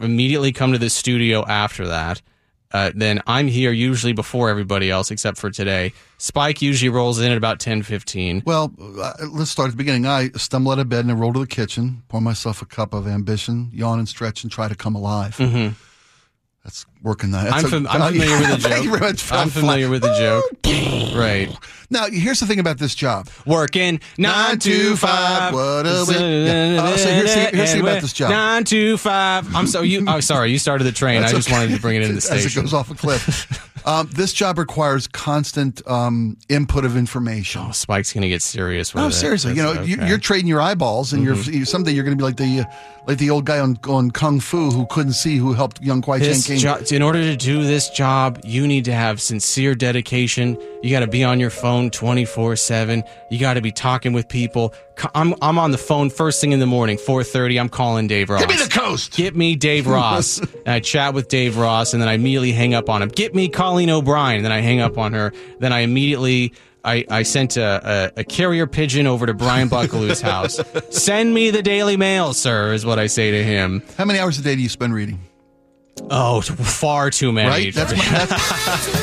Immediately 0.00 0.52
come 0.52 0.72
to 0.72 0.78
the 0.78 0.88
studio 0.88 1.44
after 1.44 1.88
that. 1.88 2.22
Uh, 2.72 2.90
then 2.94 3.20
I'm 3.26 3.48
here 3.48 3.70
usually 3.70 4.12
before 4.14 4.48
everybody 4.48 4.90
else, 4.90 5.10
except 5.10 5.36
for 5.36 5.50
today. 5.50 5.92
Spike 6.18 6.62
usually 6.62 6.88
rolls 6.88 7.20
in 7.20 7.30
at 7.30 7.36
about 7.36 7.60
ten 7.60 7.82
fifteen. 7.82 8.42
Well, 8.46 8.72
uh, 8.80 9.12
let's 9.30 9.50
start 9.50 9.68
at 9.68 9.72
the 9.72 9.76
beginning. 9.76 10.06
I 10.06 10.30
stumble 10.36 10.72
out 10.72 10.78
of 10.78 10.88
bed 10.88 11.04
and 11.04 11.10
I 11.10 11.14
roll 11.14 11.32
to 11.34 11.40
the 11.40 11.46
kitchen, 11.46 12.02
pour 12.08 12.20
myself 12.20 12.62
a 12.62 12.66
cup 12.66 12.94
of 12.94 13.06
ambition, 13.06 13.70
yawn 13.72 13.98
and 13.98 14.08
stretch, 14.08 14.42
and 14.42 14.50
try 14.50 14.68
to 14.68 14.74
come 14.74 14.94
alive. 14.94 15.36
That's 16.64 16.86
working. 17.02 17.30
That. 17.32 17.44
That's 17.50 17.64
Mm-hmm. 17.64 17.86
I'm, 17.86 17.86
fam- 17.86 18.02
I'm 18.02 18.12
familiar 18.12 18.38
with 18.38 18.50
the 18.50 18.56
joke. 18.58 18.70
Thank 18.72 18.84
you 18.84 18.90
very 18.90 19.00
much. 19.00 19.32
I'm 19.32 19.50
familiar 19.50 19.88
with 19.88 20.02
the 20.02 20.14
joke. 20.18 21.14
right. 21.16 21.48
Now, 21.90 22.06
here's 22.06 22.40
the 22.40 22.46
thing 22.46 22.58
about 22.58 22.78
this 22.78 22.94
job. 22.94 23.28
Working 23.46 24.00
nine 24.16 24.58
to 24.60 24.96
five. 24.96 25.52
What 25.52 25.86
a 25.86 26.04
Yeah. 26.08 26.82
Uh, 26.82 26.96
so 26.96 27.08
here's 27.10 27.34
the- 27.34 27.40
here's 27.56 27.70
the 27.70 27.76
thing 27.76 27.80
about 27.82 28.00
this 28.00 28.12
job. 28.14 28.30
Nine 28.30 28.64
to 28.64 28.96
five. 28.96 29.54
I'm 29.54 29.66
so 29.66 29.82
you. 29.82 30.04
Oh, 30.08 30.20
sorry. 30.20 30.50
You 30.50 30.58
started 30.58 30.84
the 30.84 30.92
train. 30.92 31.22
I 31.22 31.30
just 31.30 31.48
okay. 31.48 31.56
wanted 31.58 31.74
to 31.74 31.80
bring 31.80 31.96
it 31.96 32.02
in 32.02 32.14
the 32.14 32.20
station. 32.20 32.46
As 32.46 32.56
it 32.56 32.60
goes 32.60 32.72
off 32.74 32.90
a 32.90 32.94
cliff. 32.94 33.70
um, 33.86 34.08
this 34.14 34.32
job 34.32 34.58
requires 34.58 35.06
constant 35.06 35.86
um, 35.86 36.38
input 36.48 36.84
of 36.86 36.96
information. 36.96 37.62
Oh, 37.68 37.72
Spike's 37.72 38.12
gonna 38.12 38.28
get 38.28 38.40
serious 38.40 38.94
with 38.94 39.02
No, 39.02 39.08
it. 39.08 39.12
seriously. 39.12 39.52
You 39.54 39.62
know, 39.62 39.74
That's 39.74 39.88
you, 39.88 39.96
okay. 39.96 40.08
you're 40.08 40.18
trading 40.18 40.46
your 40.46 40.62
eyeballs, 40.62 41.12
and 41.12 41.22
you're 41.22 41.36
someday 41.66 41.92
you're 41.92 42.04
going 42.04 42.16
to 42.16 42.20
be 42.20 42.24
like 42.24 42.36
the 42.38 42.64
like 43.06 43.18
the 43.18 43.28
old 43.30 43.44
guy 43.44 43.58
on 43.58 43.78
on 43.86 44.10
Kung 44.12 44.40
Fu 44.40 44.70
who 44.70 44.86
couldn't 44.86 45.12
see 45.14 45.36
who 45.36 45.52
helped 45.52 45.82
young 45.82 46.00
Kwai 46.00 46.20
Chang 46.20 46.40
Caine. 46.40 46.58
jo- 46.58 46.78
in 46.92 47.02
order 47.02 47.22
to 47.22 47.36
do 47.36 47.64
this 47.64 47.88
job, 47.88 48.40
you 48.44 48.66
need 48.66 48.84
to 48.84 48.92
have 48.92 49.20
sincere 49.20 49.74
dedication. 49.74 50.58
You 50.82 50.90
got 50.90 51.00
to 51.00 51.06
be 51.06 51.24
on 51.24 51.40
your 51.40 51.50
phone 51.50 51.90
24 51.90 52.56
7. 52.56 53.02
You 53.30 53.38
got 53.38 53.54
to 53.54 53.60
be 53.60 53.72
talking 53.72 54.12
with 54.12 54.28
people. 54.28 54.74
I'm, 55.14 55.34
I'm 55.40 55.58
on 55.58 55.70
the 55.70 55.78
phone 55.78 56.10
first 56.10 56.40
thing 56.40 56.52
in 56.52 56.60
the 56.60 56.66
morning, 56.66 56.98
4.30. 56.98 57.60
I'm 57.60 57.68
calling 57.68 58.06
Dave 58.06 58.28
Ross. 58.28 58.40
Give 58.40 58.50
me 58.50 58.62
the 58.62 58.70
coast. 58.70 59.12
Get 59.16 59.34
me 59.34 59.56
Dave 59.56 59.86
Ross. 59.86 60.38
and 60.66 60.68
I 60.68 60.80
chat 60.80 61.14
with 61.14 61.28
Dave 61.28 61.56
Ross, 61.56 61.94
and 61.94 62.02
then 62.02 62.08
I 62.08 62.14
immediately 62.14 62.52
hang 62.52 62.74
up 62.74 62.90
on 62.90 63.02
him. 63.02 63.08
Get 63.08 63.34
me 63.34 63.48
Colleen 63.48 63.90
O'Brien. 63.90 64.36
And 64.36 64.44
then 64.44 64.52
I 64.52 64.60
hang 64.60 64.80
up 64.80 64.98
on 64.98 65.12
her. 65.14 65.32
Then 65.58 65.72
I 65.72 65.80
immediately. 65.80 66.52
I, 66.84 67.04
I 67.08 67.22
sent 67.22 67.56
a, 67.56 68.10
a, 68.16 68.20
a 68.22 68.24
carrier 68.24 68.66
pigeon 68.66 69.06
over 69.06 69.24
to 69.24 69.34
Brian 69.34 69.68
Buckaloo's 69.68 70.20
house. 70.32 70.60
Send 70.90 71.32
me 71.32 71.50
the 71.50 71.62
Daily 71.62 71.96
Mail, 71.96 72.34
sir, 72.34 72.72
is 72.72 72.84
what 72.84 72.98
I 72.98 73.06
say 73.06 73.30
to 73.30 73.44
him. 73.44 73.84
How 73.96 74.04
many 74.04 74.18
hours 74.18 74.36
a 74.40 74.42
day 74.42 74.56
do 74.56 74.62
you 74.62 74.68
spend 74.68 74.92
reading? 74.92 75.20
Oh, 76.10 76.40
far 76.40 77.10
too 77.10 77.32
many. 77.32 77.48
Right? 77.48 77.74
That's 77.74 77.92
my, 77.92 78.04
that's, 78.08 78.30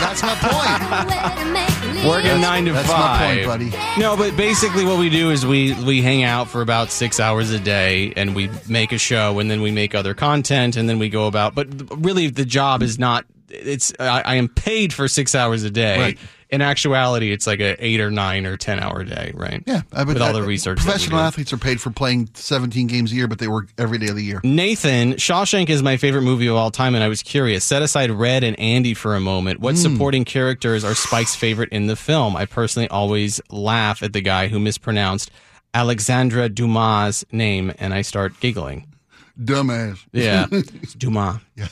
that's 0.00 0.22
my 0.22 0.34
point. 0.34 2.04
Working 2.06 2.40
nine 2.40 2.64
to 2.66 2.72
That's 2.72 2.88
my 2.88 2.94
five. 2.94 3.46
point, 3.46 3.46
buddy. 3.72 4.00
No, 4.00 4.16
but 4.16 4.36
basically 4.36 4.84
what 4.84 4.98
we 4.98 5.08
do 5.08 5.30
is 5.30 5.46
we 5.46 5.72
we 5.84 6.02
hang 6.02 6.22
out 6.22 6.48
for 6.48 6.60
about 6.60 6.90
six 6.90 7.18
hours 7.18 7.50
a 7.50 7.58
day, 7.58 8.12
and 8.16 8.34
we 8.34 8.50
make 8.68 8.92
a 8.92 8.98
show, 8.98 9.38
and 9.38 9.50
then 9.50 9.62
we 9.62 9.70
make 9.70 9.94
other 9.94 10.12
content, 10.12 10.76
and 10.76 10.88
then 10.88 10.98
we 10.98 11.08
go 11.08 11.26
about. 11.26 11.54
But 11.54 11.68
really, 12.04 12.28
the 12.28 12.44
job 12.44 12.82
is 12.82 12.98
not. 12.98 13.24
It's 13.48 13.92
I, 13.98 14.20
I 14.22 14.34
am 14.34 14.48
paid 14.48 14.92
for 14.92 15.08
six 15.08 15.34
hours 15.34 15.62
a 15.62 15.70
day. 15.70 15.98
Right. 15.98 16.18
In 16.54 16.62
actuality, 16.62 17.32
it's 17.32 17.48
like 17.48 17.58
an 17.58 17.74
eight 17.80 17.98
or 17.98 18.12
nine 18.12 18.46
or 18.46 18.56
ten 18.56 18.78
hour 18.78 19.02
day, 19.02 19.32
right? 19.34 19.60
Yeah, 19.66 19.82
I 19.92 20.04
with 20.04 20.22
all 20.22 20.32
the 20.32 20.38
I- 20.38 20.46
research. 20.46 20.78
Professional 20.78 21.18
athletes 21.18 21.52
are 21.52 21.56
paid 21.56 21.80
for 21.80 21.90
playing 21.90 22.30
17 22.34 22.86
games 22.86 23.10
a 23.10 23.16
year, 23.16 23.26
but 23.26 23.40
they 23.40 23.48
work 23.48 23.70
every 23.76 23.98
day 23.98 24.06
of 24.06 24.14
the 24.14 24.22
year. 24.22 24.40
Nathan, 24.44 25.14
Shawshank 25.14 25.68
is 25.68 25.82
my 25.82 25.96
favorite 25.96 26.22
movie 26.22 26.46
of 26.46 26.54
all 26.54 26.70
time, 26.70 26.94
and 26.94 27.02
I 27.02 27.08
was 27.08 27.24
curious. 27.24 27.64
Set 27.64 27.82
aside 27.82 28.12
Red 28.12 28.44
and 28.44 28.56
Andy 28.60 28.94
for 28.94 29.16
a 29.16 29.20
moment. 29.20 29.58
What 29.58 29.74
hmm. 29.74 29.80
supporting 29.80 30.24
characters 30.24 30.84
are 30.84 30.94
Spike's 30.94 31.34
favorite 31.34 31.70
in 31.70 31.88
the 31.88 31.96
film? 31.96 32.36
I 32.36 32.46
personally 32.46 32.88
always 32.88 33.40
laugh 33.50 34.04
at 34.04 34.12
the 34.12 34.20
guy 34.20 34.46
who 34.46 34.60
mispronounced 34.60 35.32
Alexandre 35.74 36.48
Dumas' 36.48 37.24
name, 37.32 37.72
and 37.80 37.92
I 37.92 38.02
start 38.02 38.38
giggling. 38.38 38.86
Dumbass. 39.42 39.98
Yeah, 40.12 40.46
Dumas. 40.98 41.40
Yeah. 41.56 41.66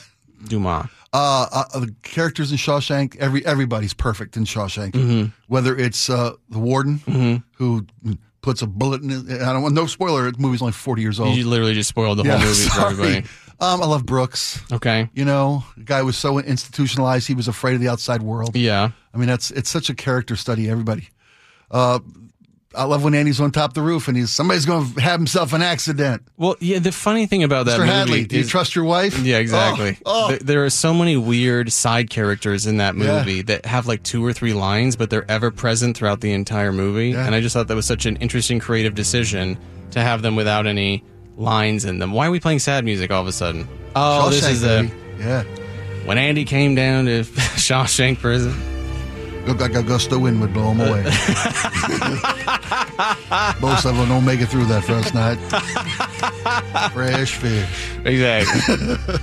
Dumas. 0.45 0.89
Uh, 1.13 1.47
uh, 1.51 1.79
the 1.79 1.93
characters 2.01 2.51
in 2.51 2.57
Shawshank, 2.57 3.15
every 3.17 3.45
everybody's 3.45 3.93
perfect 3.93 4.35
in 4.35 4.45
Shawshank. 4.45 4.91
Mm-hmm. 4.93 5.25
Whether 5.47 5.77
it's 5.77 6.09
uh, 6.09 6.33
the 6.49 6.59
warden 6.59 7.43
who 7.57 7.85
puts 8.41 8.61
a 8.61 8.67
bullet 8.67 9.01
in 9.03 9.11
it. 9.11 9.41
I 9.41 9.53
don't 9.53 9.61
want 9.61 9.75
no 9.75 9.85
spoiler. 9.85 10.29
The 10.31 10.39
movie's 10.39 10.61
only 10.61 10.73
forty 10.73 11.01
years 11.03 11.19
old. 11.19 11.35
You 11.35 11.47
literally 11.47 11.75
just 11.75 11.89
spoiled 11.89 12.17
the 12.17 12.23
Yeah, 12.23 12.37
whole 12.37 12.47
movie 12.47 12.67
for 12.69 12.81
everybody. 12.81 13.27
Um, 13.59 13.81
I 13.81 13.85
love 13.85 14.05
Brooks. 14.05 14.59
Okay. 14.73 15.07
You 15.13 15.23
know, 15.23 15.63
the 15.77 15.83
guy 15.83 16.01
was 16.01 16.17
so 16.17 16.39
institutionalized. 16.39 17.27
He 17.27 17.35
was 17.35 17.47
afraid 17.47 17.75
of 17.75 17.79
the 17.81 17.87
outside 17.87 18.21
world. 18.21 18.55
Yeah. 18.55 18.89
I 19.13 19.17
mean, 19.17 19.27
that's 19.27 19.51
it's 19.51 19.69
such 19.69 19.89
a 19.89 19.93
character 19.95 20.35
study. 20.35 20.69
Everybody. 20.69 21.09
Uh, 21.71 21.99
I 22.75 22.85
love 22.85 23.03
when 23.03 23.13
Andy's 23.13 23.39
on 23.39 23.51
top 23.51 23.71
of 23.71 23.73
the 23.75 23.81
roof 23.81 24.07
and 24.07 24.17
he's 24.17 24.31
somebody's 24.31 24.65
going 24.65 24.93
to 24.93 25.01
have 25.01 25.19
himself 25.19 25.53
an 25.53 25.61
accident. 25.61 26.23
Well, 26.37 26.55
yeah. 26.59 26.79
The 26.79 26.91
funny 26.91 27.25
thing 27.25 27.43
about 27.43 27.65
that 27.67 27.75
Mr. 27.77 27.79
movie 27.81 27.91
Hadley, 27.91 28.25
do 28.25 28.35
you 28.37 28.41
is- 28.41 28.49
trust 28.49 28.75
your 28.75 28.85
wife? 28.85 29.19
Yeah, 29.19 29.37
exactly. 29.37 29.97
Oh, 30.05 30.25
oh. 30.25 30.27
There, 30.29 30.39
there 30.39 30.65
are 30.65 30.69
so 30.69 30.93
many 30.93 31.15
weird 31.17 31.71
side 31.71 32.09
characters 32.09 32.65
in 32.65 32.77
that 32.77 32.95
Yeah. 32.97 33.19
movie 33.19 33.41
that 33.43 33.65
have 33.65 33.87
like 33.87 34.03
two 34.03 34.25
or 34.25 34.33
three 34.33 34.53
lines, 34.53 34.95
but 34.95 35.09
they're 35.09 35.29
ever 35.29 35.51
present 35.51 35.95
throughout 35.97 36.21
the 36.21 36.31
entire 36.33 36.71
movie. 36.71 37.09
Yeah. 37.09 37.25
And 37.25 37.35
I 37.35 37.41
just 37.41 37.53
thought 37.53 37.67
that 37.67 37.75
was 37.75 37.85
such 37.85 38.05
an 38.05 38.17
interesting 38.17 38.59
creative 38.59 38.95
decision 38.95 39.57
to 39.91 40.01
have 40.01 40.21
them 40.21 40.35
without 40.35 40.65
any 40.67 41.03
lines 41.37 41.85
in 41.85 41.99
them. 41.99 42.11
Why 42.11 42.27
are 42.27 42.31
we 42.31 42.39
playing 42.39 42.59
sad 42.59 42.85
music 42.85 43.11
all 43.11 43.21
of 43.21 43.27
a 43.27 43.31
sudden? 43.31 43.67
Oh, 43.95 44.29
this 44.29 44.47
is 44.47 44.63
baby. 44.63 44.91
yeah. 45.19 45.43
when 46.05 46.17
Andy 46.17 46.45
came 46.45 46.73
down 46.75 47.05
to 47.05 47.23
Shawshank 47.23 48.19
Prison. 48.19 48.53
Looked 49.45 49.59
like 49.59 49.75
a 49.75 49.83
gust 49.83 50.11
of 50.11 50.21
wind 50.21 50.39
would 50.41 50.53
blow 50.53 50.73
them 50.73 50.81
away. 50.81 51.03
Most 53.61 53.85
of 53.85 53.97
them 53.97 54.07
don't 54.07 54.23
make 54.23 54.39
it 54.39 54.47
through 54.47 54.65
that 54.65 54.83
first 54.85 55.13
night. 55.13 55.35
Fresh 56.93 57.35
fish. 57.35 57.97
Exactly. 58.05 59.19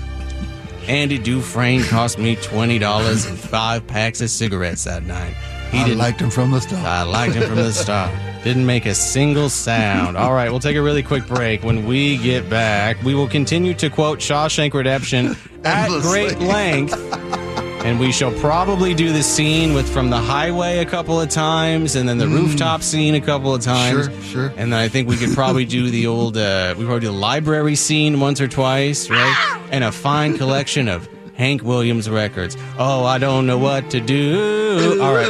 Andy 0.89 1.19
Dufresne 1.19 1.85
cost 1.85 2.19
me 2.19 2.37
twenty 2.37 2.79
dollars 2.79 3.25
and 3.25 3.39
five 3.39 3.87
packs 3.87 4.21
of 4.21 4.29
cigarettes 4.31 4.85
that 4.85 5.05
night. 5.05 5.35
He 5.71 5.79
I 5.79 5.87
liked 5.95 6.21
him 6.21 6.31
from 6.31 6.51
the 6.51 6.61
start. 6.61 6.85
I 6.85 7.03
liked 7.05 7.35
him 7.35 7.45
from 7.45 7.57
the 7.57 7.73
start. 7.73 8.11
Didn't 8.43 8.67
make 8.67 8.87
a 8.87 8.95
single 8.95 9.49
sound. 9.49 10.17
All 10.17 10.33
right, 10.33 10.51
we'll 10.51 10.61
take 10.61 10.77
a 10.77 10.83
really 10.83 11.03
quick 11.03 11.27
break. 11.27 11.63
When 11.63 11.87
we 11.87 12.17
get 12.17 12.51
back, 12.51 13.01
we 13.05 13.15
will 13.15 13.29
continue 13.29 13.75
to 13.75 13.89
quote 13.89 14.19
Shawshank 14.19 14.75
Redemption 14.75 15.37
at 15.65 15.89
great 16.01 16.39
length. 16.41 16.95
And 17.85 17.99
we 17.99 18.13
shall 18.13 18.33
probably 18.33 18.93
do 18.93 19.13
the 19.13 19.23
scene 19.23 19.73
with 19.73 19.91
from 19.91 20.11
the 20.11 20.19
highway 20.19 20.79
a 20.79 20.85
couple 20.85 21.19
of 21.19 21.31
times, 21.31 21.97
and 21.97 22.09
then 22.09 22.19
the 22.19 22.29
rooftop 22.29 22.83
scene 22.83 23.15
a 23.15 23.21
couple 23.21 23.55
of 23.55 23.63
times. 23.63 24.09
Mm. 24.09 24.23
Sure, 24.23 24.23
sure. 24.23 24.53
And 24.57 24.73
then 24.73 24.81
I 24.81 24.89
think 24.89 25.09
we 25.09 25.17
could 25.17 25.35
probably 25.35 25.65
do 25.65 25.91
the 25.91 26.07
old, 26.07 26.37
uh, 26.37 26.75
we 26.77 26.85
probably 26.85 27.01
do 27.01 27.07
the 27.07 27.13
library 27.13 27.77
scene 27.77 28.21
once 28.21 28.41
or 28.41 28.49
twice, 28.49 29.09
right? 29.09 29.67
And 29.71 29.83
a 29.83 29.93
fine 29.93 30.37
collection 30.37 30.89
of 30.89 31.09
Hank 31.35 31.63
Williams 31.63 32.11
records. 32.11 32.55
Oh, 32.79 33.05
I 33.05 33.17
don't 33.17 33.47
know 33.47 33.57
what 33.57 33.91
to 33.93 34.01
do. 34.01 35.01
All 35.03 35.15
right. 35.15 35.27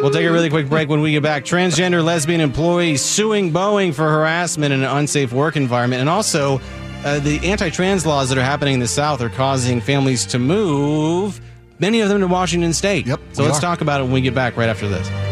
We'll 0.00 0.12
take 0.12 0.24
a 0.24 0.32
really 0.32 0.48
quick 0.48 0.68
break 0.68 0.88
when 0.88 1.00
we 1.00 1.10
get 1.10 1.24
back. 1.24 1.44
Transgender 1.44 2.04
lesbian 2.04 2.40
employees 2.40 3.02
suing 3.02 3.50
Boeing 3.52 3.92
for 3.92 4.08
harassment 4.08 4.72
in 4.72 4.84
an 4.84 4.88
unsafe 4.88 5.32
work 5.32 5.56
environment. 5.56 6.00
And 6.00 6.08
also, 6.08 6.60
uh, 7.04 7.18
the 7.18 7.40
anti 7.42 7.68
trans 7.68 8.06
laws 8.06 8.28
that 8.28 8.38
are 8.38 8.44
happening 8.44 8.74
in 8.74 8.80
the 8.80 8.88
South 8.88 9.20
are 9.22 9.28
causing 9.28 9.80
families 9.80 10.24
to 10.26 10.38
move, 10.38 11.40
many 11.80 12.00
of 12.00 12.08
them 12.08 12.20
to 12.20 12.26
Washington 12.26 12.72
State. 12.72 13.06
Yep, 13.06 13.20
So 13.32 13.42
let's 13.42 13.58
are. 13.58 13.60
talk 13.60 13.80
about 13.80 14.00
it 14.00 14.04
when 14.04 14.12
we 14.12 14.20
get 14.20 14.34
back 14.34 14.56
right 14.56 14.68
after 14.68 14.88
this. 14.88 15.29